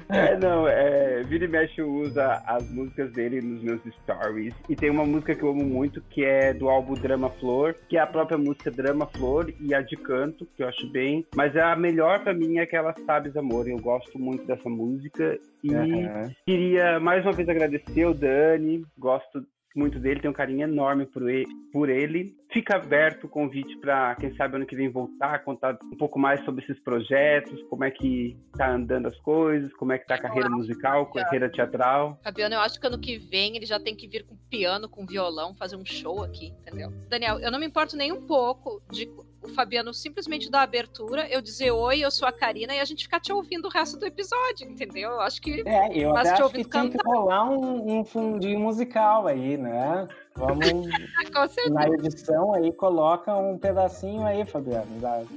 É. 0.09 0.32
é, 0.32 0.38
não, 0.38 0.66
é, 0.66 1.22
Vira 1.24 1.45
e 1.45 1.49
Mexe 1.49 1.80
usa 1.80 2.42
as 2.47 2.68
músicas 2.70 3.12
dele 3.12 3.40
nos 3.40 3.62
meus 3.62 3.80
stories. 4.03 4.55
E 4.68 4.74
tem 4.74 4.90
uma 4.90 5.05
música 5.05 5.34
que 5.34 5.42
eu 5.42 5.51
amo 5.51 5.64
muito, 5.64 6.01
que 6.11 6.24
é 6.24 6.53
do 6.53 6.68
álbum 6.68 6.95
Drama 6.95 7.30
Flor, 7.30 7.74
que 7.88 7.97
é 7.97 8.01
a 8.01 8.07
própria 8.07 8.36
música 8.36 8.70
Drama 8.70 9.07
Flor 9.07 9.53
e 9.61 9.74
a 9.74 9.80
de 9.80 9.97
canto, 9.97 10.47
que 10.57 10.62
eu 10.62 10.68
acho 10.68 10.90
bem. 10.90 11.24
Mas 11.36 11.57
a 11.57 11.76
melhor 11.76 12.22
para 12.22 12.34
mim 12.34 12.59
é 12.59 12.62
aquela 12.62 12.95
Sabes 13.07 13.36
Amor. 13.36 13.68
Eu 13.68 13.78
gosto 13.78 14.18
muito 14.18 14.45
dessa 14.45 14.68
música. 14.68 15.38
E 15.62 15.70
uhum. 15.72 16.30
queria 16.47 16.99
mais 17.01 17.24
uma 17.24 17.32
vez 17.32 17.49
agradecer 17.49 18.05
o 18.07 18.14
Dani. 18.14 18.84
Gosto 18.99 19.45
muito 19.75 19.99
dele, 19.99 20.20
tenho 20.20 20.31
um 20.31 20.37
carinho 20.37 20.62
enorme 20.62 21.05
por 21.07 21.29
ele. 21.29 21.47
Por 21.72 21.89
ele. 21.89 22.37
Fica 22.53 22.77
aberto 22.77 23.25
o 23.25 23.29
convite 23.29 23.77
para, 23.79 24.14
quem 24.14 24.35
sabe, 24.37 24.57
ano 24.57 24.66
que 24.66 24.77
vem 24.77 24.89
voltar, 24.89 25.43
contar 25.43 25.77
um 25.93 25.97
pouco 25.97 26.18
mais 26.18 26.45
sobre 26.45 26.62
esses 26.62 26.79
projetos, 26.81 27.61
como 27.68 27.83
é 27.83 27.91
que 27.91 28.37
tá 28.57 28.70
andando 28.70 29.09
as 29.09 29.18
coisas, 29.18 29.72
como 29.75 29.93
é 29.93 29.99
que 29.99 30.07
tá 30.07 30.14
a 30.14 30.20
carreira 30.20 30.49
musical, 30.49 31.07
carreira 31.07 31.51
teatral. 31.51 32.20
Fabiano, 32.22 32.55
eu 32.55 32.61
acho 32.61 32.81
que 32.81 32.87
ano 32.87 32.99
que 32.99 33.18
vem 33.18 33.57
ele 33.57 33.66
já 33.66 33.81
tem 33.81 33.97
que 33.97 34.07
vir 34.07 34.25
com 34.25 34.37
piano, 34.49 34.89
com 34.89 35.05
violão, 35.05 35.55
fazer 35.55 35.75
um 35.75 35.85
show 35.85 36.22
aqui, 36.22 36.55
entendeu? 36.61 36.93
Daniel, 37.09 37.41
eu 37.41 37.51
não 37.51 37.59
me 37.59 37.66
importo 37.66 37.97
nem 37.97 38.12
um 38.12 38.25
pouco 38.25 38.81
de 38.93 39.11
o 39.45 39.49
Fabiano 39.49 39.92
simplesmente 39.92 40.51
dar 40.51 40.62
abertura, 40.62 41.28
eu 41.28 41.40
dizer 41.40 41.70
oi, 41.70 42.01
eu 42.01 42.11
sou 42.11 42.26
a 42.26 42.32
Karina, 42.32 42.74
e 42.74 42.80
a 42.80 42.84
gente 42.84 43.05
ficar 43.05 43.20
te 43.20 43.32
ouvindo 43.32 43.66
o 43.66 43.70
resto 43.70 43.99
do 43.99 44.07
episódio, 44.07 44.68
entendeu? 44.68 45.11
Eu 45.11 45.20
acho 45.20 45.40
que. 45.40 45.62
É, 45.66 45.97
eu 45.97 46.16
até 46.16 46.30
acho 46.30 46.51
que 46.51 46.64
tem 46.64 46.90
que 46.90 46.99
rolar 47.05 47.51
um, 47.51 48.01
um 48.01 48.05
fundinho 48.05 48.61
musical 48.61 49.26
aí, 49.26 49.57
né? 49.57 50.07
Vamos 50.36 50.59
na 51.70 51.88
edição 51.88 52.55
aí, 52.55 52.72
coloca 52.72 53.36
um 53.36 53.57
pedacinho 53.57 54.26
aí, 54.26 54.45
Fabiano. 54.45 54.86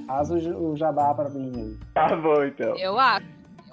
Faz 0.06 0.30
o, 0.30 0.74
jabá 0.76 1.14
para 1.14 1.28
mim 1.28 1.52
aí. 1.54 1.78
Tá 1.94 2.16
bom, 2.16 2.42
então. 2.42 2.76
Eu 2.76 2.98
acho. 2.98 3.26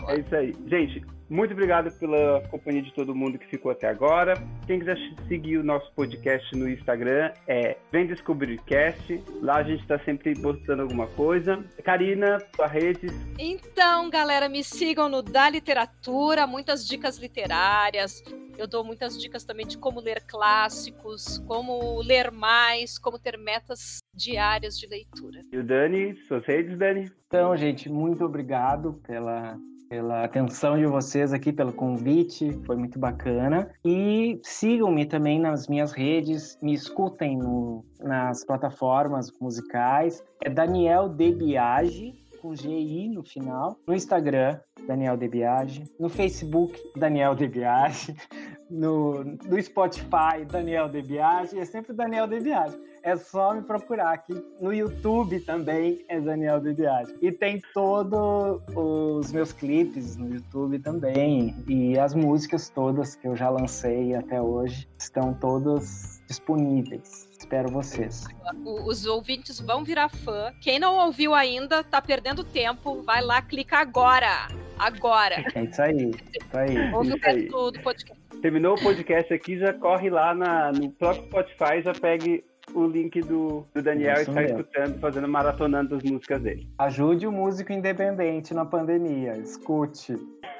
É 0.07 0.19
isso 0.19 0.35
aí. 0.35 0.55
Gente, 0.67 1.03
muito 1.29 1.51
obrigado 1.53 1.91
pela 1.97 2.41
companhia 2.49 2.81
de 2.81 2.93
todo 2.93 3.15
mundo 3.15 3.39
que 3.39 3.47
ficou 3.47 3.71
até 3.71 3.87
agora. 3.87 4.35
Quem 4.67 4.79
quiser 4.79 4.97
seguir 5.27 5.57
o 5.57 5.63
nosso 5.63 5.91
podcast 5.93 6.55
no 6.55 6.69
Instagram 6.69 7.31
é 7.47 7.77
Vem 7.91 8.05
Descobrir 8.05 8.61
Cast. 8.63 9.23
Lá 9.41 9.57
a 9.57 9.63
gente 9.63 9.81
está 9.81 9.97
sempre 9.99 10.39
postando 10.39 10.83
alguma 10.83 11.07
coisa. 11.07 11.63
Karina, 11.83 12.37
sua 12.55 12.67
rede. 12.67 13.07
Então, 13.39 14.09
galera, 14.09 14.47
me 14.47 14.63
sigam 14.63 15.09
no 15.09 15.21
Da 15.21 15.49
Literatura, 15.49 16.45
muitas 16.45 16.87
dicas 16.87 17.17
literárias. 17.17 18.23
Eu 18.57 18.67
dou 18.67 18.83
muitas 18.83 19.19
dicas 19.19 19.43
também 19.43 19.67
de 19.67 19.77
como 19.77 19.99
ler 19.99 20.23
clássicos, 20.25 21.39
como 21.39 22.01
ler 22.01 22.31
mais, 22.31 22.97
como 22.97 23.19
ter 23.19 23.37
metas 23.37 23.99
diárias 24.13 24.77
de 24.77 24.87
leitura. 24.87 25.41
E 25.51 25.57
o 25.57 25.63
Dani, 25.63 26.15
suas 26.27 26.45
redes, 26.45 26.77
Dani? 26.77 27.11
Então, 27.27 27.55
gente, 27.57 27.89
muito 27.89 28.23
obrigado 28.23 28.93
pela 29.05 29.57
pela 29.89 30.23
atenção 30.23 30.77
de 30.77 30.85
vocês 30.85 31.33
aqui, 31.33 31.51
pelo 31.51 31.73
convite, 31.73 32.51
foi 32.65 32.75
muito 32.75 32.99
bacana. 32.99 33.69
E 33.83 34.39
sigam-me 34.43 35.05
também 35.05 35.39
nas 35.39 35.67
minhas 35.67 35.91
redes, 35.91 36.57
me 36.61 36.73
escutem 36.73 37.37
no, 37.37 37.83
nas 37.99 38.45
plataformas 38.45 39.31
musicais. 39.39 40.23
É 40.43 40.49
Daniel 40.49 41.09
Debiage, 41.09 42.13
com 42.41 42.55
GI 42.55 43.09
no 43.09 43.23
final. 43.23 43.75
No 43.87 43.93
Instagram, 43.93 44.59
Daniel 44.87 45.17
Debiage. 45.17 45.83
No 45.99 46.09
Facebook, 46.09 46.79
Daniel 46.95 47.35
Debiage. 47.35 48.15
No, 48.69 49.23
no 49.23 49.61
Spotify, 49.61 50.45
Daniel 50.49 50.89
Debiage. 50.89 51.57
É 51.57 51.65
sempre 51.65 51.93
Daniel 51.93 52.27
Debiage 52.27 52.75
é 53.05 53.15
só 53.15 53.53
me 53.53 53.61
procurar 53.61 54.13
aqui. 54.13 54.33
No 54.59 54.73
YouTube 54.73 55.39
também 55.41 56.03
é 56.09 56.19
Daniel 56.19 56.59
de 56.59 56.73
Viagem. 56.73 57.15
E 57.21 57.31
tem 57.31 57.61
todos 57.71 58.59
os 58.75 59.31
meus 59.31 59.53
clipes 59.53 60.17
no 60.17 60.33
YouTube 60.33 60.79
também. 60.79 61.55
E 61.67 61.99
as 61.99 62.15
músicas 62.15 62.67
todas 62.67 63.15
que 63.15 63.27
eu 63.27 63.35
já 63.35 63.47
lancei 63.47 64.15
até 64.15 64.41
hoje 64.41 64.89
estão 64.97 65.35
todas 65.35 66.19
disponíveis. 66.27 67.29
Espero 67.37 67.69
vocês. 67.69 68.25
Os 68.65 69.05
ouvintes 69.05 69.59
vão 69.59 69.83
virar 69.83 70.09
fã. 70.09 70.51
Quem 70.59 70.79
não 70.79 70.97
ouviu 70.97 71.35
ainda, 71.35 71.83
tá 71.83 72.01
perdendo 72.01 72.43
tempo. 72.43 73.03
Vai 73.03 73.21
lá, 73.21 73.39
clica 73.39 73.77
agora. 73.77 74.47
Agora. 74.79 75.45
É 75.53 75.63
isso 75.63 75.81
aí. 75.81 76.09
Isso 76.09 76.57
aí. 76.57 76.91
Ouve 76.91 77.13
o 77.13 77.19
resto 77.19 77.71
do 77.71 77.79
podcast. 77.81 78.24
Terminou 78.45 78.75
o 78.75 78.79
podcast 78.79 79.33
aqui, 79.33 79.57
já 79.57 79.73
corre 79.73 80.07
lá 80.07 80.31
na, 80.35 80.71
no 80.71 80.91
próprio 80.91 81.25
Spotify, 81.25 81.81
já 81.81 81.93
pegue 81.93 82.45
o 82.75 82.85
link 82.85 83.19
do, 83.21 83.65
do 83.73 83.81
Daniel 83.81 84.21
isso 84.21 84.29
e 84.29 84.33
está 84.33 84.43
escutando, 84.43 84.99
fazendo 84.99 85.27
maratonando 85.27 85.95
as 85.95 86.03
músicas 86.03 86.43
dele. 86.43 86.69
Ajude 86.77 87.25
o 87.25 87.31
músico 87.31 87.73
independente 87.73 88.53
na 88.53 88.63
pandemia, 88.63 89.35
escute. 89.35 90.13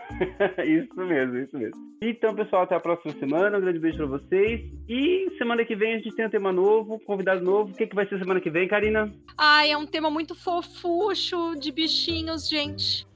isso 0.63 0.95
mesmo, 0.95 1.37
isso 1.37 1.57
mesmo. 1.57 1.95
Então, 2.01 2.35
pessoal, 2.35 2.63
até 2.63 2.75
a 2.75 2.79
próxima 2.79 3.13
semana. 3.13 3.57
Um 3.57 3.61
grande 3.61 3.79
beijo 3.79 3.97
para 3.97 4.05
vocês. 4.05 4.61
E 4.87 5.31
semana 5.37 5.65
que 5.65 5.75
vem 5.75 5.93
a 5.93 5.97
gente 5.97 6.15
tem 6.15 6.25
um 6.25 6.29
tema 6.29 6.51
novo, 6.51 6.99
convidado 6.99 7.43
novo. 7.43 7.71
O 7.71 7.75
que, 7.75 7.87
que 7.87 7.95
vai 7.95 8.07
ser 8.07 8.19
semana 8.19 8.39
que 8.39 8.49
vem, 8.49 8.67
Karina? 8.67 9.11
Ai, 9.37 9.71
é 9.71 9.77
um 9.77 9.85
tema 9.85 10.09
muito 10.09 10.35
fofucho 10.35 11.55
de 11.55 11.71
bichinhos, 11.71 12.47
gente. 12.47 13.07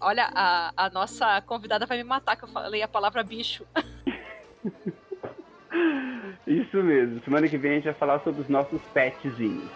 Olha, 0.00 0.30
a, 0.34 0.72
a 0.76 0.90
nossa 0.90 1.40
convidada 1.42 1.86
vai 1.86 1.98
me 1.98 2.04
matar 2.04 2.36
que 2.36 2.44
eu 2.44 2.48
falei 2.48 2.82
a 2.82 2.88
palavra 2.88 3.22
bicho. 3.22 3.66
Isso 6.46 6.76
mesmo. 6.82 7.22
Semana 7.24 7.48
que 7.48 7.56
vem 7.58 7.72
a 7.72 7.74
gente 7.74 7.84
vai 7.84 7.94
falar 7.94 8.20
sobre 8.20 8.42
os 8.42 8.48
nossos 8.48 8.80
petzinhos. 8.94 9.68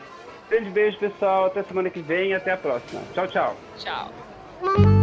Grande 0.48 0.70
beijo, 0.70 0.98
pessoal. 0.98 1.46
Até 1.46 1.62
semana 1.64 1.90
que 1.90 2.00
vem. 2.00 2.34
Até 2.34 2.52
a 2.52 2.56
próxima. 2.56 3.02
Tchau, 3.12 3.26
tchau. 3.28 3.56
Tchau. 3.76 4.95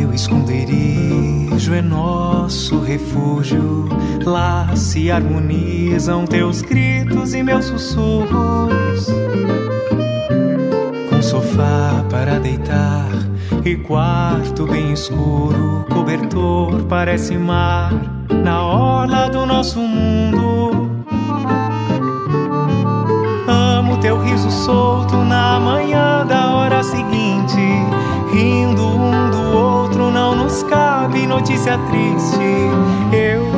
Meu 0.00 0.14
esconderijo 0.14 1.74
é 1.74 1.82
nosso 1.82 2.80
refúgio. 2.80 3.86
Lá 4.24 4.74
se 4.74 5.10
harmonizam 5.10 6.24
teus 6.24 6.62
gritos 6.62 7.34
e 7.34 7.42
meus 7.42 7.66
sussurros. 7.66 9.06
Com 11.10 11.22
sofá 11.22 12.02
para 12.10 12.38
deitar 12.38 13.10
e 13.62 13.76
quarto 13.76 14.66
bem 14.66 14.92
escuro, 14.92 15.84
cobertor 15.92 16.82
parece 16.84 17.36
mar 17.36 17.92
na 18.42 18.64
orla 18.64 19.28
do 19.28 19.44
nosso 19.44 19.80
mundo. 19.80 20.90
Amo 23.46 23.98
teu 23.98 24.18
riso 24.22 24.50
solto 24.50 25.16
na 25.16 25.60
manhã 25.60 26.19
notícia 31.40 31.78
triste 31.88 32.38
eu 33.12 33.50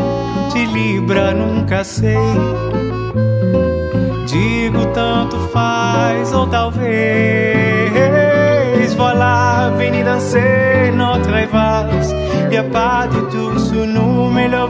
de 0.53 0.65
Libra 0.67 1.35
nunca 1.35 1.83
sei. 1.83 2.17
Digo 4.27 4.87
tanto 4.95 5.37
faz, 5.53 6.33
ou 6.33 6.47
talvez. 6.47 7.91
Voilà, 8.97 9.73
venez 9.77 10.05
danser 10.05 10.93
notre 10.95 11.47
valse. 11.51 12.15
e 12.53 12.57
a 12.57 12.63
pas 12.63 13.09
de 13.09 13.21
tout 13.31 13.59
sous 13.59 13.87
nous, 13.87 14.31
mais 14.31 14.47
le. 14.47 14.63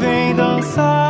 Vem 0.00 0.34
dançar. 0.34 1.05